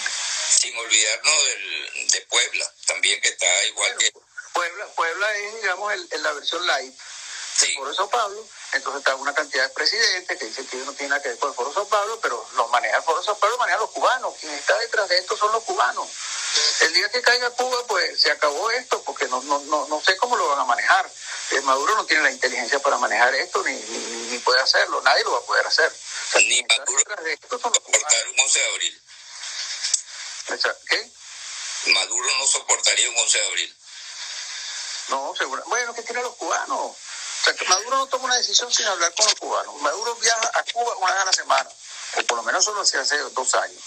Sin 0.48 0.76
olvidarnos 0.76 1.44
del, 1.44 2.08
de 2.08 2.20
Puebla, 2.22 2.72
también 2.86 3.20
que 3.20 3.28
está 3.28 3.66
igual 3.66 3.96
que... 3.98 4.12
Puebla, 4.56 4.86
Puebla 4.96 5.36
es, 5.36 5.54
digamos, 5.60 5.92
el, 5.92 6.22
la 6.22 6.32
versión 6.32 6.66
light 6.66 6.94
del 7.60 7.74
Foro 7.74 7.90
de 7.90 7.94
Sao 7.96 8.08
Paulo. 8.08 8.48
Entonces 8.72 9.00
está 9.00 9.14
una 9.16 9.34
cantidad 9.34 9.64
de 9.64 9.74
presidentes 9.74 10.38
que 10.38 10.46
dicen 10.46 10.66
que 10.66 10.76
no 10.78 10.94
tiene 10.94 11.10
nada 11.10 11.22
que 11.22 11.28
ver 11.28 11.38
con 11.38 11.50
el 11.50 11.54
Foro 11.54 11.68
de 11.68 11.74
Sao 11.74 11.88
Paulo, 11.88 12.18
pero 12.22 12.48
los 12.54 12.70
maneja 12.70 12.96
el 12.96 13.02
Foro 13.02 13.18
de 13.18 13.26
Sao 13.26 13.38
Paulo, 13.38 13.58
maneja 13.58 13.78
los 13.78 13.90
cubanos. 13.90 14.34
Quien 14.40 14.54
está 14.54 14.78
detrás 14.78 15.10
de 15.10 15.18
esto 15.18 15.36
son 15.36 15.52
los 15.52 15.62
cubanos. 15.62 16.08
El 16.80 16.94
día 16.94 17.10
que 17.10 17.20
caiga 17.20 17.50
Cuba, 17.50 17.86
pues 17.86 18.18
se 18.18 18.30
acabó 18.30 18.70
esto, 18.70 19.02
porque 19.02 19.28
no, 19.28 19.42
no, 19.42 19.58
no, 19.60 19.86
no 19.88 20.00
sé 20.00 20.16
cómo 20.16 20.38
lo 20.38 20.48
van 20.48 20.60
a 20.60 20.64
manejar. 20.64 21.10
Eh, 21.50 21.60
Maduro 21.60 21.94
no 21.96 22.06
tiene 22.06 22.22
la 22.22 22.30
inteligencia 22.30 22.78
para 22.78 22.96
manejar 22.96 23.34
esto, 23.34 23.62
ni, 23.62 23.72
ni, 23.74 23.98
ni 24.30 24.38
puede 24.38 24.60
hacerlo, 24.62 25.02
nadie 25.02 25.22
lo 25.24 25.32
va 25.32 25.38
a 25.38 25.42
poder 25.42 25.66
hacer. 25.66 25.92
O 25.92 26.32
sea, 26.32 26.40
ni 26.40 26.62
Maduro 26.62 27.22
de 27.22 27.32
esto 27.34 27.58
son 27.58 27.74
soportar 27.74 28.28
un 28.32 28.40
11 28.40 28.58
de 28.58 28.68
abril. 28.68 29.02
¿Qué? 30.88 31.10
Maduro 31.92 32.28
no 32.38 32.46
soportaría 32.46 33.10
un 33.10 33.18
11 33.18 33.38
de 33.38 33.46
abril. 33.46 33.75
No, 35.08 35.34
seguro. 35.36 35.62
Bueno, 35.66 35.94
¿qué 35.94 36.02
tienen 36.02 36.24
los 36.24 36.34
cubanos? 36.34 36.78
O 36.78 36.96
sea, 37.44 37.54
que 37.54 37.64
Maduro 37.66 37.96
no 37.96 38.06
toma 38.06 38.24
una 38.24 38.36
decisión 38.36 38.72
sin 38.72 38.86
hablar 38.86 39.14
con 39.14 39.26
los 39.26 39.34
cubanos. 39.36 39.80
Maduro 39.80 40.14
viaja 40.16 40.50
a 40.54 40.64
Cuba 40.72 40.96
una 40.96 41.12
vez 41.12 41.22
a 41.22 41.24
la 41.26 41.32
semana, 41.32 41.70
o 42.18 42.22
por 42.24 42.38
lo 42.38 42.42
menos 42.42 42.64
solo 42.64 42.80
hace 42.80 43.18
dos 43.18 43.54
años. 43.54 43.82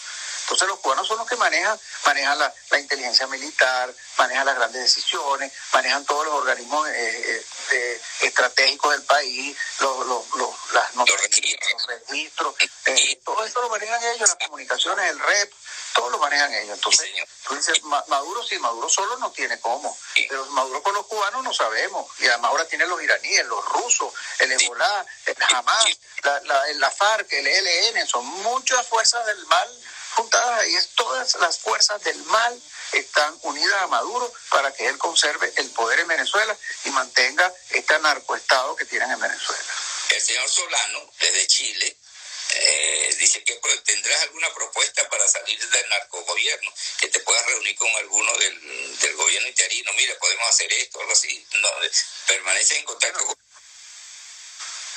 Entonces 0.49 0.67
los 0.67 0.79
cubanos 0.79 1.07
son 1.07 1.19
los 1.19 1.27
que 1.27 1.35
manejan, 1.35 1.79
manejan 2.07 2.39
la, 2.39 2.51
la 2.71 2.79
inteligencia 2.79 3.27
militar, 3.27 3.93
manejan 4.17 4.47
las 4.47 4.55
grandes 4.55 4.81
decisiones, 4.81 5.53
manejan 5.73 6.03
todos 6.05 6.25
los 6.25 6.33
organismos 6.33 6.89
eh, 6.89 7.45
eh, 7.71 8.01
estratégicos 8.21 8.91
del 8.93 9.03
país, 9.03 9.55
los, 9.79 10.07
los, 10.07 10.27
los 10.37 10.49
las 10.73 10.95
noticias, 10.95 11.59
los 11.71 11.85
registros, 11.85 12.55
eh, 12.85 13.21
todo 13.23 13.45
esto 13.45 13.61
lo 13.61 13.69
manejan 13.69 14.03
ellos, 14.05 14.21
las 14.21 14.47
comunicaciones, 14.47 15.11
el 15.11 15.19
REP, 15.19 15.53
todo 15.93 16.09
lo 16.09 16.17
manejan 16.17 16.51
ellos. 16.51 16.77
Entonces, 16.77 17.07
tú 17.47 17.53
dices, 17.55 17.83
Maduro 17.83 18.43
sí, 18.43 18.57
Maduro 18.57 18.89
solo 18.89 19.17
no 19.17 19.31
tiene 19.31 19.59
cómo, 19.59 19.95
pero 20.15 20.47
Maduro 20.47 20.81
con 20.81 20.95
los 20.95 21.05
cubanos 21.05 21.43
no 21.43 21.53
sabemos, 21.53 22.09
y 22.17 22.27
además 22.27 22.49
ahora 22.49 22.65
tiene 22.65 22.87
los 22.87 22.99
iraníes, 23.03 23.45
los 23.45 23.63
rusos, 23.65 24.11
el 24.39 24.51
Hezbollah, 24.51 25.05
el 25.27 25.35
Hamas, 25.53 25.85
la, 26.23 26.39
la, 26.41 26.73
la 26.73 26.89
FARC, 26.89 27.31
el 27.33 27.45
ELN, 27.45 28.07
son 28.07 28.25
muchas 28.25 28.87
fuerzas 28.87 29.23
del 29.27 29.45
mal 29.45 29.69
juntadas 30.15 30.61
ahí, 30.61 30.75
es 30.75 30.89
todas 30.95 31.35
las 31.35 31.59
fuerzas 31.59 32.01
del 32.03 32.17
mal 32.25 32.61
están 32.93 33.37
unidas 33.43 33.81
a 33.83 33.87
Maduro 33.87 34.31
para 34.49 34.73
que 34.73 34.87
él 34.87 34.97
conserve 34.97 35.51
el 35.57 35.69
poder 35.71 35.99
en 35.99 36.07
Venezuela 36.07 36.57
y 36.85 36.89
mantenga 36.91 37.53
este 37.69 37.99
narcoestado 37.99 38.75
que 38.75 38.85
tienen 38.85 39.11
en 39.11 39.19
Venezuela. 39.19 39.63
El 40.09 40.21
señor 40.21 40.49
Solano, 40.49 41.11
desde 41.19 41.47
Chile, 41.47 41.97
eh, 42.51 43.15
dice 43.19 43.43
que 43.43 43.55
pues, 43.55 43.83
tendrás 43.83 44.23
alguna 44.23 44.51
propuesta 44.53 45.07
para 45.07 45.27
salir 45.27 45.59
del 45.69 45.89
narcogobierno, 45.89 46.73
que 46.99 47.07
te 47.09 47.19
puedas 47.19 47.45
reunir 47.45 47.75
con 47.75 47.95
alguno 47.97 48.35
del, 48.37 48.99
del 48.99 49.15
gobierno 49.15 49.47
interino, 49.47 49.93
mira, 49.93 50.17
podemos 50.17 50.49
hacer 50.49 50.71
esto, 50.73 50.99
algo 50.99 51.11
así. 51.11 51.45
No, 51.61 51.69
permanece 52.27 52.77
en 52.77 52.85
contacto 52.85 53.25
con 53.25 53.35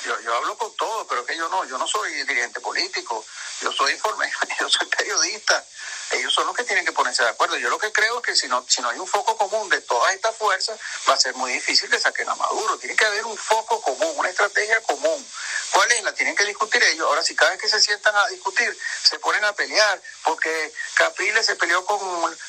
yo, 0.03 0.19
yo 0.21 0.35
hablo 0.35 0.57
con 0.57 0.75
todo, 0.75 1.07
pero 1.07 1.25
que 1.25 1.35
yo 1.37 1.47
no, 1.49 1.65
yo 1.65 1.77
no 1.77 1.87
soy 1.87 2.13
dirigente 2.13 2.59
político, 2.59 3.25
yo 3.61 3.71
soy 3.71 3.93
informe, 3.93 4.31
yo 4.59 4.69
soy 4.69 4.87
periodista. 4.87 5.65
Ellos 6.13 6.33
son 6.33 6.45
los 6.47 6.55
que 6.55 6.63
tienen 6.63 6.85
que 6.85 6.91
ponerse 6.91 7.23
de 7.23 7.29
acuerdo. 7.29 7.57
Yo 7.57 7.69
lo 7.69 7.79
que 7.79 7.91
creo 7.91 8.19
es 8.19 8.25
que 8.25 8.35
si 8.35 8.47
no, 8.47 8.65
si 8.67 8.81
no 8.81 8.89
hay 8.89 8.99
un 8.99 9.07
foco 9.07 9.37
común 9.37 9.69
de 9.69 9.81
todas 9.81 10.13
estas 10.13 10.35
fuerzas, 10.35 10.79
va 11.09 11.13
a 11.13 11.19
ser 11.19 11.33
muy 11.35 11.51
difícil 11.51 11.89
que 11.89 11.99
saquen 11.99 12.29
a 12.29 12.35
Maduro. 12.35 12.77
Tiene 12.77 12.95
que 12.95 13.05
haber 13.05 13.25
un 13.25 13.37
foco 13.37 13.81
común, 13.81 14.13
una 14.17 14.29
estrategia 14.29 14.81
común. 14.81 15.27
¿Cuál 15.71 15.91
es? 15.91 16.03
La 16.03 16.13
tienen 16.13 16.35
que 16.35 16.45
discutir 16.45 16.83
ellos. 16.83 17.07
Ahora, 17.07 17.23
si 17.23 17.35
cada 17.35 17.51
vez 17.51 17.59
que 17.59 17.67
se 17.67 17.81
sientan 17.81 18.15
a 18.15 18.27
discutir, 18.27 18.77
se 19.03 19.17
ponen 19.19 19.43
a 19.43 19.53
pelear, 19.53 19.99
porque 20.23 20.71
Capriles 20.93 21.45
se 21.45 21.55
peleó 21.55 21.83
con 21.83 21.99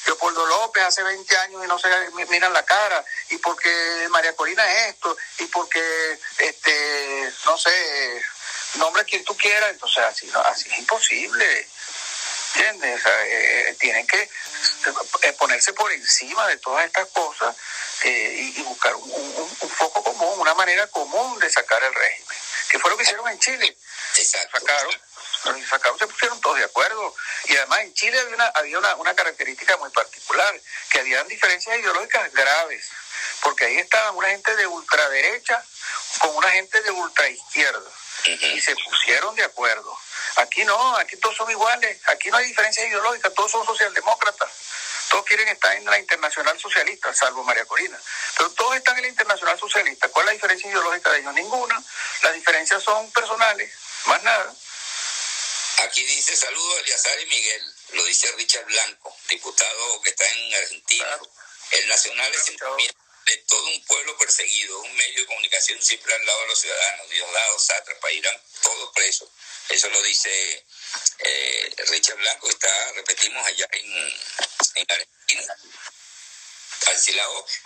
Leopoldo 0.06 0.46
López 0.46 0.84
hace 0.84 1.02
20 1.02 1.36
años 1.38 1.64
y 1.64 1.66
no 1.66 1.78
se 1.78 1.88
miran 2.28 2.52
la 2.52 2.64
cara, 2.64 3.02
y 3.30 3.38
porque 3.38 4.06
María 4.10 4.36
Corina 4.36 4.70
es 4.70 4.94
esto, 4.94 5.16
y 5.38 5.46
porque, 5.46 6.18
este, 6.38 7.32
no 7.46 7.56
sé, 7.56 8.22
nombre 8.74 9.02
a 9.02 9.06
quien 9.06 9.24
tú 9.24 9.34
quieras, 9.36 9.70
entonces 9.70 10.04
así, 10.04 10.30
así 10.44 10.68
es 10.70 10.78
imposible. 10.78 11.68
¿Entiendes? 12.54 13.00
O 13.00 13.02
sea, 13.02 13.26
eh, 13.26 13.76
tienen 13.80 14.06
que 14.06 14.22
eh, 14.22 15.32
ponerse 15.32 15.72
por 15.72 15.90
encima 15.90 16.46
de 16.46 16.56
todas 16.58 16.86
estas 16.86 17.08
cosas 17.08 17.54
eh, 18.02 18.52
y, 18.56 18.62
buscar 18.62 18.94
un, 18.94 19.10
un, 19.10 19.56
un, 19.60 19.70
foco 19.70 20.04
común, 20.04 20.38
una 20.38 20.54
manera 20.54 20.86
común 20.88 21.38
de 21.40 21.50
sacar 21.50 21.82
el 21.82 21.92
régimen. 21.92 22.36
Que 22.70 22.78
fue 22.78 22.90
lo 22.90 22.96
que 22.96 23.02
hicieron 23.02 23.28
en 23.28 23.38
Chile. 23.40 23.76
Exacto. 24.16 24.60
Sacaron, 24.60 24.94
los 25.44 25.68
sacaron, 25.68 25.98
se 25.98 26.06
pusieron 26.06 26.40
todos 26.40 26.58
de 26.58 26.64
acuerdo. 26.64 27.14
Y 27.46 27.56
además 27.56 27.80
en 27.80 27.94
Chile 27.94 28.20
había 28.20 28.34
una, 28.36 28.46
había 28.46 28.78
una, 28.78 28.94
una 28.96 29.14
característica 29.14 29.76
muy 29.78 29.90
particular, 29.90 30.60
que 30.90 31.00
habían 31.00 31.26
diferencias 31.26 31.76
ideológicas 31.78 32.32
graves, 32.32 32.88
porque 33.40 33.64
ahí 33.64 33.78
estaban 33.78 34.14
una 34.14 34.28
gente 34.28 34.54
de 34.54 34.66
ultraderecha 34.66 35.64
con 36.20 36.36
una 36.36 36.50
gente 36.50 36.80
de 36.82 36.90
ultraizquierda 36.92 37.90
y 38.26 38.60
se 38.60 38.74
pusieron 38.76 39.34
de 39.34 39.44
acuerdo. 39.44 39.98
Aquí 40.36 40.64
no, 40.64 40.96
aquí 40.96 41.16
todos 41.16 41.36
son 41.36 41.50
iguales, 41.50 42.00
aquí 42.06 42.30
no 42.30 42.36
hay 42.38 42.46
diferencias 42.46 42.86
ideológicas, 42.88 43.32
todos 43.34 43.52
son 43.52 43.64
socialdemócratas. 43.64 44.50
Todos 45.10 45.26
quieren 45.26 45.46
estar 45.48 45.76
en 45.76 45.84
la 45.84 45.98
internacional 45.98 46.58
socialista, 46.58 47.14
salvo 47.14 47.44
María 47.44 47.64
Corina. 47.66 48.00
Pero 48.36 48.50
todos 48.50 48.76
están 48.76 48.96
en 48.96 49.02
la 49.02 49.08
internacional 49.08 49.58
socialista. 49.58 50.08
¿Cuál 50.08 50.24
es 50.24 50.26
la 50.26 50.32
diferencia 50.32 50.68
ideológica 50.68 51.12
de 51.12 51.20
ellos? 51.20 51.34
Ninguna. 51.34 51.82
Las 52.22 52.34
diferencias 52.34 52.82
son 52.82 53.10
personales, 53.12 53.72
más 54.06 54.22
nada. 54.24 54.52
Aquí 55.84 56.04
dice 56.04 56.34
saludos 56.36 56.76
a 56.76 56.80
Eliazar 56.80 57.20
y 57.20 57.26
Miguel, 57.26 57.74
lo 57.92 58.04
dice 58.04 58.32
Richard 58.32 58.64
Blanco, 58.64 59.16
diputado 59.28 60.02
que 60.02 60.10
está 60.10 60.24
en 60.28 60.54
Argentina. 60.54 61.04
Claro. 61.04 61.30
El 61.70 61.88
nacional 61.88 62.32
es 62.34 62.46
de 62.46 63.36
todo 63.48 63.66
un 63.66 63.84
pueblo 63.84 64.16
perseguido, 64.18 64.80
un 64.80 64.96
medio 64.96 65.20
de 65.20 65.26
comunicación 65.26 65.82
siempre 65.82 66.14
al 66.14 66.26
lado 66.26 66.40
de 66.40 66.46
los 66.48 66.60
ciudadanos, 66.60 67.10
Diosdado, 67.10 67.58
Sátrapa, 67.58 68.12
irán 68.12 68.40
todos 68.62 68.90
presos. 68.94 69.28
Eso 69.68 69.88
lo 69.88 70.02
dice 70.02 70.64
eh, 71.18 71.74
Richard 71.88 72.16
Blanco, 72.16 72.48
está, 72.48 72.92
repetimos, 72.92 73.46
allá 73.46 73.68
en, 73.72 74.20
en 74.74 74.86
Argentina. 74.88 75.56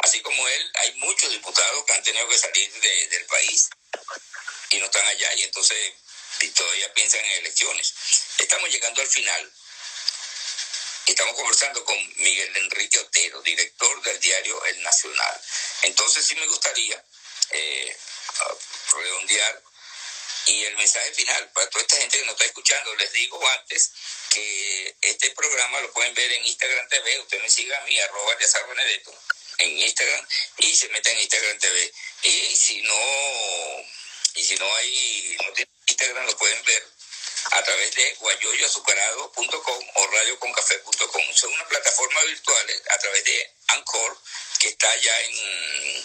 Así 0.01 0.21
como 0.23 0.49
él, 0.49 0.73
hay 0.77 0.95
muchos 0.95 1.31
diputados 1.31 1.85
que 1.85 1.93
han 1.93 2.03
tenido 2.03 2.29
que 2.29 2.39
salir 2.39 2.73
de, 2.73 3.09
del 3.09 3.27
país 3.27 3.69
y 4.71 4.79
no 4.79 4.87
están 4.87 5.07
allá 5.07 5.35
y 5.35 5.43
entonces 5.43 5.93
y 6.41 6.49
todavía 6.51 6.95
piensan 6.95 7.25
en 7.25 7.33
elecciones. 7.33 7.95
Estamos 8.39 8.71
llegando 8.71 9.03
al 9.03 9.09
final 9.09 9.53
Estamos 11.09 11.37
conversando 11.37 11.83
con 11.87 11.97
Miguel 12.19 12.55
Enrique 12.59 12.99
Otero, 12.99 13.41
director 13.41 14.03
del 14.03 14.21
diario 14.21 14.63
El 14.67 14.83
Nacional. 14.83 15.41
Entonces 15.85 16.23
sí 16.27 16.35
me 16.35 16.47
gustaría 16.47 17.03
eh, 17.51 17.97
redondear 18.93 19.63
y 20.49 20.65
el 20.65 20.77
mensaje 20.77 21.13
final 21.13 21.51
para 21.53 21.69
toda 21.69 21.83
esta 21.83 21.97
gente 21.99 22.19
que 22.19 22.25
nos 22.25 22.33
está 22.33 22.47
escuchando, 22.47 22.95
les 22.97 23.13
digo 23.13 23.49
antes 23.49 23.93
que 24.31 24.97
este 25.03 25.31
programa 25.31 25.81
lo 25.81 25.93
pueden 25.93 26.15
ver 26.15 26.33
en 26.33 26.45
Instagram 26.45 26.89
TV, 26.89 27.21
usted 27.21 27.43
me 27.43 27.51
siga 27.51 27.77
a 27.77 27.85
mí, 27.85 27.99
arroba 28.01 28.35
Benedetto, 28.69 29.15
en 29.59 29.79
Instagram, 29.79 30.27
y 30.59 30.75
se 30.75 30.89
mete 30.89 31.13
en 31.13 31.21
Instagram 31.21 31.59
TV. 31.59 31.93
Y 32.23 32.57
si 32.57 32.81
no, 32.83 33.87
y 34.35 34.45
si 34.45 34.55
no 34.57 34.77
hay, 34.77 35.37
no 35.45 35.53
tiene 35.53 35.71
Instagram, 35.87 36.27
lo 36.27 36.37
pueden 36.39 36.65
ver 36.65 36.89
a 37.51 37.63
través 37.63 37.95
de 37.95 38.15
guayoyoazucarado.com 38.15 39.87
o 39.95 40.07
radioconcafé.com. 40.07 41.35
Son 41.35 41.53
una 41.53 41.69
plataforma 41.69 42.25
virtual 42.25 42.83
a 42.91 42.99
través 42.99 43.25
de 43.25 43.55
Anchor 43.69 44.19
que 44.59 44.69
está 44.69 44.97
ya 44.97 45.21
en, 45.21 46.05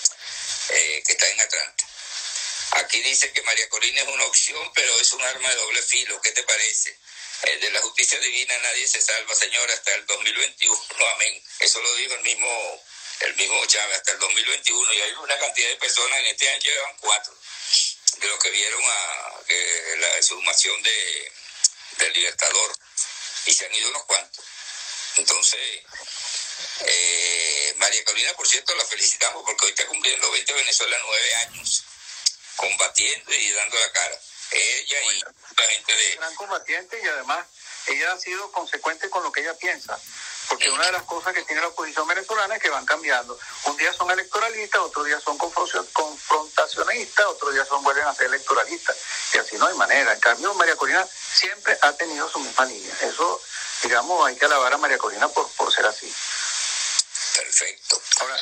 eh, 0.70 1.04
que 1.06 1.14
está 1.14 1.28
en 1.30 1.42
Atlanta. 1.42 1.93
Aquí 2.72 3.02
dice 3.02 3.32
que 3.32 3.42
María 3.44 3.70
Corina 3.70 4.02
es 4.02 4.08
una 4.08 4.26
opción, 4.26 4.72
pero 4.74 5.00
es 5.00 5.14
un 5.14 5.22
arma 5.22 5.50
de 5.50 5.56
doble 5.56 5.82
filo. 5.82 6.20
¿Qué 6.22 6.32
te 6.32 6.44
parece? 6.44 6.98
Eh, 7.44 7.58
de 7.58 7.72
la 7.72 7.82
justicia 7.82 8.20
divina 8.20 8.58
nadie 8.60 8.88
se 8.88 9.02
salva, 9.02 9.36
señora, 9.36 9.74
hasta 9.74 9.94
el 9.96 10.06
2021. 10.06 10.80
Amén. 11.16 11.44
Eso 11.60 11.82
lo 11.82 11.96
dijo 11.96 12.14
el 12.16 12.22
mismo, 12.22 12.84
el 13.22 13.36
mismo 13.36 13.66
Chávez, 13.66 13.98
hasta 13.98 14.12
el 14.14 14.20
2021. 14.20 14.94
Y 14.94 15.02
hay 15.02 15.12
una 15.14 15.38
cantidad 15.40 15.70
de 15.70 15.76
personas, 15.78 16.20
en 16.20 16.26
este 16.26 16.50
año 16.50 16.62
llevan 16.62 16.98
cuatro, 17.00 17.38
de 18.18 18.28
los 18.28 18.40
que 18.40 18.50
vieron 18.50 18.84
a 18.84 19.40
la 20.00 20.18
exhumación 20.18 20.82
de, 20.84 21.32
del 21.98 22.14
Libertador. 22.14 22.76
Y 23.46 23.54
se 23.54 23.66
han 23.66 23.76
ido 23.76 23.90
unos 23.90 24.06
cuantos. 24.06 24.46
Entonces, 25.18 25.82
eh, 26.80 27.74
María 27.78 28.04
Corina, 28.06 28.34
por 28.34 28.48
cierto, 28.48 28.74
la 28.76 28.86
felicitamos 28.86 29.44
porque 29.46 29.66
hoy 29.66 29.72
está 29.72 29.86
cumpliendo 29.86 30.32
20 30.32 30.54
Venezuela 30.54 30.98
nueve 31.04 31.36
años 31.36 31.84
combatiendo 32.70 33.34
y 33.34 33.52
dando 33.52 33.80
la 33.80 33.92
cara. 33.92 34.20
Ella 34.52 34.98
y 35.04 35.20
la 35.20 35.68
gente 35.68 35.96
de... 35.96 36.16
Gran 36.16 36.36
combatiente 36.36 37.02
y 37.04 37.08
además 37.08 37.46
ella 37.88 38.14
ha 38.14 38.20
sido 38.20 38.52
consecuente 38.52 39.10
con 39.10 39.24
lo 39.24 39.32
que 39.32 39.42
ella 39.42 39.56
piensa. 39.56 40.00
Porque 40.50 40.70
una 40.70 40.86
de 40.86 40.92
las 40.92 41.04
cosas 41.04 41.34
que 41.34 41.42
tiene 41.44 41.62
la 41.62 41.70
oposición 41.70 42.08
venezolana 42.08 42.56
es 42.56 42.62
que 42.62 42.70
van 42.70 42.86
cambiando. 42.86 43.40
Un 43.66 43.78
día 43.78 43.92
son 43.94 44.12
electoralistas, 44.12 44.82
otro 44.82 45.04
día 45.04 45.20
son 45.20 45.38
confrontacionistas, 45.38 47.26
otro 47.26 47.52
día 47.52 47.66
son 47.66 47.84
vuelven 47.84 48.06
a 48.06 48.14
ser 48.14 48.28
electoralistas. 48.28 48.96
Y 49.34 49.38
así 49.40 49.58
no 49.58 49.68
hay 49.68 49.76
manera. 49.76 50.14
En 50.14 50.20
cambio, 50.20 50.54
María 50.54 50.76
Corina 50.76 51.08
siempre 51.08 51.78
ha 51.82 51.94
tenido 51.94 52.30
su 52.30 52.40
misma 52.40 52.66
línea. 52.66 52.94
Eso, 53.02 53.42
digamos, 53.82 54.28
hay 54.28 54.36
que 54.36 54.46
alabar 54.46 54.74
a 54.74 54.78
María 54.78 54.98
Corina 54.98 55.28
por, 55.30 55.50
por 55.54 55.74
ser 55.74 55.86
así. 55.86 56.14
Perfecto. 57.36 58.02
Ahora, 58.22 58.38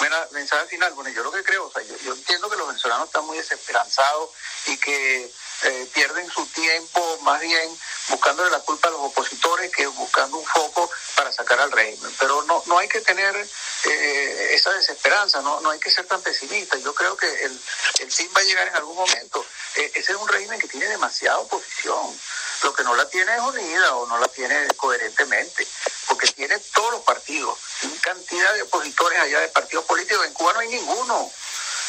mira, 0.00 0.28
mensaje 0.32 0.66
final, 0.66 0.92
bueno, 0.94 1.10
yo 1.10 1.22
lo 1.22 1.32
que 1.32 1.42
creo, 1.42 1.66
o 1.66 1.72
sea, 1.72 1.82
yo, 1.82 2.12
entiendo 2.12 2.48
que 2.48 2.56
los 2.56 2.68
venezolanos 2.68 3.08
están 3.08 3.24
muy 3.26 3.36
desesperanzados 3.36 4.30
y 4.66 4.76
que 4.78 5.32
eh, 5.62 5.90
pierden 5.92 6.30
su 6.30 6.46
tiempo 6.46 7.18
más 7.22 7.40
bien 7.40 7.78
buscándole 8.08 8.50
la 8.50 8.60
culpa 8.60 8.88
a 8.88 8.92
los 8.92 9.00
opositores 9.00 9.72
que 9.72 9.86
buscando 9.88 10.36
un 10.36 10.46
foco 10.46 10.90
para 11.16 11.32
sacar 11.32 11.60
al 11.60 11.72
régimen. 11.72 12.14
Pero 12.18 12.42
no, 12.44 12.62
no 12.66 12.78
hay 12.78 12.88
que 12.88 13.00
tener 13.00 13.34
eh, 13.36 14.50
esa 14.52 14.72
desesperanza, 14.72 15.42
no, 15.42 15.60
no 15.60 15.70
hay 15.70 15.80
que 15.80 15.90
ser 15.90 16.06
tan 16.06 16.22
pesimista. 16.22 16.78
Yo 16.78 16.94
creo 16.94 17.16
que 17.16 17.26
el, 17.44 17.60
el 18.00 18.12
fin 18.12 18.30
va 18.36 18.40
a 18.40 18.44
llegar 18.44 18.68
en 18.68 18.76
algún 18.76 18.96
momento. 18.96 19.44
Eh, 19.76 19.92
ese 19.94 20.12
es 20.12 20.18
un 20.18 20.28
régimen 20.28 20.58
que 20.58 20.68
tiene 20.68 20.86
demasiada 20.86 21.38
oposición. 21.38 22.18
Lo 22.62 22.74
que 22.74 22.82
no 22.82 22.94
la 22.96 23.08
tiene 23.08 23.34
es 23.34 23.40
unida 23.40 23.94
o 23.94 24.06
no 24.06 24.18
la 24.18 24.28
tiene 24.28 24.66
coherentemente, 24.76 25.66
porque 26.08 26.26
tiene 26.28 26.58
todos 26.74 26.92
los 26.92 27.02
partidos, 27.02 27.56
cantidad 28.00 28.52
de 28.54 28.62
opositores 28.62 29.18
allá 29.20 29.40
de 29.40 29.48
partidos 29.48 29.84
políticos. 29.88 30.24
En 30.26 30.32
Cuba 30.34 30.52
no 30.52 30.60
hay 30.60 30.68
ninguno. 30.68 31.30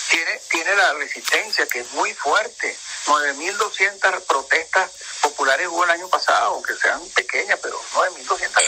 Tiene, 0.10 0.42
tiene 0.50 0.76
la 0.76 0.94
resistencia, 0.94 1.68
que 1.68 1.82
es 1.82 1.92
muy 1.92 2.12
fuerte. 2.16 2.76
9.200 3.06 4.26
protestas 4.26 4.90
populares 5.22 5.68
hubo 5.68 5.84
el 5.84 5.92
año 5.92 6.08
pasado, 6.10 6.56
aunque 6.56 6.76
sean 6.76 7.08
pequeñas, 7.10 7.60
pero 7.62 7.80
9.200 7.94 8.64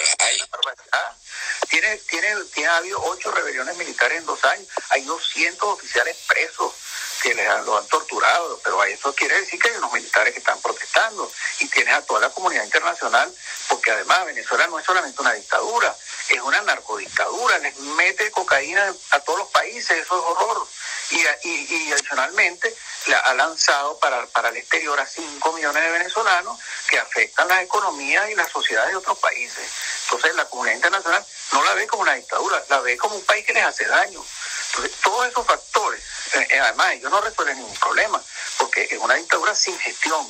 tiene, 1.72 1.98
tiene, 1.98 2.36
tiene 2.54 2.70
ha 2.70 2.78
habido 2.78 3.02
ocho 3.02 3.32
rebeliones 3.32 3.78
militares 3.78 4.20
en 4.20 4.26
dos 4.26 4.44
años, 4.44 4.68
hay 4.90 5.04
200 5.04 5.70
oficiales 5.70 6.18
presos 6.28 6.74
que 7.22 7.34
les 7.34 7.48
han, 7.48 7.66
lo 7.66 7.78
han 7.78 7.88
torturado, 7.88 8.60
pero 8.64 8.84
eso 8.84 9.14
quiere 9.16 9.40
decir 9.40 9.58
que 9.58 9.70
hay 9.70 9.78
unos 9.78 9.94
militares 9.94 10.34
que 10.34 10.40
están 10.40 10.60
protestando 10.62 11.32
y 11.60 11.68
tiene 11.70 11.92
a 11.92 12.02
toda 12.02 12.20
la 12.20 12.30
comunidad 12.30 12.66
internacional, 12.66 13.34
porque 13.70 13.92
además 13.92 14.26
Venezuela 14.26 14.68
no 14.68 14.80
es 14.80 14.86
solamente 14.86 15.22
una 15.22 15.34
dictadura, 15.34 15.96
es 16.32 16.42
una 16.42 16.62
narcodictadura, 16.62 17.60
les 17.60 17.78
mete 17.78 18.32
cocaína 18.32 18.94
a 19.12 19.20
todos 19.20 19.40
los 19.40 19.48
países, 19.50 19.92
eso 19.92 20.18
es 20.18 20.38
horror. 20.38 20.68
Y, 21.12 21.50
y, 21.50 21.92
adicionalmente 21.92 22.74
la 23.08 23.18
ha 23.20 23.34
lanzado 23.34 24.00
para, 24.00 24.26
para 24.28 24.50
el 24.50 24.58
exterior 24.58 24.98
a 24.98 25.06
5 25.06 25.54
millones 25.54 25.84
de 25.84 25.92
venezolanos 25.92 26.58
que 26.88 27.00
afectan 27.00 27.48
las 27.50 27.64
economías 27.64 28.30
y 28.30 28.36
las 28.36 28.50
sociedades 28.50 28.92
de 28.92 28.98
otros 28.98 29.18
países. 29.20 29.70
Entonces 30.06 30.36
la 30.36 30.46
comunidad 30.46 30.76
internacional 30.76 31.26
no 31.52 31.64
la 31.64 31.74
ve 31.74 31.88
como 31.88 32.04
una 32.04 32.14
dictadura, 32.14 32.64
la 32.70 32.80
ve 32.80 32.98
como 32.98 33.16
un 33.16 33.26
país 33.26 33.46
que 33.46 33.54
les 33.54 33.64
hace 33.64 33.86
daño. 33.86 34.24
Entonces 34.72 34.92
todos 35.02 35.28
esos 35.28 35.46
factores 35.46 36.02
eh, 36.34 36.48
eh, 36.50 36.60
además, 36.60 36.94
ellos 36.94 37.12
no 37.12 37.20
resuelven 37.20 37.58
ningún 37.58 37.76
problema, 37.76 38.22
porque 38.58 38.88
es 38.90 38.98
una 39.00 39.16
dictadura 39.16 39.54
sin 39.54 39.78
gestión. 39.80 40.26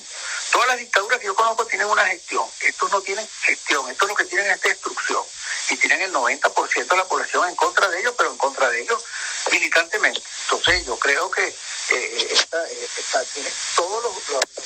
Todas 0.52 0.68
las 0.70 0.78
dictaduras 0.78 1.20
que 1.20 1.28
yo 1.28 1.36
conozco 1.36 1.66
tienen 1.68 1.88
una 1.88 2.06
gestión. 2.08 2.46
Estos 2.62 2.92
no 2.92 3.02
tienen 3.02 3.28
gestión. 3.44 3.90
Estos 3.90 4.10
lo 4.10 4.16
que 4.16 4.26
tienen 4.26 4.50
es 4.50 4.62
destrucción. 4.62 5.24
Y 5.70 5.78
tienen 5.78 6.02
el 6.02 6.12
90% 6.12 6.88
de 6.88 6.98
la 6.98 7.08
población 7.08 7.48
en 7.48 7.56
contra 7.56 7.88
de 7.88 8.00
ellos, 8.00 8.16
pero 8.18 8.32
en 8.32 8.38
contra 8.38 8.70
de 8.70 8.82
ellos 8.82 9.04
militantemente. 9.52 10.22
Entonces, 10.44 10.86
yo 10.86 10.98
creo 10.98 11.30
que 11.30 11.48
eh, 11.48 12.28
esta, 12.32 12.68
esta, 12.98 13.24
tiene 13.26 13.52
todos 13.76 14.04
los, 14.04 14.14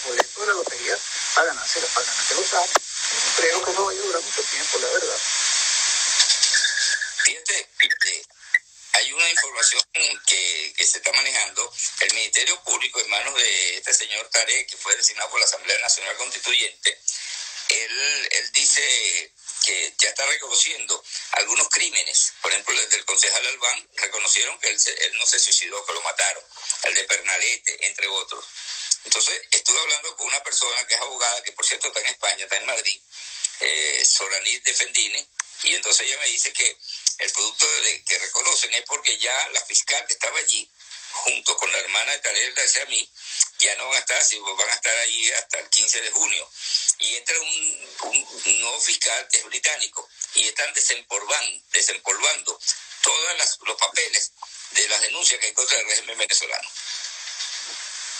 boletos 0.05 0.35
de 0.39 0.45
la 0.47 0.53
lotería 0.53 0.97
para 1.35 1.47
ganarse, 1.47 1.81
para 1.93 2.05
ganarse 2.05 2.35
los 2.35 2.53
años. 2.53 2.71
Creo 3.37 3.65
que 3.65 3.73
no 3.73 3.85
va 3.85 3.91
a 3.91 3.95
durar 3.95 4.21
mucho 4.21 4.41
tiempo, 4.41 4.77
la 4.79 4.87
verdad. 4.87 5.17
Fíjate 7.25 8.34
hay 8.97 9.11
una 9.11 9.29
información 9.29 9.81
que, 9.93 10.73
que, 10.77 10.85
se 10.85 10.99
está 10.99 11.11
manejando. 11.11 11.73
El 12.01 12.13
Ministerio 12.13 12.61
Público, 12.63 12.99
en 12.99 13.09
manos 13.09 13.35
de 13.35 13.77
este 13.77 13.93
señor 13.93 14.27
Tarek, 14.29 14.69
que 14.69 14.77
fue 14.77 14.95
designado 14.95 15.29
por 15.29 15.39
la 15.39 15.45
Asamblea 15.45 15.77
Nacional 15.81 16.15
Constituyente, 16.17 16.99
él, 17.69 18.27
él 18.31 18.51
dice 18.53 19.31
que 19.65 19.93
ya 19.97 20.09
está 20.09 20.25
reconociendo 20.27 21.03
algunos 21.31 21.67
crímenes. 21.69 22.33
Por 22.41 22.51
ejemplo, 22.51 22.79
el 22.79 23.05
concejal 23.05 23.45
Albán 23.47 23.89
reconocieron 23.95 24.57
que 24.59 24.69
él, 24.69 24.77
él 24.99 25.17
no 25.17 25.25
se 25.25 25.39
suicidó, 25.39 25.83
que 25.85 25.93
lo 25.93 26.01
mataron. 26.01 26.43
El 26.83 26.93
de 26.93 27.03
Pernalete, 27.05 27.87
entre 27.87 28.07
otros. 28.07 28.45
Entonces, 29.05 29.41
estuve 29.51 29.79
hablando 29.79 30.15
con 30.15 30.27
una 30.27 30.43
persona 30.43 30.85
que 30.87 30.95
es 30.95 31.01
abogada, 31.01 31.43
que 31.43 31.51
por 31.51 31.65
cierto 31.65 31.87
está 31.87 31.99
en 31.99 32.07
España, 32.07 32.43
está 32.43 32.57
en 32.57 32.65
Madrid, 32.65 33.01
eh, 33.59 34.05
Soranit 34.05 34.63
Defendine, 34.63 35.27
y 35.65 35.75
entonces 35.75 36.07
ella 36.07 36.19
me 36.19 36.27
dice 36.27 36.53
que 36.53 36.77
el 37.19 37.31
producto 37.31 37.65
de, 37.81 38.03
que 38.03 38.19
reconocen 38.19 38.73
es 38.73 38.83
porque 38.83 39.17
ya 39.17 39.49
la 39.49 39.61
fiscal 39.61 40.05
que 40.07 40.13
estaba 40.13 40.37
allí, 40.39 40.69
junto 41.11 41.55
con 41.57 41.71
la 41.71 41.79
hermana 41.79 42.11
de 42.11 42.19
Tarek 42.19 42.59
a 42.59 42.85
mí, 42.85 43.09
ya 43.59 43.75
no 43.75 43.87
van 43.87 43.97
a 43.97 43.99
estar 43.99 44.21
van 44.57 44.69
a 44.69 44.73
estar 44.73 44.95
allí 44.97 45.31
hasta 45.31 45.59
el 45.59 45.69
15 45.69 46.01
de 46.01 46.11
junio. 46.11 46.49
Y 46.99 47.15
entra 47.15 47.39
un, 47.39 47.89
un 48.03 48.61
nuevo 48.61 48.79
fiscal 48.81 49.27
que 49.29 49.37
es 49.39 49.45
británico 49.45 50.07
y 50.35 50.47
están 50.47 50.73
desempolvando, 50.73 51.63
desempolvando 51.71 52.59
todos 53.01 53.57
los 53.61 53.77
papeles 53.77 54.31
de 54.71 54.87
las 54.89 55.01
denuncias 55.01 55.39
que 55.39 55.47
hay 55.47 55.53
contra 55.53 55.79
el 55.79 55.87
régimen 55.87 56.17
venezolano. 56.17 56.69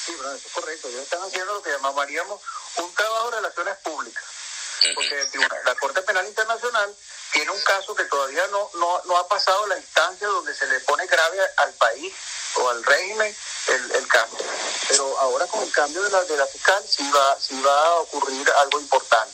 Sí, 0.06 0.12
bueno, 0.16 0.36
eso 0.36 0.48
es 0.48 0.54
correcto. 0.54 0.88
Ellos 0.88 1.04
están 1.04 1.22
haciendo 1.24 1.54
lo 1.54 1.64
que 1.64 1.72
llamaríamos 1.72 2.41
un 2.78 2.93
trabajo 2.93 3.32
de 3.32 3.38
relaciones 3.38 3.78
públicas. 3.78 4.24
Porque 4.93 5.28
la 5.64 5.76
Corte 5.76 6.02
Penal 6.04 6.28
Internacional 6.28 6.96
tiene 7.36 7.51
un 7.51 7.61
caso 7.63 7.93
que 7.93 8.05
todavía 8.05 8.47
no, 8.47 8.69
no, 8.75 9.01
no 9.03 9.17
ha 9.17 9.27
pasado 9.27 9.67
la 9.67 9.77
instancia 9.77 10.25
donde 10.25 10.55
se 10.55 10.65
le 10.67 10.79
pone 10.79 11.05
grave 11.05 11.38
al 11.57 11.73
país 11.73 12.13
o 12.55 12.69
al 12.69 12.81
régimen 12.81 13.36
el, 13.67 13.91
el 13.91 14.07
cambio. 14.07 14.39
Pero 14.88 15.19
ahora 15.19 15.45
con 15.47 15.61
el 15.61 15.71
cambio 15.73 16.01
de 16.01 16.11
la, 16.11 16.23
de 16.23 16.38
la 16.38 16.47
fiscal 16.47 16.81
sí 16.88 17.03
va, 17.11 17.38
sí 17.38 17.61
va 17.61 17.88
a 17.88 17.95
ocurrir 17.95 18.49
algo 18.61 18.79
importante. 18.79 19.33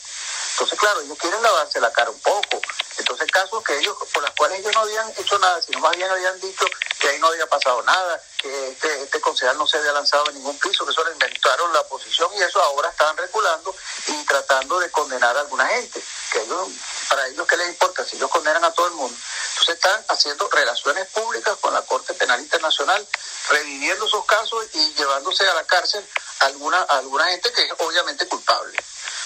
Entonces, 0.52 0.78
claro, 0.80 1.02
ellos 1.02 1.18
quieren 1.18 1.42
lavarse 1.42 1.80
la 1.80 1.92
cara 1.92 2.10
un 2.10 2.20
poco. 2.20 2.62
Entonces, 2.98 3.32
casos 3.32 3.64
que 3.64 3.78
ellos, 3.78 3.98
por 4.14 4.22
las 4.22 4.32
cuales 4.32 4.60
ellos 4.60 4.74
no 4.76 4.82
habían 4.82 5.10
hecho 5.18 5.40
nada, 5.40 5.62
sino 5.62 5.80
más 5.80 5.96
bien 5.96 6.10
habían 6.10 6.40
dicho 6.40 6.66
que 7.00 7.10
ahí 7.10 7.20
no 7.20 7.28
había 7.28 7.48
pasado 7.48 7.82
nada, 7.84 8.22
que 8.38 8.70
este, 8.70 9.04
este 9.04 9.20
concejal 9.22 9.58
no 9.58 9.66
se 9.66 9.78
había 9.78 9.92
lanzado 9.92 10.28
en 10.30 10.36
ningún 10.36 10.58
piso, 10.60 10.86
que 10.86 10.92
eso 10.92 11.04
lo 11.04 11.12
inventaron 11.12 11.74
la 11.74 11.80
oposición 11.82 12.30
y 12.36 12.42
eso 12.42 12.62
ahora 12.62 12.90
estaban 12.90 13.18
reculando 13.18 13.76
y 14.08 14.26
tratando 14.26 14.80
de 14.80 14.92
condenar 14.92 15.36
a 15.36 15.42
alguna 15.42 15.66
gente. 15.68 16.02
Que 16.32 16.42
ellos, 16.42 16.68
para 17.10 17.28
ellos, 17.28 17.48
¿qué 17.48 17.58
les 17.58 17.70
importa? 17.70 18.06
Si 18.06 18.18
ellos 18.18 18.30
condenan 18.30 18.64
a 18.64 18.72
todo 18.72 18.88
el 18.88 18.94
mundo. 18.94 19.18
Entonces 19.50 19.76
están 19.76 20.06
haciendo 20.10 20.48
relaciones 20.50 21.08
públicas 21.08 21.58
con 21.60 21.74
la 21.74 21.82
Corte 21.84 22.14
Penal 22.14 22.40
Internacional, 22.40 23.08
reviviendo 23.50 24.06
esos 24.06 24.26
casos 24.26 24.66
y 24.74 24.94
llevándose 24.94 25.48
a 25.48 25.54
la 25.54 25.64
cárcel 25.64 26.08
alguna, 26.40 26.82
a 26.82 26.98
alguna 26.98 27.26
gente 27.26 27.52
que 27.52 27.64
es 27.64 27.74
obviamente 27.80 28.28
culpable. 28.28 28.78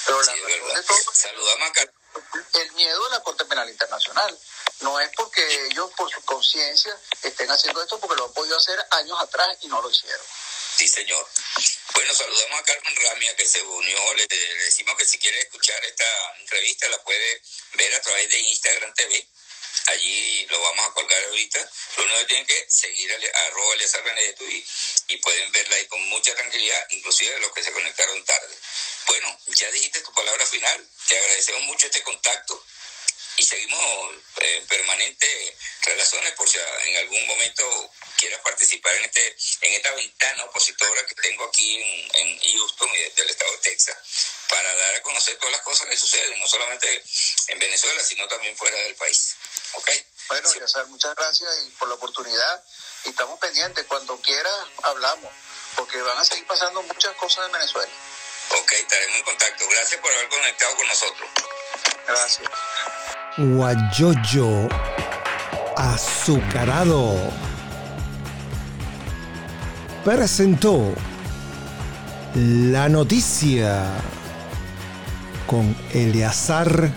Pero 0.06 0.22
la 0.22 0.84
Saludamos 1.14 1.72
a 1.78 2.60
el 2.60 2.72
miedo 2.74 3.04
de 3.06 3.10
la 3.12 3.24
Corte 3.24 3.46
Penal 3.46 3.70
Internacional. 3.70 4.40
No 4.82 5.00
es 5.00 5.10
porque 5.16 5.66
ellos 5.66 5.90
por 5.96 6.10
su 6.12 6.22
conciencia 6.24 6.98
estén 7.24 7.50
haciendo 7.50 7.82
esto 7.82 8.00
porque 8.00 8.16
lo 8.16 8.26
han 8.26 8.34
podido 8.34 8.58
hacer 8.58 8.78
años 8.92 9.20
atrás 9.22 9.58
y 9.62 9.68
no 9.68 9.82
lo 9.82 9.90
hicieron. 9.90 10.26
Sí, 10.78 10.88
señor. 10.88 11.26
Bueno, 11.94 12.14
saludamos 12.14 12.60
a 12.60 12.64
Carmen 12.64 12.96
Ramia 12.96 13.36
que 13.36 13.46
se 13.46 13.62
unió. 13.62 14.14
Le, 14.16 14.28
le 14.30 14.64
decimos 14.66 14.96
que 14.98 15.06
si 15.06 15.18
quiere 15.18 15.40
escuchar 15.42 15.84
esta 15.86 16.06
entrevista 16.40 16.88
la 16.90 17.02
puede 17.04 17.42
ver 17.74 17.96
a 17.96 18.02
través 18.02 18.30
de 18.30 18.40
Instagram 18.40 18.94
TV 18.94 19.28
Allí 19.88 20.46
lo 20.50 20.60
vamos 20.60 20.88
a 20.88 20.94
colgar 20.94 21.24
ahorita. 21.26 21.72
Lo 21.98 22.04
único 22.04 22.20
que 22.20 22.26
tienen 22.26 22.46
que 22.48 22.66
seguir 22.70 23.12
a 23.12 23.48
arroba 23.48 23.74
Eleazar 23.76 24.04
Benedetto 24.04 24.44
y, 24.46 24.66
y 25.10 25.18
pueden 25.18 25.52
verla 25.52 25.76
ahí 25.76 25.88
con 25.88 26.02
mucha 26.10 26.34
tranquilidad, 26.36 26.88
inclusive 26.92 27.40
los 27.40 27.52
que 27.52 27.64
se 27.64 27.72
conectaron 27.72 28.24
tarde. 28.26 28.56
Bueno, 29.08 29.40
ya 29.48 29.70
dijiste 29.72 30.02
tu 30.02 30.14
palabra 30.14 30.46
final. 30.48 30.90
Te 31.08 31.18
agradecemos 31.18 31.62
mucho 31.64 31.88
este 31.88 32.02
contacto 32.02 32.66
y 33.38 33.44
seguimos 33.44 34.14
en 34.38 34.64
eh, 34.64 34.66
permanentes 34.68 35.54
relaciones 35.82 36.32
por 36.34 36.50
si 36.50 36.58
en 36.58 36.98
algún 36.98 37.28
momento 37.28 37.92
quieras 38.18 38.40
participar 38.42 38.96
en 38.96 39.06
este 39.06 39.36
en 39.62 39.74
esta 39.74 39.92
ventana 39.92 40.46
opositora 40.46 41.06
que 41.06 41.16
tengo 41.16 41.44
aquí 41.44 41.76
en, 41.76 42.10
en 42.14 42.40
Houston 42.40 42.90
del 43.16 43.30
estado 43.30 43.52
de 43.52 43.58
Texas 43.58 43.98
para 44.50 44.74
dar 44.76 44.96
a 44.96 45.02
conocer 45.02 45.38
todas 45.38 45.52
las 45.52 45.62
cosas 45.62 45.88
que 45.90 45.98
suceden, 45.98 46.40
no 46.40 46.48
solamente 46.48 47.04
en 47.48 47.60
Venezuela, 47.60 48.02
sino 48.04 48.28
también 48.28 48.56
fuera 48.56 48.78
del 48.78 48.96
país. 48.96 49.36
¿Ok? 49.78 49.90
Bueno, 50.30 50.50
sí. 50.50 50.60
muchas 50.88 51.16
gracias 51.16 51.50
por 51.78 51.88
la 51.88 51.96
oportunidad 51.96 52.64
y 53.06 53.10
estamos 53.10 53.40
pendientes. 53.40 53.86
Cuando 53.86 54.20
quieras, 54.22 54.54
hablamos, 54.84 55.32
porque 55.76 56.02
van 56.02 56.18
a 56.18 56.26
seguir 56.26 56.46
pasando 56.48 56.82
muchas 56.84 57.16
cosas 57.16 57.46
en 57.46 57.52
Venezuela. 57.52 57.92
Ok, 58.52 58.72
estaremos 58.74 59.18
en 59.18 59.24
contacto. 59.24 59.66
Gracias 59.70 60.02
por 60.02 60.12
haber 60.12 60.30
conectado 60.30 60.76
con 60.76 60.88
nosotros. 60.88 61.30
Gracias. 62.08 62.50
Guayoyo 63.38 64.70
azucarado 65.78 67.16
presentó 70.06 70.94
la 72.36 72.88
noticia 72.90 73.86
con 75.48 75.76
Eleazar 75.94 76.92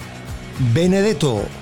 Benedetto. 0.74 1.57